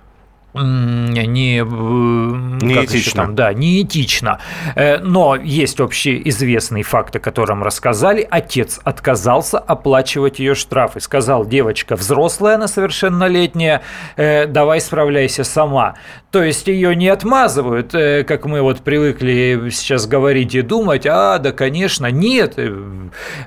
не, 0.54 1.62
неэтично. 1.62 3.24
Там, 3.24 3.36
да, 3.36 3.54
неэтично. 3.54 4.40
Э, 4.76 4.98
но 4.98 5.38
есть 5.38 5.80
общеизвестный 5.80 6.84
факт, 6.84 7.16
о 7.16 7.20
котором 7.20 7.64
рассказали. 7.64 8.28
Отец 8.30 8.80
отказался 8.84 9.60
оплачивать 9.60 10.40
ее 10.40 10.54
штрафы. 10.56 11.00
Сказал, 11.00 11.46
девочка 11.46 11.96
взрослая, 11.96 12.56
она 12.56 12.68
совершеннолетняя, 12.68 13.82
э, 14.18 14.46
давай 14.46 14.82
справляйся 14.82 15.46
сама. 15.46 15.96
То 16.32 16.44
есть 16.44 16.68
ее 16.68 16.96
не 16.96 17.08
отмазывают, 17.08 17.96
э, 17.96 18.24
как 18.26 18.46
мы 18.46 18.62
вот 18.62 18.82
привыкли 18.82 19.70
сейчас 19.72 20.06
говорить 20.06 20.54
и 20.56 20.62
думать, 20.62 21.06
а, 21.06 21.38
да, 21.40 21.54
конечно, 21.54 22.08
нет. 22.08 22.58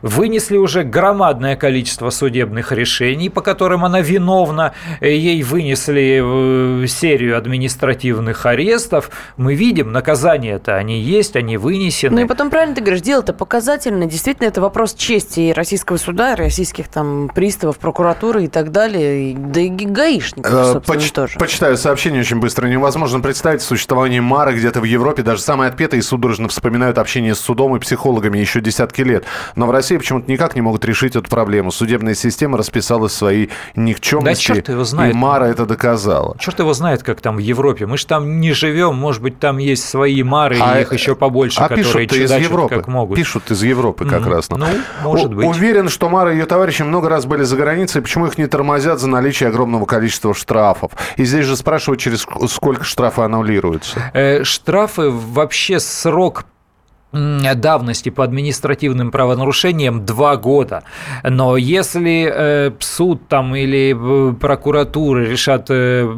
Вынесли 0.01 0.57
уже 0.57 0.85
громадное 0.85 1.57
количество 1.57 2.09
судебных 2.09 2.73
решений, 2.73 3.29
по 3.29 3.43
которым 3.43 3.85
она 3.85 4.01
виновна. 4.01 4.73
Ей 5.01 5.43
вынесли 5.43 6.85
серию 6.95 7.37
административных 7.37 8.47
арестов, 8.47 9.11
мы 9.37 9.55
видим, 9.55 9.93
наказания-то 9.93 10.77
они 10.77 11.01
есть, 11.01 11.37
они 11.37 11.57
вынесены. 11.57 12.15
Ну 12.15 12.25
и 12.25 12.29
потом, 12.29 12.51
правильно 12.51 12.75
ты 12.75 12.81
говоришь, 12.81 13.03
дело-то 13.03 13.33
показательное. 13.33 14.07
Действительно, 14.07 14.47
это 14.47 14.61
вопрос 14.61 14.95
чести 14.95 15.41
и 15.41 15.53
российского 15.53 15.97
суда, 15.97 16.35
и 16.35 16.37
российских 16.37 16.89
там 16.89 17.29
приставов, 17.35 17.79
прокуратуры 17.79 18.45
и 18.45 18.49
так 18.49 18.71
далее, 18.73 19.37
да 19.37 19.61
и 19.61 19.69
гаишников, 19.69 20.53
э, 20.53 20.73
собственно, 20.73 20.99
Поч- 20.99 21.13
тоже. 21.13 21.39
Почитаю 21.39 21.77
сообщение 21.77 22.21
очень 22.21 22.39
быстро. 22.41 22.67
Невозможно 22.67 23.21
представить 23.21 23.63
существование 23.63 24.21
Мары 24.21 24.55
где-то 24.55 24.81
в 24.81 24.85
Европе. 24.85 25.23
Даже 25.23 25.43
самые 25.43 25.69
отпетые 25.69 26.03
судорожно 26.03 26.49
вспоминают 26.49 26.99
общение 26.99 27.35
с 27.35 27.41
судом 27.41 27.77
и 27.77 27.81
психологами 27.81 28.39
еще 28.39 28.61
десятки 28.61 29.03
лет. 29.03 29.25
Но 29.57 29.67
в 29.67 29.71
России 29.71 29.97
почему-то 29.97 30.31
никак 30.31 30.55
не 30.55 30.61
могут 30.61 30.85
решить 30.85 31.17
эту 31.17 31.29
проблему. 31.29 31.71
Судебная 31.73 32.15
система 32.15 32.59
расписалась 32.59 33.13
своей 33.13 33.51
никчемности, 33.75 34.49
да, 34.49 34.55
черт 34.55 34.69
его 34.69 34.85
знает. 34.85 35.15
и 35.15 35.17
Мара 35.17 35.49
это 35.49 35.67
доказала. 35.67 36.37
Черт 36.39 36.59
его 36.59 36.73
знает 36.73 36.84
знает, 36.85 37.03
как 37.03 37.23
там 37.23 37.37
в 37.37 37.39
Европе. 37.39 37.87
Мы 37.87 37.97
же 37.97 38.07
там 38.07 38.41
не 38.41 38.53
живем, 38.53 38.95
может 38.95 39.23
быть, 39.23 39.39
там 39.39 39.57
есть 39.57 39.89
свои 39.89 40.23
мары, 40.23 40.59
а, 40.61 40.79
и 40.79 40.83
их 40.83 40.93
еще 40.93 41.15
побольше, 41.15 41.59
а 41.61 41.69
которые 41.71 42.07
пишут 42.07 42.13
из 42.13 42.31
Европы. 42.31 42.75
как 42.75 42.89
могут. 42.89 43.17
Пишут 43.17 43.51
из 43.51 43.63
Европы 43.63 44.05
как 44.05 44.23
mm-hmm. 44.23 44.31
раз. 44.31 44.51
Ну, 44.51 44.67
может 45.03 45.33
быть. 45.33 45.47
Уверен, 45.47 45.89
что 45.89 46.11
Мара 46.11 46.33
и 46.33 46.37
ее 46.37 46.45
товарищи 46.45 46.83
много 46.83 47.09
раз 47.09 47.25
были 47.25 47.43
за 47.43 47.57
границей, 47.57 48.03
почему 48.03 48.27
их 48.27 48.37
не 48.37 48.47
тормозят 48.47 49.01
за 49.01 49.09
наличие 49.09 49.49
огромного 49.49 49.87
количества 49.87 50.35
штрафов? 50.35 50.93
И 51.17 51.25
здесь 51.25 51.47
же 51.47 51.57
спрашивают, 51.57 52.01
через 52.03 52.27
сколько 52.51 52.85
штрафы 52.85 53.23
аннулируются. 53.23 54.11
Э, 54.13 54.45
штрафы 54.45 55.09
вообще 55.09 55.81
срок 55.81 56.45
давности 57.15 58.09
по 58.11 58.25
административным 58.25 59.11
правонарушениям 59.11 60.05
два 60.05 60.37
года. 60.37 60.85
Но 61.23 61.57
если 61.57 62.31
э, 62.33 62.73
суд 62.81 63.29
там 63.29 63.55
или 63.55 63.95
э, 63.95 64.35
прокуратура 64.35 65.21
решат 65.21 65.67
э, 65.71 66.09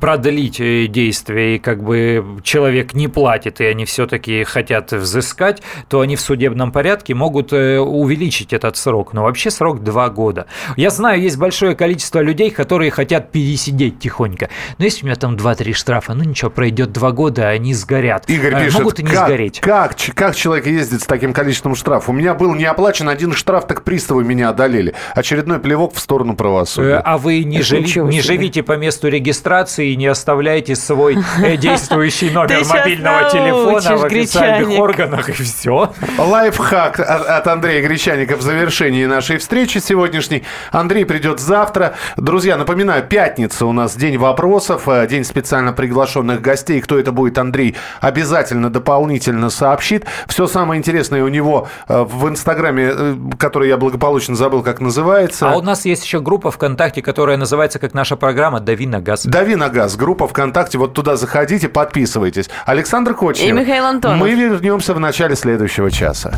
продлить 0.00 0.58
действие, 0.90 1.56
и 1.56 1.58
как 1.58 1.82
бы 1.82 2.40
человек 2.42 2.94
не 2.94 3.08
платит, 3.08 3.60
и 3.60 3.64
они 3.64 3.84
все-таки 3.84 4.44
хотят 4.44 4.92
взыскать, 4.92 5.62
то 5.88 6.00
они 6.00 6.16
в 6.16 6.20
судебном 6.20 6.72
порядке 6.72 7.14
могут 7.14 7.52
увеличить 7.52 8.52
этот 8.52 8.76
срок. 8.76 9.12
Но 9.12 9.22
вообще 9.22 9.50
срок 9.50 9.82
два 9.82 10.08
года. 10.08 10.46
Я 10.76 10.90
знаю, 10.90 11.20
есть 11.20 11.38
большое 11.38 11.74
количество 11.74 12.20
людей, 12.20 12.50
которые 12.50 12.90
хотят 12.90 13.30
пересидеть 13.30 13.98
тихонько. 13.98 14.48
Но 14.78 14.84
если 14.84 15.04
у 15.04 15.06
меня 15.06 15.16
там 15.16 15.36
2-3 15.36 15.72
штрафа, 15.72 16.14
ну 16.14 16.24
ничего, 16.24 16.50
пройдет 16.50 16.92
два 16.92 17.12
года, 17.12 17.48
они 17.48 17.74
сгорят. 17.74 18.28
Игорь 18.28 18.64
пишет, 18.64 18.78
могут 18.78 19.00
и 19.00 19.02
не 19.02 19.10
как, 19.10 19.26
сгореть. 19.26 19.60
Как, 19.60 19.96
как 20.14 20.31
как 20.32 20.38
человек 20.38 20.66
ездит 20.66 21.02
с 21.02 21.04
таким 21.04 21.34
количеством 21.34 21.74
штрафов? 21.74 22.08
У 22.08 22.12
меня 22.12 22.32
был 22.32 22.54
не 22.54 22.64
оплачен 22.64 23.06
один 23.10 23.34
штраф, 23.34 23.66
так 23.66 23.84
приставы 23.84 24.24
меня 24.24 24.48
одолели. 24.48 24.94
Очередной 25.14 25.58
плевок 25.58 25.94
в 25.94 25.98
сторону 25.98 26.34
правосудия. 26.36 26.94
Э, 26.94 27.02
а 27.04 27.18
вы 27.18 27.44
не, 27.44 27.60
жили, 27.60 27.86
не 28.08 28.22
живите 28.22 28.62
по 28.62 28.78
месту 28.78 29.08
регистрации 29.08 29.90
и 29.90 29.96
не 29.96 30.06
оставляете 30.06 30.74
свой 30.74 31.18
э, 31.44 31.56
действующий 31.58 32.30
номер 32.30 32.64
мобильного 32.64 33.28
телефона 33.28 33.98
в 33.98 34.04
официальных 34.06 34.78
органах, 34.78 35.28
и 35.28 35.32
все. 35.34 35.92
Лайфхак 36.16 36.98
от 37.00 37.46
Андрея 37.46 37.86
Гречаника 37.86 38.38
в 38.38 38.40
завершении 38.40 39.04
нашей 39.04 39.36
встречи 39.36 39.78
сегодняшней. 39.78 40.44
Андрей 40.70 41.04
придет 41.04 41.40
завтра. 41.40 41.92
Друзья, 42.16 42.56
напоминаю, 42.56 43.02
пятница 43.02 43.66
у 43.66 43.72
нас 43.72 43.94
день 43.96 44.16
вопросов, 44.16 44.88
э, 44.88 45.06
день 45.06 45.24
специально 45.24 45.74
приглашенных 45.74 46.40
гостей. 46.40 46.80
Кто 46.80 46.98
это 46.98 47.12
будет, 47.12 47.36
Андрей 47.36 47.76
обязательно 48.00 48.70
дополнительно 48.70 49.50
сообщит. 49.50 50.06
Все 50.28 50.46
самое 50.46 50.78
интересное 50.78 51.22
у 51.24 51.28
него 51.28 51.68
э, 51.88 52.02
в 52.02 52.28
Инстаграме, 52.28 52.92
э, 52.94 53.16
который 53.38 53.68
я 53.68 53.76
благополучно 53.76 54.34
забыл, 54.34 54.62
как 54.62 54.80
называется. 54.80 55.50
А 55.50 55.56
у 55.56 55.62
нас 55.62 55.84
есть 55.84 56.04
еще 56.04 56.20
группа 56.20 56.50
ВКонтакте, 56.50 57.02
которая 57.02 57.36
называется, 57.36 57.78
как 57.78 57.94
наша 57.94 58.16
программа, 58.16 58.60
«Дави 58.60 58.86
на 58.86 59.00
газ». 59.00 59.24
«Дави 59.24 59.56
на 59.56 59.68
газ». 59.68 59.96
Группа 59.96 60.28
ВКонтакте. 60.28 60.78
Вот 60.78 60.94
туда 60.94 61.16
заходите, 61.16 61.68
подписывайтесь. 61.68 62.48
Александр 62.66 63.14
Кочнев. 63.14 63.48
И 63.48 63.52
Михаил 63.52 63.86
Антонов. 63.86 64.18
Мы 64.18 64.34
вернемся 64.34 64.94
в 64.94 65.00
начале 65.00 65.36
следующего 65.36 65.90
часа. 65.90 66.32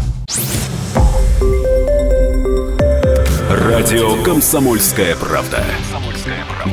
Радио 3.50 4.22
«Комсомольская 4.22 5.16
правда». 5.16 5.64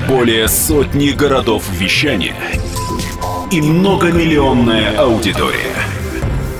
Более 0.07 0.47
сотни 0.47 1.09
городов 1.09 1.63
вещания 1.71 2.35
и 3.51 3.61
многомиллионная 3.61 4.97
аудитория. 4.97 5.75